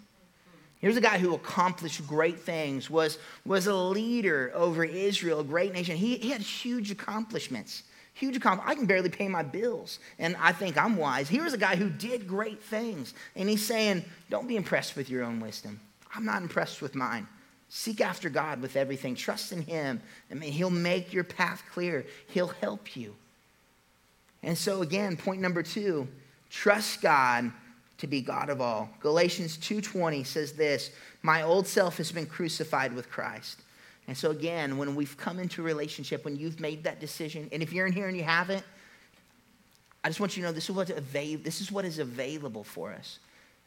Here's 0.80 0.98
a 0.98 1.02
guy 1.02 1.18
who 1.18 1.34
accomplished 1.34 2.06
great 2.06 2.42
things, 2.42 2.90
was, 2.90 3.18
was 3.46 3.68
a 3.68 3.74
leader 3.74 4.52
over 4.54 4.84
Israel, 4.84 5.40
a 5.40 5.44
great 5.44 5.72
nation. 5.72 5.96
He, 5.96 6.18
he 6.18 6.30
had 6.30 6.42
huge 6.42 6.92
accomplishments. 6.92 7.84
Huge 8.13 8.38
accomplishments. 8.38 8.71
I 8.71 8.76
can 8.76 8.86
barely 8.86 9.10
pay 9.10 9.28
my 9.28 9.43
bills, 9.43 9.99
and 10.19 10.36
I 10.39 10.52
think 10.52 10.78
I'm 10.78 10.97
wise. 10.97 11.30
Here's 11.30 11.54
a 11.54 11.58
guy 11.58 11.76
who 11.76 11.89
did 11.89 12.28
great 12.28 12.62
things, 12.62 13.13
and 13.36 13.49
he's 13.49 13.65
saying, 13.65 14.06
Don't 14.30 14.47
be 14.47 14.56
impressed 14.56 14.95
with 14.95 15.10
your 15.10 15.23
own 15.23 15.39
wisdom. 15.39 15.80
I'm 16.13 16.26
not 16.26 16.41
impressed 16.41 16.82
with 16.82 16.95
mine. 16.95 17.28
Seek 17.69 18.02
after 18.02 18.30
God 18.30 18.62
with 18.62 18.76
everything. 18.76 19.15
Trust 19.15 19.52
in 19.52 19.63
Him. 19.63 19.99
I 20.30 20.36
mean, 20.36 20.52
He'll 20.52 20.69
make 20.69 21.12
your 21.12 21.23
path 21.23 21.63
clear, 21.71 22.06
He'll 22.28 22.47
help 22.47 22.95
you. 22.95 23.15
And 24.43 24.56
so, 24.56 24.84
again, 24.84 25.17
point 25.17 25.41
number 25.41 25.63
two 25.63 26.08
Trust 26.52 27.02
God 27.02 27.52
to 27.97 28.06
be 28.06 28.21
God 28.21 28.49
of 28.49 28.62
all. 28.62 28.89
Galatians 28.99 29.58
2:20 29.58 30.23
says 30.23 30.54
this, 30.54 30.91
"My 31.23 31.41
old 31.41 31.67
self 31.67 31.97
has 31.97 32.12
been 32.12 32.28
crucified 32.28 32.93
with 32.93 33.10
Christ." 33.10 33.62
And 34.08 34.18
so 34.18 34.32
again, 34.32 34.78
when 34.78 34.96
we've 34.96 35.16
come 35.18 35.39
into 35.39 35.62
a 35.62 35.66
relationship, 35.66 36.26
when 36.26 36.36
you've 36.36 36.60
made 36.60 36.84
that 36.84 37.00
decision, 37.00 37.50
and 37.52 37.63
if 37.63 37.72
you're 37.72 37.88
in 37.88 37.94
here 37.94 38.08
and 38.08 38.18
you 38.18 38.24
haven't, 38.24 38.63
I 40.04 40.10
just 40.10 40.20
want 40.20 40.36
you 40.36 40.44
to 40.44 40.50
know 40.50 40.54
this 40.54 40.70
is 40.70 40.76
what, 40.76 40.89
avail- 40.89 41.39
this 41.39 41.62
is 41.62 41.72
what 41.72 41.86
is 41.86 42.00
available 42.00 42.63
for 42.63 42.92
us. 42.92 43.20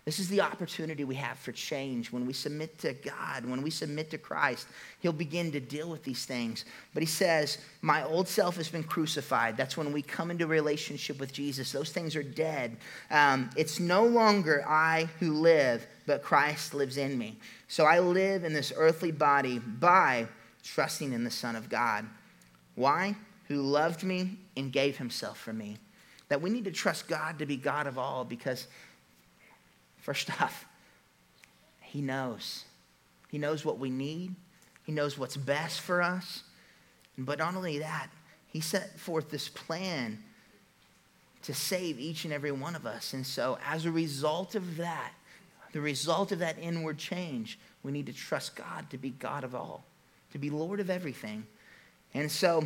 This 0.06 0.20
is 0.20 0.28
the 0.28 0.40
opportunity 0.40 1.02
we 1.02 1.16
have 1.16 1.36
for 1.36 1.50
change. 1.50 2.12
When 2.12 2.26
we 2.26 2.32
submit 2.32 2.78
to 2.78 2.92
God, 2.92 3.44
when 3.44 3.60
we 3.60 3.70
submit 3.70 4.08
to 4.10 4.18
Christ, 4.18 4.68
He'll 5.00 5.12
begin 5.12 5.50
to 5.50 5.58
deal 5.58 5.90
with 5.90 6.04
these 6.04 6.24
things. 6.24 6.64
But 6.94 7.02
He 7.02 7.08
says, 7.08 7.58
My 7.82 8.04
old 8.04 8.28
self 8.28 8.56
has 8.56 8.68
been 8.68 8.84
crucified. 8.84 9.56
That's 9.56 9.76
when 9.76 9.92
we 9.92 10.02
come 10.02 10.30
into 10.30 10.46
relationship 10.46 11.18
with 11.18 11.32
Jesus. 11.32 11.72
Those 11.72 11.90
things 11.90 12.14
are 12.14 12.22
dead. 12.22 12.76
Um, 13.10 13.50
it's 13.56 13.80
no 13.80 14.04
longer 14.04 14.64
I 14.68 15.08
who 15.18 15.32
live, 15.32 15.84
but 16.06 16.22
Christ 16.22 16.74
lives 16.74 16.96
in 16.96 17.18
me. 17.18 17.38
So 17.68 17.84
I 17.84 17.98
live 17.98 18.44
in 18.44 18.52
this 18.52 18.72
earthly 18.76 19.12
body 19.12 19.58
by 19.58 20.28
trusting 20.62 21.12
in 21.12 21.24
the 21.24 21.30
Son 21.30 21.56
of 21.56 21.68
God. 21.68 22.06
Why? 22.74 23.16
Who 23.48 23.60
loved 23.60 24.02
me 24.02 24.38
and 24.56 24.72
gave 24.72 24.96
Himself 24.96 25.38
for 25.38 25.52
me. 25.52 25.78
That 26.28 26.42
we 26.42 26.50
need 26.50 26.64
to 26.64 26.72
trust 26.72 27.08
God 27.08 27.38
to 27.38 27.46
be 27.46 27.56
God 27.56 27.86
of 27.86 27.98
all 27.98 28.24
because 28.24 28.66
First 30.06 30.30
off, 30.40 30.66
He 31.80 32.00
knows. 32.00 32.64
He 33.28 33.38
knows 33.38 33.64
what 33.64 33.80
we 33.80 33.90
need, 33.90 34.36
He 34.84 34.92
knows 34.92 35.18
what's 35.18 35.36
best 35.36 35.80
for 35.80 36.00
us. 36.00 36.44
But 37.18 37.40
not 37.40 37.56
only 37.56 37.80
that, 37.80 38.06
He 38.46 38.60
set 38.60 39.00
forth 39.00 39.30
this 39.30 39.48
plan 39.48 40.22
to 41.42 41.52
save 41.52 41.98
each 41.98 42.24
and 42.24 42.32
every 42.32 42.52
one 42.52 42.76
of 42.76 42.86
us. 42.86 43.14
And 43.14 43.26
so, 43.26 43.58
as 43.66 43.84
a 43.84 43.90
result 43.90 44.54
of 44.54 44.76
that, 44.76 45.12
the 45.76 45.82
result 45.82 46.32
of 46.32 46.38
that 46.38 46.56
inward 46.58 46.96
change, 46.96 47.58
we 47.82 47.92
need 47.92 48.06
to 48.06 48.12
trust 48.14 48.56
God 48.56 48.88
to 48.88 48.96
be 48.96 49.10
God 49.10 49.44
of 49.44 49.54
all, 49.54 49.84
to 50.32 50.38
be 50.38 50.48
Lord 50.48 50.80
of 50.80 50.88
everything. 50.88 51.46
And 52.14 52.32
so, 52.32 52.64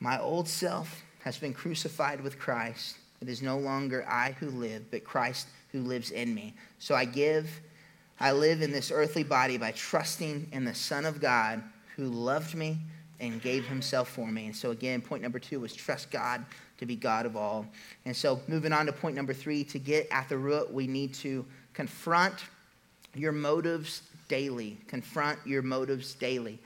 my 0.00 0.18
old 0.18 0.48
self 0.48 1.02
has 1.24 1.36
been 1.36 1.52
crucified 1.52 2.22
with 2.22 2.38
Christ. 2.38 2.96
It 3.20 3.28
is 3.28 3.42
no 3.42 3.58
longer 3.58 4.06
I 4.08 4.34
who 4.40 4.48
live, 4.48 4.90
but 4.90 5.04
Christ 5.04 5.46
who 5.72 5.80
lives 5.80 6.10
in 6.10 6.34
me. 6.34 6.54
So 6.78 6.94
I 6.94 7.04
give, 7.04 7.60
I 8.18 8.32
live 8.32 8.62
in 8.62 8.72
this 8.72 8.90
earthly 8.90 9.24
body 9.24 9.58
by 9.58 9.72
trusting 9.72 10.48
in 10.52 10.64
the 10.64 10.74
Son 10.74 11.04
of 11.04 11.20
God 11.20 11.62
who 11.96 12.06
loved 12.06 12.54
me 12.54 12.78
and 13.20 13.42
gave 13.42 13.66
himself 13.66 14.08
for 14.08 14.26
me. 14.26 14.46
And 14.46 14.56
so, 14.56 14.70
again, 14.70 15.00
point 15.00 15.22
number 15.22 15.38
two 15.38 15.60
was 15.60 15.74
trust 15.74 16.10
God 16.10 16.44
to 16.78 16.86
be 16.86 16.96
God 16.96 17.26
of 17.26 17.36
all. 17.36 17.66
And 18.04 18.14
so, 18.14 18.40
moving 18.46 18.72
on 18.72 18.86
to 18.86 18.92
point 18.92 19.16
number 19.16 19.34
three, 19.34 19.64
to 19.64 19.78
get 19.78 20.06
at 20.10 20.28
the 20.28 20.38
root, 20.38 20.72
we 20.72 20.86
need 20.86 21.14
to 21.14 21.44
confront 21.74 22.34
your 23.14 23.32
motives 23.32 24.02
daily. 24.28 24.76
Confront 24.86 25.38
your 25.44 25.62
motives 25.62 26.14
daily. 26.14 26.58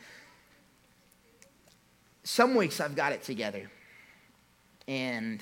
Some 2.24 2.54
weeks 2.54 2.80
I've 2.80 2.94
got 2.94 3.12
it 3.12 3.22
together. 3.22 3.70
And 4.86 5.40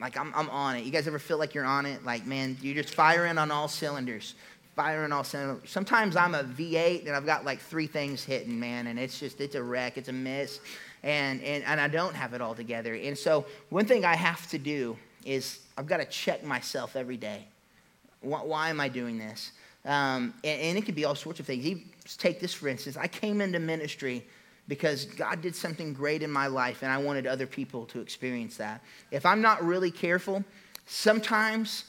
like 0.00 0.18
I'm, 0.18 0.32
I'm 0.34 0.50
on 0.50 0.76
it. 0.76 0.84
You 0.84 0.90
guys 0.90 1.06
ever 1.06 1.18
feel 1.18 1.38
like 1.38 1.54
you're 1.54 1.64
on 1.64 1.86
it? 1.86 2.04
Like, 2.04 2.26
man, 2.26 2.56
you're 2.60 2.74
just 2.74 2.94
firing 2.94 3.38
on 3.38 3.50
all 3.50 3.68
cylinders. 3.68 4.34
Firing 4.74 5.12
all 5.12 5.24
cylinders. 5.24 5.70
Sometimes 5.70 6.16
I'm 6.16 6.34
a 6.34 6.44
V8 6.44 7.06
and 7.06 7.14
I've 7.14 7.26
got 7.26 7.44
like 7.44 7.60
three 7.60 7.86
things 7.86 8.24
hitting, 8.24 8.58
man, 8.58 8.86
and 8.86 8.98
it's 8.98 9.20
just, 9.20 9.40
it's 9.40 9.54
a 9.54 9.62
wreck, 9.62 9.98
it's 9.98 10.08
a 10.08 10.12
mess. 10.12 10.60
And, 11.02 11.42
and, 11.42 11.62
and 11.64 11.80
I 11.80 11.88
don't 11.88 12.14
have 12.14 12.32
it 12.32 12.40
all 12.40 12.54
together. 12.54 12.94
And 12.94 13.18
so 13.18 13.44
one 13.68 13.84
thing 13.84 14.04
I 14.04 14.14
have 14.14 14.48
to 14.50 14.58
do 14.58 14.96
is 15.24 15.60
I've 15.76 15.86
got 15.86 15.98
to 15.98 16.06
check 16.06 16.42
myself 16.42 16.96
every 16.96 17.16
day. 17.16 17.44
Why, 18.20 18.40
why 18.40 18.70
am 18.70 18.80
I 18.80 18.88
doing 18.88 19.18
this? 19.18 19.52
Um, 19.84 20.32
and, 20.44 20.60
and, 20.60 20.78
it 20.78 20.86
could 20.86 20.94
be 20.94 21.04
all 21.04 21.16
sorts 21.16 21.40
of 21.40 21.46
things. 21.46 21.66
Even, 21.66 21.84
take 22.18 22.40
this 22.40 22.54
for 22.54 22.68
instance. 22.68 22.96
I 22.96 23.08
came 23.08 23.40
into 23.40 23.58
ministry 23.58 24.24
because 24.68 25.06
God 25.06 25.42
did 25.42 25.56
something 25.56 25.92
great 25.92 26.22
in 26.22 26.30
my 26.30 26.46
life 26.46 26.82
and 26.82 26.92
I 26.92 26.98
wanted 26.98 27.26
other 27.26 27.46
people 27.46 27.84
to 27.86 28.00
experience 28.00 28.56
that. 28.58 28.80
If 29.10 29.26
I'm 29.26 29.42
not 29.42 29.62
really 29.64 29.90
careful, 29.90 30.44
sometimes 30.86 31.84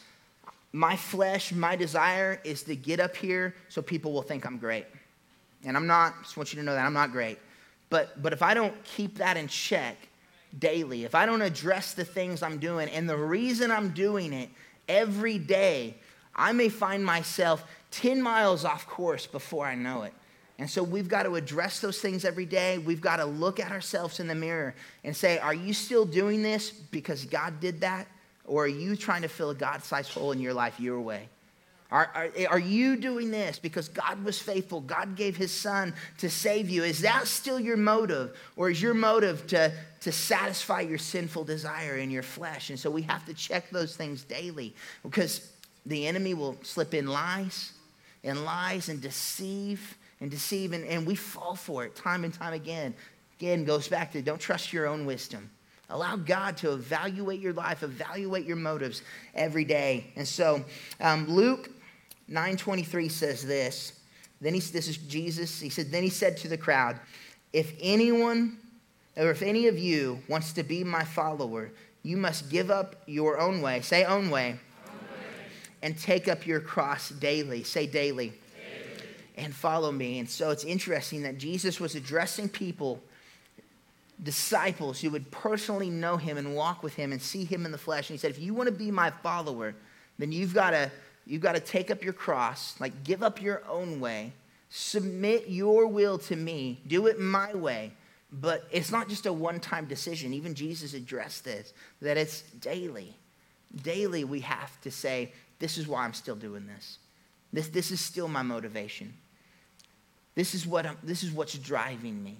my 0.73 0.95
flesh, 0.95 1.53
my 1.53 1.75
desire 1.75 2.41
is 2.43 2.63
to 2.63 2.75
get 2.75 2.99
up 2.99 3.15
here 3.15 3.55
so 3.69 3.81
people 3.81 4.11
will 4.11 4.23
think 4.23 4.45
I'm 4.45 4.57
great. 4.57 4.87
And 5.63 5.77
I'm 5.77 5.87
not, 5.87 6.23
just 6.23 6.35
want 6.35 6.51
you 6.51 6.59
to 6.59 6.65
know 6.65 6.73
that 6.73 6.85
I'm 6.85 6.93
not 6.93 7.11
great. 7.11 7.37
But, 7.89 8.21
but 8.21 8.33
if 8.33 8.41
I 8.41 8.55
don't 8.55 8.83
keep 8.83 9.19
that 9.19 9.37
in 9.37 9.47
check 9.47 9.95
daily, 10.57 11.03
if 11.03 11.13
I 11.13 11.27
don't 11.27 11.43
address 11.43 11.93
the 11.93 12.03
things 12.03 12.41
I'm 12.41 12.57
doing 12.57 12.89
and 12.89 13.07
the 13.07 13.15
reason 13.15 13.69
I'm 13.69 13.89
doing 13.89 14.33
it 14.33 14.49
every 14.89 15.37
day, 15.37 15.95
I 16.35 16.51
may 16.51 16.69
find 16.69 17.05
myself 17.05 17.63
10 17.91 18.19
miles 18.19 18.65
off 18.65 18.87
course 18.87 19.27
before 19.27 19.67
I 19.67 19.75
know 19.75 20.01
it. 20.01 20.13
And 20.57 20.69
so 20.69 20.81
we've 20.81 21.07
got 21.07 21.23
to 21.23 21.35
address 21.35 21.81
those 21.81 21.99
things 21.99 22.25
every 22.25 22.45
day. 22.45 22.79
We've 22.79 23.01
got 23.01 23.17
to 23.17 23.25
look 23.25 23.59
at 23.59 23.71
ourselves 23.71 24.19
in 24.19 24.27
the 24.27 24.35
mirror 24.35 24.73
and 25.03 25.15
say, 25.15 25.37
Are 25.37 25.53
you 25.53 25.73
still 25.73 26.05
doing 26.05 26.41
this 26.41 26.71
because 26.71 27.25
God 27.25 27.59
did 27.59 27.81
that? 27.81 28.07
Or 28.45 28.65
are 28.65 28.67
you 28.67 28.95
trying 28.95 29.21
to 29.21 29.27
fill 29.27 29.49
a 29.51 29.55
God 29.55 29.83
sized 29.83 30.11
hole 30.11 30.31
in 30.31 30.39
your 30.39 30.53
life 30.53 30.79
your 30.79 30.99
way? 30.99 31.29
Are, 31.91 32.09
are, 32.15 32.29
are, 32.49 32.59
you 32.59 32.95
doing 32.95 33.29
this 33.29 33.59
because 33.59 33.87
God 33.87 34.23
was 34.23 34.39
faithful? 34.39 34.81
God 34.81 35.15
gave 35.15 35.37
his 35.37 35.51
son 35.51 35.93
to 36.17 36.27
save 36.27 36.67
you. 36.67 36.83
Is 36.83 37.01
that 37.01 37.27
still 37.27 37.59
your 37.59 37.77
motive? 37.77 38.35
Or 38.55 38.71
is 38.71 38.81
your 38.81 38.95
motive 38.95 39.45
to, 39.47 39.71
to 40.01 40.11
satisfy 40.11 40.81
your 40.81 40.97
sinful 40.97 41.43
desire 41.43 41.97
in 41.97 42.09
your 42.09 42.23
flesh? 42.23 42.71
And 42.71 42.79
so 42.79 42.89
we 42.89 43.03
have 43.03 43.23
to 43.27 43.33
check 43.35 43.69
those 43.69 43.95
things 43.95 44.23
daily 44.23 44.73
because 45.03 45.51
the 45.85 46.07
enemy 46.07 46.33
will 46.33 46.57
slip 46.63 46.95
in 46.95 47.05
lies 47.05 47.73
and 48.23 48.43
lies 48.43 48.89
and 48.89 48.99
deceive 48.99 49.95
and 50.19 50.31
deceive, 50.31 50.71
and, 50.71 50.85
and 50.85 51.05
we 51.05 51.15
fall 51.15 51.53
for 51.53 51.83
it 51.83 51.95
time 51.95 52.23
and 52.23 52.33
time 52.33 52.53
again. 52.53 52.95
Again, 53.39 53.65
goes 53.65 53.87
back 53.87 54.13
to 54.13 54.21
don't 54.21 54.39
trust 54.39 54.71
your 54.71 54.87
own 54.87 55.05
wisdom. 55.05 55.49
Allow 55.93 56.15
God 56.15 56.57
to 56.57 56.73
evaluate 56.73 57.39
your 57.39 57.53
life, 57.53 57.83
evaluate 57.83 58.45
your 58.45 58.55
motives 58.55 59.03
every 59.35 59.63
day. 59.63 60.11
And 60.15 60.27
so, 60.27 60.65
um, 60.99 61.29
Luke 61.29 61.69
9:23 62.29 63.11
says 63.11 63.45
this. 63.45 63.93
Then 64.41 64.55
he, 64.55 64.59
this 64.59 64.87
is 64.87 64.97
Jesus. 64.97 65.61
He 65.61 65.69
said, 65.69 65.91
then 65.91 66.03
he 66.03 66.09
said 66.09 66.35
to 66.37 66.49
the 66.49 66.57
crowd, 66.57 66.99
if 67.53 67.73
anyone 67.79 68.57
or 69.15 69.29
if 69.29 69.43
any 69.43 69.67
of 69.67 69.77
you 69.77 70.19
wants 70.27 70.51
to 70.53 70.63
be 70.63 70.83
my 70.83 71.03
follower, 71.03 71.71
you 72.01 72.17
must 72.17 72.49
give 72.49 72.71
up 72.71 72.95
your 73.05 73.39
own 73.39 73.61
way. 73.61 73.81
Say 73.81 74.03
own 74.03 74.31
way. 74.31 74.49
Own 74.49 74.55
way. 74.55 74.59
and 75.83 75.97
take 75.97 76.27
up 76.27 76.47
your 76.47 76.59
cross 76.59 77.09
daily. 77.09 77.63
Say 77.63 77.85
daily. 77.85 78.29
daily. 78.29 79.07
And 79.37 79.53
follow 79.53 79.91
me. 79.91 80.17
And 80.17 80.29
so 80.29 80.49
it's 80.49 80.63
interesting 80.63 81.21
that 81.21 81.37
Jesus 81.37 81.79
was 81.79 81.93
addressing 81.93 82.49
people, 82.49 82.99
disciples 84.21 85.01
who 85.01 85.09
would 85.09 85.31
personally 85.31 85.89
know 85.89 86.17
him 86.17 86.37
and 86.37 86.55
walk 86.55 86.83
with 86.83 86.93
him 86.95 87.11
and 87.11 87.21
see 87.21 87.45
him 87.45 87.65
in 87.65 87.71
the 87.71 87.77
flesh. 87.77 88.09
And 88.09 88.15
he 88.15 88.19
said, 88.19 88.31
if 88.31 88.39
you 88.39 88.53
want 88.53 88.67
to 88.67 88.75
be 88.75 88.91
my 88.91 89.09
follower, 89.09 89.75
then 90.17 90.31
you've 90.31 90.53
got 90.53 90.71
to 90.71 90.91
you've 91.25 91.41
got 91.41 91.55
to 91.55 91.59
take 91.59 91.89
up 91.89 92.03
your 92.03 92.13
cross, 92.13 92.79
like 92.79 93.03
give 93.03 93.23
up 93.23 93.41
your 93.41 93.63
own 93.67 93.99
way, 93.99 94.33
submit 94.69 95.47
your 95.47 95.87
will 95.87 96.17
to 96.17 96.35
me, 96.35 96.81
do 96.87 97.07
it 97.07 97.19
my 97.19 97.53
way. 97.53 97.93
But 98.31 98.67
it's 98.71 98.91
not 98.91 99.09
just 99.09 99.25
a 99.25 99.33
one 99.33 99.59
time 99.59 99.85
decision. 99.85 100.33
Even 100.33 100.55
Jesus 100.55 100.93
addressed 100.93 101.45
this, 101.45 101.73
that 102.01 102.17
it's 102.17 102.41
daily. 102.41 103.15
Daily, 103.83 104.23
we 104.23 104.39
have 104.41 104.79
to 104.81 104.91
say, 104.91 105.31
This 105.59 105.77
is 105.77 105.87
why 105.87 106.03
I'm 106.03 106.13
still 106.13 106.35
doing 106.35 106.67
this. 106.67 106.97
This, 107.51 107.67
this 107.67 107.91
is 107.91 108.01
still 108.01 108.27
my 108.27 108.41
motivation. 108.41 109.13
This 110.35 110.55
is, 110.55 110.65
what 110.65 110.87
I'm, 110.87 110.97
this 111.03 111.21
is 111.21 111.31
what's 111.31 111.55
driving 111.59 112.23
me. 112.23 112.37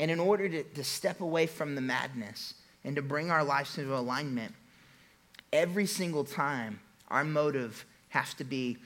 And 0.00 0.10
in 0.10 0.18
order 0.18 0.48
to, 0.48 0.62
to 0.62 0.82
step 0.82 1.20
away 1.20 1.46
from 1.46 1.74
the 1.74 1.82
madness 1.82 2.54
and 2.84 2.96
to 2.96 3.02
bring 3.02 3.30
our 3.30 3.44
lives 3.44 3.76
into 3.76 3.94
alignment, 3.94 4.54
every 5.52 5.84
single 5.84 6.24
time 6.24 6.80
our 7.08 7.22
motive 7.22 7.84
has 8.08 8.32
to 8.34 8.44
be 8.44 8.78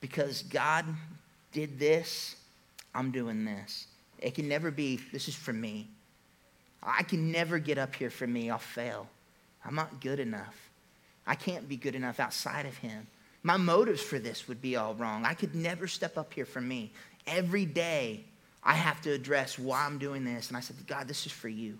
because 0.00 0.44
God 0.44 0.86
did 1.52 1.78
this, 1.78 2.36
I'm 2.94 3.10
doing 3.10 3.44
this. 3.44 3.88
It 4.20 4.34
can 4.34 4.48
never 4.48 4.70
be, 4.70 4.98
this 5.12 5.28
is 5.28 5.34
for 5.34 5.52
me. 5.52 5.86
I 6.82 7.02
can 7.02 7.30
never 7.30 7.58
get 7.58 7.76
up 7.76 7.94
here 7.94 8.10
for 8.10 8.26
me. 8.26 8.48
I'll 8.48 8.56
fail. 8.56 9.06
I'm 9.66 9.74
not 9.74 10.00
good 10.00 10.18
enough. 10.18 10.70
I 11.26 11.34
can't 11.34 11.68
be 11.68 11.76
good 11.76 11.94
enough 11.94 12.20
outside 12.20 12.64
of 12.64 12.74
Him. 12.78 13.06
My 13.42 13.58
motives 13.58 14.00
for 14.00 14.18
this 14.18 14.48
would 14.48 14.62
be 14.62 14.76
all 14.76 14.94
wrong. 14.94 15.26
I 15.26 15.34
could 15.34 15.54
never 15.54 15.86
step 15.86 16.16
up 16.16 16.32
here 16.32 16.46
for 16.46 16.62
me. 16.62 16.90
Every 17.26 17.66
day, 17.66 18.24
I 18.68 18.74
have 18.74 19.00
to 19.00 19.12
address 19.12 19.58
why 19.58 19.86
I'm 19.86 19.96
doing 19.96 20.26
this. 20.26 20.48
And 20.48 20.56
I 20.56 20.60
said, 20.60 20.76
God, 20.86 21.08
this 21.08 21.24
is 21.24 21.32
for 21.32 21.48
you 21.48 21.78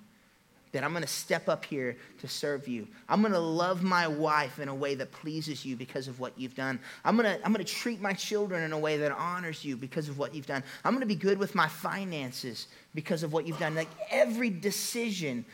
that 0.72 0.82
I'm 0.82 0.92
going 0.92 1.02
to 1.02 1.08
step 1.08 1.46
up 1.46 1.66
here 1.66 1.98
to 2.20 2.28
serve 2.28 2.66
you. 2.66 2.88
I'm 3.10 3.20
going 3.20 3.34
to 3.34 3.38
love 3.38 3.82
my 3.82 4.08
wife 4.08 4.58
in 4.58 4.68
a 4.68 4.74
way 4.74 4.94
that 4.94 5.12
pleases 5.12 5.66
you 5.66 5.76
because 5.76 6.08
of 6.08 6.18
what 6.18 6.38
you've 6.38 6.54
done. 6.54 6.80
I'm 7.04 7.14
going 7.18 7.28
to, 7.28 7.44
I'm 7.44 7.52
going 7.52 7.64
to 7.64 7.70
treat 7.70 8.00
my 8.00 8.14
children 8.14 8.62
in 8.62 8.72
a 8.72 8.78
way 8.78 8.96
that 8.98 9.12
honors 9.12 9.66
you 9.66 9.76
because 9.76 10.08
of 10.08 10.16
what 10.18 10.34
you've 10.34 10.46
done. 10.46 10.64
I'm 10.82 10.92
going 10.92 11.02
to 11.02 11.06
be 11.06 11.14
good 11.14 11.38
with 11.38 11.54
my 11.54 11.68
finances 11.68 12.68
because 12.94 13.22
of 13.22 13.34
what 13.34 13.46
you've 13.46 13.58
done. 13.58 13.74
Like 13.74 13.88
every 14.10 14.48
decision 14.48 15.44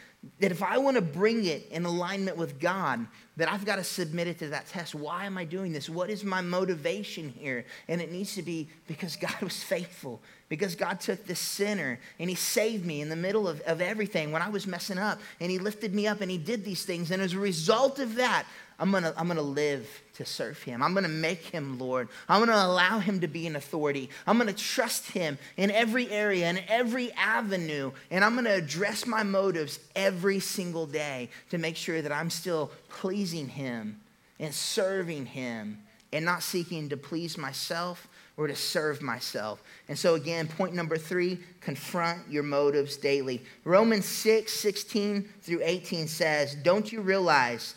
that 0.40 0.50
if 0.50 0.62
I 0.62 0.78
want 0.78 0.96
to 0.96 1.02
bring 1.02 1.44
it 1.44 1.68
in 1.70 1.84
alignment 1.84 2.36
with 2.36 2.58
God, 2.58 3.06
that 3.36 3.50
I've 3.50 3.64
got 3.64 3.76
to 3.76 3.84
submit 3.84 4.28
it 4.28 4.38
to 4.38 4.48
that 4.48 4.66
test. 4.66 4.94
Why 4.94 5.24
am 5.24 5.36
I 5.36 5.44
doing 5.44 5.72
this? 5.72 5.88
What 5.88 6.08
is 6.08 6.22
my 6.24 6.40
motivation 6.40 7.28
here? 7.28 7.64
And 7.88 8.00
it 8.00 8.12
needs 8.12 8.34
to 8.36 8.42
be 8.42 8.68
because 8.86 9.16
God 9.16 9.40
was 9.40 9.62
faithful, 9.62 10.22
because 10.48 10.74
God 10.76 11.00
took 11.00 11.26
the 11.26 11.34
sinner 11.34 11.98
and 12.18 12.30
He 12.30 12.36
saved 12.36 12.86
me 12.86 13.00
in 13.00 13.08
the 13.08 13.16
middle 13.16 13.48
of, 13.48 13.60
of 13.62 13.80
everything 13.80 14.30
when 14.30 14.42
I 14.42 14.48
was 14.48 14.66
messing 14.66 14.98
up, 14.98 15.20
and 15.40 15.50
He 15.50 15.58
lifted 15.58 15.94
me 15.94 16.06
up 16.06 16.20
and 16.20 16.30
He 16.30 16.38
did 16.38 16.64
these 16.64 16.84
things. 16.84 17.10
And 17.10 17.20
as 17.20 17.32
a 17.32 17.40
result 17.40 17.98
of 17.98 18.14
that, 18.16 18.46
I'm 18.78 18.90
gonna, 18.90 19.14
I'm 19.16 19.28
gonna 19.28 19.42
live 19.42 19.88
to 20.14 20.24
serve 20.24 20.62
him. 20.62 20.82
I'm 20.82 20.94
gonna 20.94 21.08
make 21.08 21.42
him 21.42 21.78
Lord. 21.78 22.08
I'm 22.28 22.40
gonna 22.40 22.66
allow 22.66 22.98
him 22.98 23.20
to 23.20 23.28
be 23.28 23.46
an 23.46 23.56
authority. 23.56 24.10
I'm 24.26 24.36
gonna 24.38 24.52
trust 24.52 25.10
him 25.10 25.38
in 25.56 25.70
every 25.70 26.10
area, 26.10 26.50
in 26.50 26.60
every 26.68 27.12
avenue, 27.12 27.92
and 28.10 28.24
I'm 28.24 28.34
gonna 28.34 28.54
address 28.54 29.06
my 29.06 29.22
motives 29.22 29.78
every 29.94 30.40
single 30.40 30.86
day 30.86 31.30
to 31.50 31.58
make 31.58 31.76
sure 31.76 32.02
that 32.02 32.12
I'm 32.12 32.30
still 32.30 32.72
pleasing 32.88 33.48
him 33.48 34.00
and 34.40 34.52
serving 34.52 35.26
him 35.26 35.78
and 36.12 36.24
not 36.24 36.42
seeking 36.42 36.88
to 36.88 36.96
please 36.96 37.38
myself 37.38 38.08
or 38.36 38.46
to 38.46 38.56
serve 38.56 39.02
myself. 39.02 39.62
And 39.88 39.98
so, 39.98 40.14
again, 40.14 40.48
point 40.48 40.74
number 40.74 40.96
three 40.96 41.38
confront 41.60 42.28
your 42.28 42.42
motives 42.42 42.96
daily. 42.96 43.42
Romans 43.64 44.06
6 44.06 44.52
16 44.52 45.28
through 45.42 45.60
18 45.62 46.08
says, 46.08 46.54
Don't 46.56 46.90
you 46.90 47.00
realize? 47.00 47.74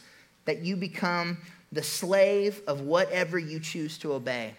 That 0.48 0.60
you 0.60 0.78
become 0.78 1.38
the 1.74 1.84
slave 1.84 2.62
of 2.68 2.80
whatever 2.82 3.38
you 3.38 3.60
choose 3.60 3.98
to 4.00 4.14
obey. 4.14 4.54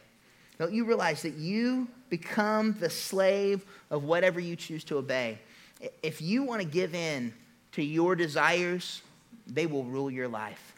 Don't 0.59 0.73
you 0.73 0.85
realize 0.85 1.23
that 1.23 1.35
you 1.35 1.89
become 2.11 2.77
the 2.79 2.91
slave 2.91 3.65
of 3.91 4.05
whatever 4.05 4.39
you 4.39 4.55
choose 4.55 4.85
to 4.85 4.99
obey? 4.99 5.39
If 6.03 6.21
you 6.21 6.43
want 6.43 6.61
to 6.61 6.69
give 6.69 6.95
in 6.95 7.33
to 7.73 7.83
your 7.83 8.15
desires, 8.15 9.01
they 9.47 9.65
will 9.65 9.85
rule 9.85 10.11
your 10.11 10.29
life. 10.29 10.75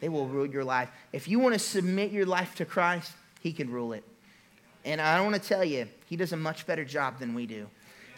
They 0.00 0.10
will 0.10 0.26
rule 0.26 0.46
your 0.46 0.64
life. 0.64 0.90
If 1.12 1.26
you 1.26 1.38
want 1.38 1.54
to 1.54 1.58
submit 1.58 2.12
your 2.12 2.26
life 2.26 2.54
to 2.56 2.66
Christ, 2.66 3.12
He 3.40 3.52
can 3.54 3.70
rule 3.70 3.94
it. 3.94 4.04
And 4.84 5.00
I 5.00 5.20
want 5.22 5.36
to 5.36 5.40
tell 5.40 5.64
you, 5.64 5.88
He 6.06 6.16
does 6.16 6.32
a 6.32 6.36
much 6.36 6.66
better 6.66 6.84
job 6.84 7.18
than 7.18 7.34
we 7.34 7.46
do. 7.46 7.66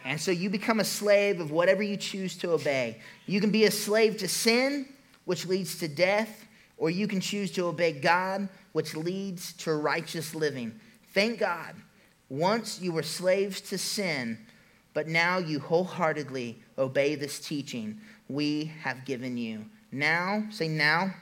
And 0.04 0.20
so 0.20 0.32
you 0.32 0.50
become 0.50 0.80
a 0.80 0.84
slave 0.84 1.38
of 1.38 1.52
whatever 1.52 1.84
you 1.84 1.96
choose 1.96 2.36
to 2.38 2.50
obey. 2.50 3.00
You 3.26 3.40
can 3.40 3.50
be 3.50 3.64
a 3.64 3.70
slave 3.70 4.16
to 4.18 4.28
sin, 4.28 4.91
which 5.24 5.46
leads 5.46 5.78
to 5.78 5.88
death, 5.88 6.46
or 6.76 6.90
you 6.90 7.06
can 7.06 7.20
choose 7.20 7.52
to 7.52 7.66
obey 7.66 7.92
God, 7.92 8.48
which 8.72 8.96
leads 8.96 9.52
to 9.54 9.74
righteous 9.74 10.34
living. 10.34 10.78
Thank 11.14 11.38
God. 11.38 11.74
Once 12.28 12.80
you 12.80 12.92
were 12.92 13.02
slaves 13.02 13.60
to 13.60 13.78
sin, 13.78 14.38
but 14.94 15.06
now 15.06 15.38
you 15.38 15.60
wholeheartedly 15.60 16.58
obey 16.78 17.14
this 17.14 17.38
teaching 17.38 18.00
we 18.28 18.72
have 18.82 19.04
given 19.04 19.36
you. 19.36 19.64
Now, 19.90 20.44
say 20.50 20.68
now. 20.68 21.14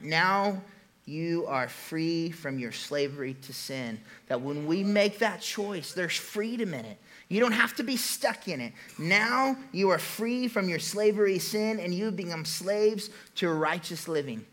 Now, 0.00 0.52
now 0.52 0.62
you 1.06 1.46
are 1.46 1.68
free 1.68 2.30
from 2.30 2.58
your 2.58 2.72
slavery 2.72 3.34
to 3.42 3.52
sin. 3.52 3.98
That 4.28 4.40
when 4.40 4.66
we 4.66 4.84
make 4.84 5.18
that 5.18 5.40
choice, 5.40 5.92
there's 5.92 6.16
freedom 6.16 6.74
in 6.74 6.84
it. 6.84 6.98
You 7.32 7.40
don't 7.40 7.52
have 7.52 7.74
to 7.76 7.82
be 7.82 7.96
stuck 7.96 8.46
in 8.46 8.60
it. 8.60 8.74
Now 8.98 9.56
you 9.72 9.88
are 9.88 9.98
free 9.98 10.48
from 10.48 10.68
your 10.68 10.78
slavery 10.78 11.38
sin 11.38 11.80
and 11.80 11.94
you've 11.94 12.14
become 12.14 12.44
slaves 12.44 13.08
to 13.36 13.48
righteous 13.48 14.06
living. 14.06 14.44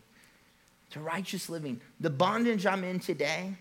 To 0.92 1.00
righteous 1.00 1.50
living. 1.50 1.78
The 2.00 2.08
bondage 2.08 2.64
I'm 2.64 2.82
in 2.82 2.98
today 2.98 3.52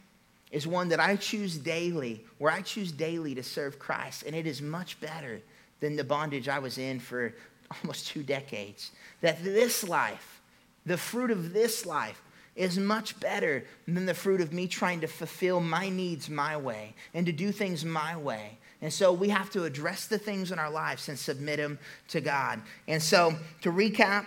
is 0.54 0.66
one 0.66 0.88
that 0.88 1.02
I 1.02 1.18
choose 1.18 1.58
daily, 1.58 2.24
where 2.38 2.50
I 2.50 2.62
choose 2.62 2.94
daily 2.94 3.36
to 3.36 3.44
serve 3.44 3.78
Christ. 3.78 4.24
And 4.26 4.34
it 4.34 4.48
is 4.48 4.62
much 4.62 4.98
better 5.02 5.42
than 5.82 5.98
the 5.98 6.06
bondage 6.06 6.48
I 6.48 6.60
was 6.60 6.78
in 6.78 7.02
for 7.02 7.34
almost 7.84 8.08
two 8.08 8.24
decades. 8.24 8.92
That 9.20 9.44
this 9.44 9.84
life, 9.84 10.40
the 10.86 10.98
fruit 10.98 11.30
of 11.30 11.52
this 11.52 11.86
life, 11.86 12.22
is 12.56 12.80
much 12.80 13.20
better 13.20 13.66
than 13.86 14.06
the 14.06 14.14
fruit 14.14 14.40
of 14.40 14.54
me 14.54 14.66
trying 14.66 15.02
to 15.02 15.08
fulfill 15.08 15.60
my 15.60 15.90
needs 15.90 16.30
my 16.30 16.56
way 16.56 16.94
and 17.14 17.26
to 17.26 17.34
do 17.34 17.52
things 17.52 17.84
my 17.84 18.16
way. 18.16 18.58
And 18.82 18.94
so 18.94 19.12
we 19.12 19.30
have 19.30 19.50
to 19.52 19.66
address 19.66 20.08
the 20.08 20.18
things 20.18 20.52
in 20.52 20.60
our 20.60 20.70
lives 20.70 21.10
and 21.10 21.20
submit 21.20 21.58
them 21.58 21.80
to 22.10 22.22
God. 22.22 22.62
And 22.88 23.02
so 23.02 23.36
to 23.62 23.72
recap, 23.72 24.26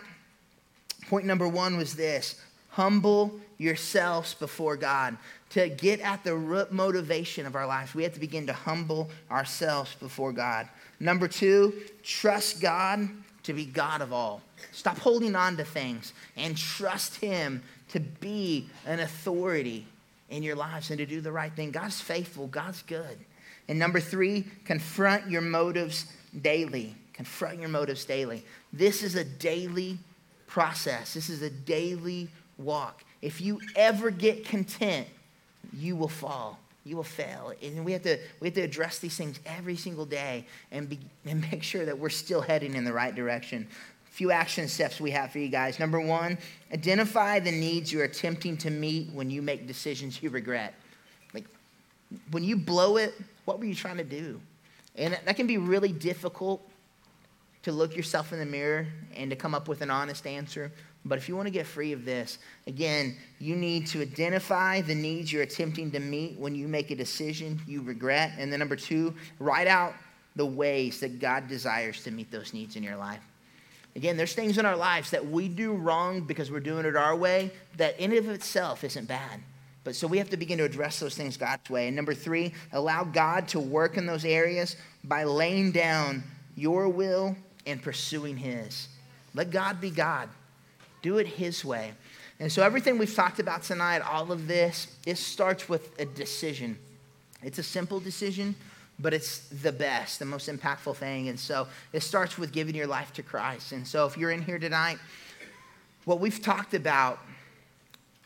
point 1.08 1.26
number 1.26 1.48
one 1.48 1.76
was 1.76 1.94
this 1.94 2.40
humble 2.70 3.38
yourselves 3.58 4.34
before 4.34 4.76
God. 4.76 5.16
To 5.50 5.68
get 5.68 6.00
at 6.00 6.24
the 6.24 6.34
root 6.34 6.72
motivation 6.72 7.46
of 7.46 7.54
our 7.54 7.66
lives, 7.66 7.94
we 7.94 8.02
have 8.02 8.14
to 8.14 8.20
begin 8.20 8.46
to 8.46 8.52
humble 8.52 9.10
ourselves 9.30 9.94
before 10.00 10.32
God. 10.32 10.68
Number 10.98 11.28
two, 11.28 11.74
trust 12.02 12.60
God 12.60 13.08
to 13.42 13.52
be 13.52 13.66
God 13.66 14.00
of 14.00 14.12
all. 14.12 14.40
Stop 14.72 14.98
holding 14.98 15.34
on 15.34 15.56
to 15.58 15.64
things 15.64 16.12
and 16.36 16.56
trust 16.56 17.16
Him 17.16 17.62
to 17.88 18.00
be 18.00 18.68
an 18.86 19.00
authority 19.00 19.86
in 20.30 20.42
your 20.42 20.56
lives 20.56 20.90
and 20.90 20.98
to 20.98 21.06
do 21.06 21.20
the 21.20 21.32
right 21.32 21.52
thing. 21.52 21.70
God's 21.70 22.00
faithful, 22.00 22.46
God's 22.46 22.82
good. 22.82 23.18
And 23.68 23.78
number 23.78 24.00
three, 24.00 24.44
confront 24.64 25.30
your 25.30 25.40
motives 25.40 26.06
daily. 26.40 26.94
Confront 27.12 27.60
your 27.60 27.68
motives 27.68 28.04
daily. 28.04 28.44
This 28.72 29.02
is 29.02 29.14
a 29.14 29.24
daily 29.24 29.98
process, 30.46 31.14
this 31.14 31.30
is 31.30 31.40
a 31.40 31.48
daily 31.48 32.28
walk. 32.58 33.04
If 33.22 33.40
you 33.40 33.60
ever 33.76 34.10
get 34.10 34.44
content, 34.44 35.06
you 35.72 35.96
will 35.96 36.08
fall. 36.08 36.58
You 36.84 36.96
will 36.96 37.04
fail. 37.04 37.54
And 37.62 37.84
we 37.84 37.92
have 37.92 38.02
to, 38.02 38.18
we 38.40 38.48
have 38.48 38.54
to 38.56 38.62
address 38.62 38.98
these 38.98 39.16
things 39.16 39.38
every 39.46 39.76
single 39.76 40.04
day 40.04 40.44
and, 40.72 40.88
be, 40.88 40.98
and 41.24 41.40
make 41.52 41.62
sure 41.62 41.84
that 41.84 41.98
we're 41.98 42.10
still 42.10 42.40
heading 42.40 42.74
in 42.74 42.84
the 42.84 42.92
right 42.92 43.14
direction. 43.14 43.66
A 44.08 44.12
few 44.12 44.30
action 44.30 44.68
steps 44.68 45.00
we 45.00 45.12
have 45.12 45.30
for 45.30 45.38
you 45.38 45.48
guys. 45.48 45.78
Number 45.78 46.00
one, 46.00 46.36
identify 46.72 47.38
the 47.38 47.52
needs 47.52 47.92
you're 47.92 48.04
attempting 48.04 48.56
to 48.58 48.70
meet 48.70 49.10
when 49.12 49.30
you 49.30 49.40
make 49.40 49.66
decisions 49.66 50.22
you 50.22 50.30
regret. 50.30 50.74
Like 51.32 51.46
when 52.30 52.42
you 52.42 52.56
blow 52.56 52.96
it, 52.96 53.14
what 53.44 53.58
were 53.58 53.64
you 53.64 53.74
trying 53.74 53.96
to 53.98 54.04
do? 54.04 54.40
And 54.96 55.18
that 55.24 55.36
can 55.36 55.46
be 55.46 55.58
really 55.58 55.92
difficult 55.92 56.68
to 57.62 57.72
look 57.72 57.96
yourself 57.96 58.32
in 58.32 58.38
the 58.38 58.46
mirror 58.46 58.86
and 59.16 59.30
to 59.30 59.36
come 59.36 59.54
up 59.54 59.68
with 59.68 59.82
an 59.82 59.90
honest 59.90 60.26
answer. 60.26 60.72
But 61.04 61.18
if 61.18 61.28
you 61.28 61.34
want 61.34 61.46
to 61.46 61.52
get 61.52 61.66
free 61.66 61.92
of 61.92 62.04
this, 62.04 62.38
again, 62.66 63.16
you 63.40 63.56
need 63.56 63.86
to 63.88 64.02
identify 64.02 64.80
the 64.80 64.94
needs 64.94 65.32
you're 65.32 65.42
attempting 65.42 65.90
to 65.92 66.00
meet 66.00 66.38
when 66.38 66.54
you 66.54 66.68
make 66.68 66.90
a 66.90 66.96
decision 66.96 67.60
you 67.66 67.82
regret. 67.82 68.32
And 68.38 68.52
then, 68.52 68.60
number 68.60 68.76
two, 68.76 69.14
write 69.38 69.66
out 69.66 69.94
the 70.36 70.46
ways 70.46 71.00
that 71.00 71.18
God 71.18 71.48
desires 71.48 72.02
to 72.04 72.10
meet 72.10 72.30
those 72.30 72.54
needs 72.54 72.76
in 72.76 72.82
your 72.82 72.96
life. 72.96 73.20
Again, 73.94 74.16
there's 74.16 74.34
things 74.34 74.58
in 74.58 74.64
our 74.64 74.76
lives 74.76 75.10
that 75.10 75.26
we 75.26 75.48
do 75.48 75.74
wrong 75.74 76.22
because 76.22 76.50
we're 76.50 76.60
doing 76.60 76.86
it 76.86 76.96
our 76.96 77.14
way 77.14 77.50
that 77.76 77.98
in 78.00 78.12
and 78.12 78.26
of 78.26 78.30
itself 78.30 78.84
isn't 78.84 79.06
bad. 79.06 79.40
But 79.84 79.96
so 79.96 80.06
we 80.06 80.18
have 80.18 80.30
to 80.30 80.36
begin 80.36 80.58
to 80.58 80.64
address 80.64 81.00
those 81.00 81.16
things 81.16 81.36
God's 81.36 81.68
way. 81.68 81.88
And 81.88 81.96
number 81.96 82.14
three, 82.14 82.54
allow 82.72 83.04
God 83.04 83.48
to 83.48 83.60
work 83.60 83.96
in 83.96 84.06
those 84.06 84.24
areas 84.24 84.76
by 85.02 85.24
laying 85.24 85.72
down 85.72 86.22
your 86.56 86.88
will 86.88 87.36
and 87.66 87.82
pursuing 87.82 88.36
His. 88.36 88.88
Let 89.34 89.50
God 89.50 89.80
be 89.80 89.90
God. 89.90 90.28
Do 91.02 91.18
it 91.18 91.26
His 91.26 91.64
way. 91.64 91.92
And 92.38 92.50
so 92.50 92.62
everything 92.62 92.98
we've 92.98 93.14
talked 93.14 93.40
about 93.40 93.62
tonight, 93.62 94.00
all 94.00 94.30
of 94.30 94.46
this, 94.46 94.96
it 95.06 95.18
starts 95.18 95.68
with 95.68 95.98
a 95.98 96.04
decision. 96.04 96.78
It's 97.42 97.58
a 97.58 97.62
simple 97.62 97.98
decision, 97.98 98.54
but 98.98 99.12
it's 99.12 99.48
the 99.48 99.72
best, 99.72 100.18
the 100.18 100.24
most 100.24 100.48
impactful 100.48 100.96
thing. 100.96 101.28
And 101.28 101.38
so 101.38 101.66
it 101.92 102.00
starts 102.00 102.38
with 102.38 102.52
giving 102.52 102.74
your 102.74 102.86
life 102.86 103.12
to 103.14 103.22
Christ. 103.22 103.72
And 103.72 103.86
so 103.86 104.06
if 104.06 104.16
you're 104.16 104.30
in 104.30 104.42
here 104.42 104.58
tonight, 104.58 104.98
what 106.04 106.20
we've 106.20 106.40
talked 106.40 106.74
about 106.74 107.18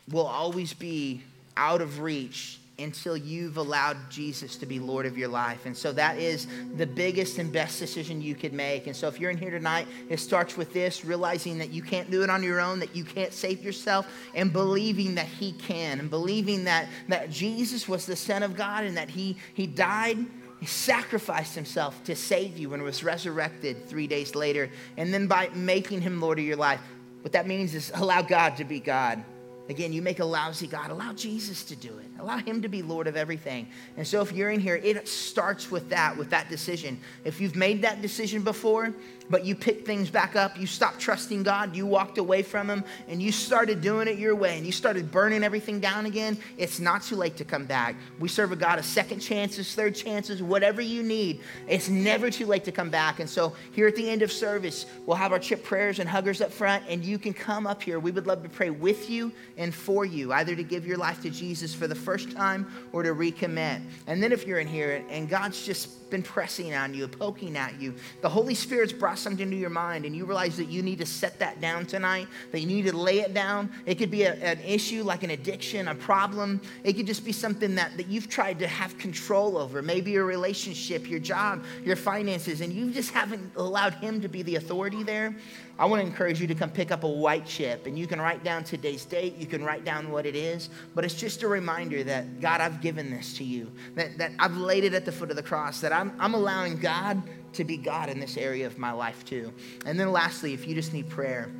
will 0.09 0.25
always 0.27 0.73
be 0.73 1.23
out 1.57 1.81
of 1.81 1.99
reach 1.99 2.59
until 2.79 3.17
you've 3.17 3.57
allowed 3.57 3.97
Jesus 4.09 4.55
to 4.57 4.67
be 4.67 4.79
Lord 4.79 5.07
of 5.07 5.17
your 5.17 5.29
life. 5.29 5.65
And 5.65 5.75
so 5.75 5.91
that 5.93 6.19
is 6.19 6.47
the 6.75 6.85
biggest 6.85 7.39
and 7.39 7.51
best 7.51 7.79
decision 7.79 8.21
you 8.21 8.35
could 8.35 8.53
make. 8.53 8.85
And 8.85 8.95
so 8.95 9.07
if 9.07 9.19
you're 9.19 9.31
in 9.31 9.37
here 9.37 9.49
tonight, 9.49 9.87
it 10.09 10.19
starts 10.19 10.55
with 10.55 10.73
this 10.73 11.03
realizing 11.03 11.57
that 11.57 11.71
you 11.71 11.81
can't 11.81 12.11
do 12.11 12.21
it 12.21 12.29
on 12.29 12.43
your 12.43 12.61
own, 12.61 12.79
that 12.79 12.95
you 12.95 13.03
can't 13.03 13.33
save 13.33 13.63
yourself, 13.63 14.07
and 14.35 14.53
believing 14.53 15.15
that 15.15 15.25
He 15.25 15.53
can, 15.53 15.99
and 15.99 16.09
believing 16.09 16.65
that, 16.65 16.87
that 17.07 17.31
Jesus 17.31 17.87
was 17.89 18.05
the 18.05 18.15
Son 18.15 18.43
of 18.43 18.55
God 18.55 18.83
and 18.83 18.95
that 18.95 19.09
He, 19.09 19.37
he 19.55 19.65
died 19.65 20.25
he 20.59 20.65
sacrificed 20.65 21.53
himself 21.53 22.03
to 22.05 22.15
save 22.15 22.57
you 22.57 22.73
and 22.73 22.81
was 22.81 23.03
resurrected 23.03 23.87
three 23.87 24.07
days 24.07 24.33
later. 24.33 24.71
And 24.97 25.13
then 25.13 25.27
by 25.27 25.49
making 25.53 26.01
him 26.01 26.19
Lord 26.19 26.39
of 26.39 26.45
your 26.45 26.55
life, 26.55 26.81
what 27.21 27.33
that 27.33 27.45
means 27.45 27.75
is 27.75 27.91
allow 27.93 28.23
God 28.23 28.57
to 28.57 28.63
be 28.63 28.79
God. 28.79 29.23
Again, 29.69 29.91
you 29.91 30.01
make 30.01 30.19
a 30.19 30.25
lousy 30.25 30.67
God. 30.67 30.91
Allow 30.91 31.13
Jesus 31.13 31.63
to 31.65 31.75
do 31.75 31.97
it. 31.97 32.05
Allow 32.19 32.37
him 32.37 32.61
to 32.61 32.69
be 32.69 32.81
Lord 32.81 33.07
of 33.07 33.17
everything. 33.17 33.67
And 33.97 34.07
so 34.07 34.21
if 34.21 34.31
you're 34.31 34.49
in 34.49 34.59
here, 34.59 34.75
it 34.75 35.07
starts 35.07 35.69
with 35.69 35.89
that, 35.89 36.15
with 36.15 36.29
that 36.29 36.49
decision. 36.49 36.99
If 37.25 37.41
you've 37.41 37.55
made 37.55 37.81
that 37.81 38.01
decision 38.01 38.43
before, 38.43 38.93
but 39.29 39.45
you 39.45 39.55
picked 39.55 39.85
things 39.85 40.09
back 40.09 40.35
up. 40.35 40.57
You 40.57 40.67
stopped 40.67 40.99
trusting 40.99 41.43
God. 41.43 41.75
You 41.75 41.85
walked 41.85 42.17
away 42.17 42.43
from 42.43 42.69
Him 42.69 42.83
and 43.07 43.21
you 43.21 43.31
started 43.31 43.81
doing 43.81 44.07
it 44.07 44.17
your 44.17 44.35
way 44.35 44.57
and 44.57 44.65
you 44.65 44.71
started 44.71 45.11
burning 45.11 45.43
everything 45.43 45.79
down 45.79 46.05
again. 46.05 46.37
It's 46.57 46.79
not 46.79 47.03
too 47.03 47.15
late 47.15 47.37
to 47.37 47.45
come 47.45 47.65
back. 47.65 47.95
We 48.19 48.29
serve 48.29 48.51
a 48.51 48.55
God 48.55 48.79
of 48.79 48.85
second 48.85 49.19
chances, 49.19 49.73
third 49.75 49.95
chances, 49.95 50.41
whatever 50.41 50.81
you 50.81 51.03
need. 51.03 51.41
It's 51.67 51.89
never 51.89 52.29
too 52.29 52.45
late 52.45 52.63
to 52.65 52.71
come 52.71 52.89
back. 52.89 53.19
And 53.19 53.29
so 53.29 53.55
here 53.71 53.87
at 53.87 53.95
the 53.95 54.09
end 54.09 54.21
of 54.21 54.31
service, 54.31 54.85
we'll 55.05 55.17
have 55.17 55.31
our 55.31 55.39
chip 55.39 55.63
prayers 55.63 55.99
and 55.99 56.09
huggers 56.09 56.41
up 56.41 56.51
front 56.51 56.83
and 56.87 57.03
you 57.03 57.17
can 57.19 57.33
come 57.33 57.67
up 57.67 57.81
here. 57.81 57.99
We 57.99 58.11
would 58.11 58.27
love 58.27 58.43
to 58.43 58.49
pray 58.49 58.69
with 58.69 59.09
you 59.09 59.31
and 59.57 59.73
for 59.73 60.05
you, 60.05 60.33
either 60.33 60.55
to 60.55 60.63
give 60.63 60.85
your 60.85 60.97
life 60.97 61.21
to 61.23 61.29
Jesus 61.29 61.73
for 61.73 61.87
the 61.87 61.95
first 61.95 62.31
time 62.31 62.71
or 62.93 63.03
to 63.03 63.09
recommit. 63.09 63.81
And 64.07 64.21
then 64.21 64.31
if 64.31 64.45
you're 64.45 64.59
in 64.59 64.67
here 64.67 65.03
and 65.09 65.29
God's 65.29 65.65
just 65.65 66.06
been 66.09 66.23
pressing 66.23 66.73
on 66.73 66.93
you, 66.93 67.07
poking 67.07 67.57
at 67.57 67.79
you. 67.79 67.93
The 68.21 68.29
Holy 68.29 68.55
Spirit's 68.55 68.93
brought 68.93 69.19
something 69.19 69.49
to 69.49 69.55
your 69.55 69.69
mind, 69.69 70.05
and 70.05 70.15
you 70.15 70.25
realize 70.25 70.57
that 70.57 70.69
you 70.69 70.81
need 70.81 70.99
to 70.99 71.05
set 71.05 71.39
that 71.39 71.61
down 71.61 71.85
tonight, 71.85 72.27
that 72.51 72.59
you 72.59 72.67
need 72.67 72.85
to 72.85 72.95
lay 72.95 73.19
it 73.19 73.33
down. 73.33 73.71
It 73.85 73.95
could 73.95 74.11
be 74.11 74.23
a, 74.23 74.33
an 74.35 74.59
issue 74.61 75.03
like 75.03 75.23
an 75.23 75.31
addiction, 75.31 75.87
a 75.87 75.95
problem. 75.95 76.61
It 76.83 76.93
could 76.93 77.07
just 77.07 77.25
be 77.25 77.31
something 77.31 77.75
that, 77.75 77.95
that 77.97 78.07
you've 78.07 78.29
tried 78.29 78.59
to 78.59 78.67
have 78.67 78.97
control 78.97 79.57
over, 79.57 79.81
maybe 79.81 80.11
your 80.11 80.25
relationship, 80.25 81.09
your 81.09 81.19
job, 81.19 81.63
your 81.83 81.95
finances, 81.95 82.61
and 82.61 82.73
you 82.73 82.91
just 82.91 83.11
haven't 83.11 83.51
allowed 83.55 83.93
Him 83.95 84.21
to 84.21 84.27
be 84.27 84.41
the 84.41 84.55
authority 84.55 85.03
there. 85.03 85.35
I 85.79 85.85
want 85.85 86.01
to 86.01 86.07
encourage 86.07 86.41
you 86.41 86.47
to 86.47 86.55
come 86.55 86.71
pick 86.71 86.91
up 86.91 87.03
a 87.03 87.09
white 87.09 87.45
chip 87.45 87.85
and 87.85 87.97
you 87.97 88.07
can 88.07 88.19
write 88.19 88.43
down 88.43 88.63
today's 88.63 89.05
date, 89.05 89.37
you 89.37 89.45
can 89.45 89.63
write 89.63 89.85
down 89.85 90.11
what 90.11 90.25
it 90.25 90.35
is, 90.35 90.69
but 90.95 91.05
it's 91.05 91.13
just 91.13 91.43
a 91.43 91.47
reminder 91.47 92.03
that 92.03 92.41
God, 92.41 92.61
I've 92.61 92.81
given 92.81 93.11
this 93.11 93.37
to 93.37 93.43
you, 93.43 93.71
that, 93.95 94.17
that 94.17 94.31
I've 94.39 94.57
laid 94.57 94.83
it 94.83 94.93
at 94.93 95.05
the 95.05 95.11
foot 95.11 95.29
of 95.29 95.35
the 95.35 95.43
cross, 95.43 95.81
that 95.81 95.93
I'm, 95.93 96.13
I'm 96.19 96.33
allowing 96.33 96.77
God 96.77 97.21
to 97.53 97.63
be 97.63 97.77
God 97.77 98.09
in 98.09 98.19
this 98.19 98.37
area 98.37 98.65
of 98.65 98.77
my 98.77 98.91
life 98.91 99.23
too. 99.23 99.53
And 99.85 99.99
then 99.99 100.11
lastly, 100.11 100.53
if 100.53 100.67
you 100.67 100.73
just 100.73 100.93
need 100.93 101.09
prayer, 101.09 101.51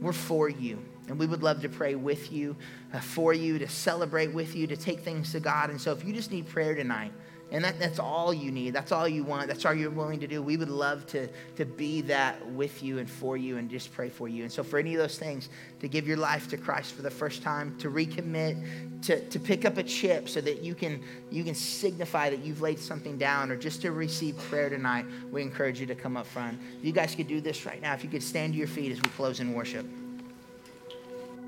we're 0.00 0.12
for 0.12 0.48
you. 0.48 0.82
And 1.08 1.18
we 1.18 1.26
would 1.26 1.42
love 1.42 1.62
to 1.62 1.68
pray 1.68 1.94
with 1.94 2.32
you, 2.32 2.56
uh, 2.92 3.00
for 3.00 3.32
you, 3.32 3.58
to 3.58 3.68
celebrate 3.68 4.32
with 4.32 4.56
you, 4.56 4.66
to 4.66 4.76
take 4.76 5.00
things 5.00 5.32
to 5.32 5.40
God. 5.40 5.70
And 5.70 5.80
so 5.80 5.92
if 5.92 6.04
you 6.04 6.12
just 6.12 6.32
need 6.32 6.48
prayer 6.48 6.74
tonight, 6.74 7.12
and 7.52 7.64
that, 7.64 7.78
that's 7.78 8.00
all 8.00 8.34
you 8.34 8.50
need. 8.50 8.70
That's 8.72 8.90
all 8.90 9.06
you 9.06 9.22
want. 9.22 9.46
That's 9.46 9.64
all 9.64 9.72
you're 9.72 9.90
willing 9.90 10.18
to 10.18 10.26
do. 10.26 10.42
We 10.42 10.56
would 10.56 10.68
love 10.68 11.06
to, 11.08 11.28
to 11.54 11.64
be 11.64 12.00
that 12.02 12.44
with 12.50 12.82
you 12.82 12.98
and 12.98 13.08
for 13.08 13.36
you 13.36 13.58
and 13.58 13.70
just 13.70 13.92
pray 13.92 14.08
for 14.08 14.28
you. 14.28 14.42
And 14.42 14.50
so, 14.50 14.64
for 14.64 14.80
any 14.80 14.94
of 14.94 15.00
those 15.00 15.16
things, 15.16 15.48
to 15.80 15.86
give 15.86 16.08
your 16.08 16.16
life 16.16 16.48
to 16.48 16.56
Christ 16.56 16.94
for 16.94 17.02
the 17.02 17.10
first 17.10 17.42
time, 17.42 17.76
to 17.78 17.88
recommit, 17.88 19.02
to, 19.02 19.20
to 19.28 19.38
pick 19.38 19.64
up 19.64 19.76
a 19.76 19.84
chip 19.84 20.28
so 20.28 20.40
that 20.40 20.62
you 20.62 20.74
can, 20.74 21.00
you 21.30 21.44
can 21.44 21.54
signify 21.54 22.30
that 22.30 22.44
you've 22.44 22.62
laid 22.62 22.80
something 22.80 23.16
down, 23.16 23.52
or 23.52 23.56
just 23.56 23.80
to 23.82 23.92
receive 23.92 24.36
prayer 24.50 24.68
tonight, 24.68 25.06
we 25.30 25.40
encourage 25.40 25.78
you 25.78 25.86
to 25.86 25.94
come 25.94 26.16
up 26.16 26.26
front. 26.26 26.58
You 26.82 26.90
guys 26.90 27.14
could 27.14 27.28
do 27.28 27.40
this 27.40 27.64
right 27.64 27.80
now, 27.80 27.94
if 27.94 28.02
you 28.02 28.10
could 28.10 28.24
stand 28.24 28.54
to 28.54 28.58
your 28.58 28.68
feet 28.68 28.90
as 28.90 29.00
we 29.00 29.08
close 29.10 29.38
in 29.38 29.52
worship. 29.52 29.86